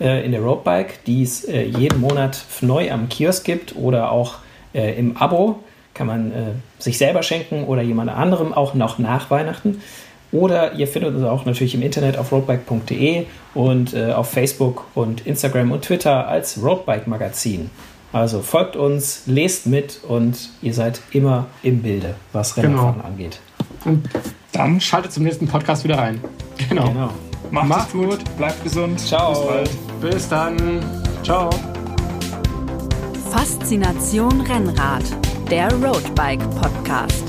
äh, 0.00 0.24
in 0.24 0.32
der 0.32 0.40
Roadbike, 0.40 1.04
die 1.04 1.22
es 1.22 1.44
äh, 1.44 1.62
jeden 1.62 2.00
Monat 2.00 2.44
neu 2.60 2.90
am 2.90 3.08
Kiosk 3.08 3.44
gibt 3.44 3.74
oder 3.76 4.12
auch 4.12 4.36
äh, 4.74 4.98
im 4.98 5.16
Abo. 5.16 5.60
Kann 5.94 6.06
man 6.06 6.30
äh, 6.30 6.34
sich 6.78 6.96
selber 6.98 7.24
schenken 7.24 7.64
oder 7.64 7.82
jemand 7.82 8.10
anderem 8.10 8.52
auch 8.52 8.74
noch 8.74 8.98
nach 8.98 9.30
Weihnachten. 9.30 9.82
Oder 10.30 10.74
ihr 10.74 10.86
findet 10.86 11.14
uns 11.14 11.24
auch 11.24 11.44
natürlich 11.46 11.74
im 11.74 11.82
Internet 11.82 12.18
auf 12.18 12.32
roadbike.de 12.32 13.26
und 13.54 13.94
äh, 13.94 14.12
auf 14.12 14.30
Facebook 14.30 14.86
und 14.94 15.26
Instagram 15.26 15.72
und 15.72 15.82
Twitter 15.82 16.28
als 16.28 16.62
Roadbike 16.62 17.06
Magazin. 17.06 17.70
Also 18.12 18.40
folgt 18.40 18.76
uns, 18.76 19.22
lest 19.26 19.66
mit 19.66 20.00
und 20.06 20.50
ihr 20.62 20.72
seid 20.74 21.00
immer 21.12 21.46
im 21.62 21.82
Bilde, 21.82 22.14
was 22.32 22.56
Rennfahren 22.56 22.94
genau. 22.94 23.06
angeht. 23.06 23.40
Und 23.84 24.08
dann 24.52 24.80
schaltet 24.80 25.12
zum 25.12 25.24
nächsten 25.24 25.46
Podcast 25.46 25.84
wieder 25.84 25.98
rein. 25.98 26.20
Genau. 26.68 26.88
genau. 26.88 27.10
Macht, 27.50 27.68
Macht 27.68 27.92
gut. 27.92 28.10
gut, 28.10 28.36
bleibt 28.36 28.62
gesund. 28.64 28.98
Ciao. 29.00 29.32
Bis 29.32 29.46
bald. 29.46 29.70
Bis 30.00 30.28
dann. 30.28 30.56
Ciao. 31.22 31.50
Faszination 33.30 34.40
Rennrad, 34.40 35.04
der 35.50 35.72
Roadbike 35.72 36.42
Podcast. 36.50 37.24